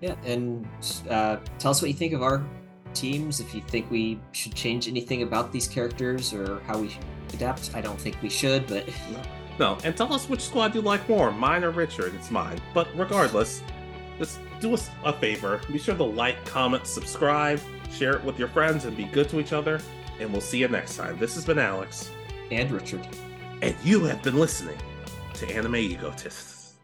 yeah, 0.00 0.14
and 0.24 0.66
uh, 1.08 1.36
tell 1.58 1.70
us 1.70 1.80
what 1.80 1.88
you 1.88 1.96
think 1.96 2.12
of 2.12 2.22
our 2.22 2.44
teams. 2.92 3.40
If 3.40 3.54
you 3.54 3.60
think 3.62 3.90
we 3.90 4.18
should 4.32 4.54
change 4.54 4.88
anything 4.88 5.22
about 5.22 5.52
these 5.52 5.66
characters 5.68 6.32
or 6.34 6.60
how 6.66 6.78
we 6.78 6.96
adapt, 7.32 7.70
I 7.74 7.80
don't 7.80 8.00
think 8.00 8.16
we 8.22 8.28
should, 8.28 8.66
but 8.66 8.88
No, 9.58 9.78
and 9.84 9.96
tell 9.96 10.12
us 10.12 10.28
which 10.28 10.40
squad 10.40 10.74
you 10.74 10.80
like 10.80 11.08
more, 11.08 11.30
mine 11.30 11.62
or 11.62 11.70
Richard. 11.70 12.14
It's 12.14 12.30
mine. 12.30 12.60
But 12.72 12.88
regardless, 12.96 13.62
just 14.18 14.40
do 14.60 14.74
us 14.74 14.90
a 15.04 15.12
favor. 15.12 15.60
Be 15.70 15.78
sure 15.78 15.94
to 15.94 16.04
like, 16.04 16.44
comment, 16.44 16.86
subscribe, 16.86 17.60
share 17.90 18.14
it 18.14 18.24
with 18.24 18.38
your 18.38 18.48
friends, 18.48 18.84
and 18.84 18.96
be 18.96 19.04
good 19.04 19.28
to 19.28 19.40
each 19.40 19.52
other. 19.52 19.80
And 20.20 20.32
we'll 20.32 20.40
see 20.40 20.58
you 20.58 20.68
next 20.68 20.96
time. 20.96 21.18
This 21.18 21.34
has 21.34 21.44
been 21.44 21.58
Alex. 21.58 22.10
And 22.50 22.70
Richard. 22.70 23.06
And 23.62 23.74
you 23.84 24.04
have 24.04 24.22
been 24.22 24.38
listening 24.38 24.78
to 25.34 25.50
Anime 25.54 25.76
Egotists. 25.76 26.74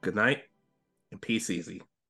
Good 0.00 0.14
night 0.16 0.42
and 1.10 1.20
peace 1.20 1.50
easy. 1.50 1.82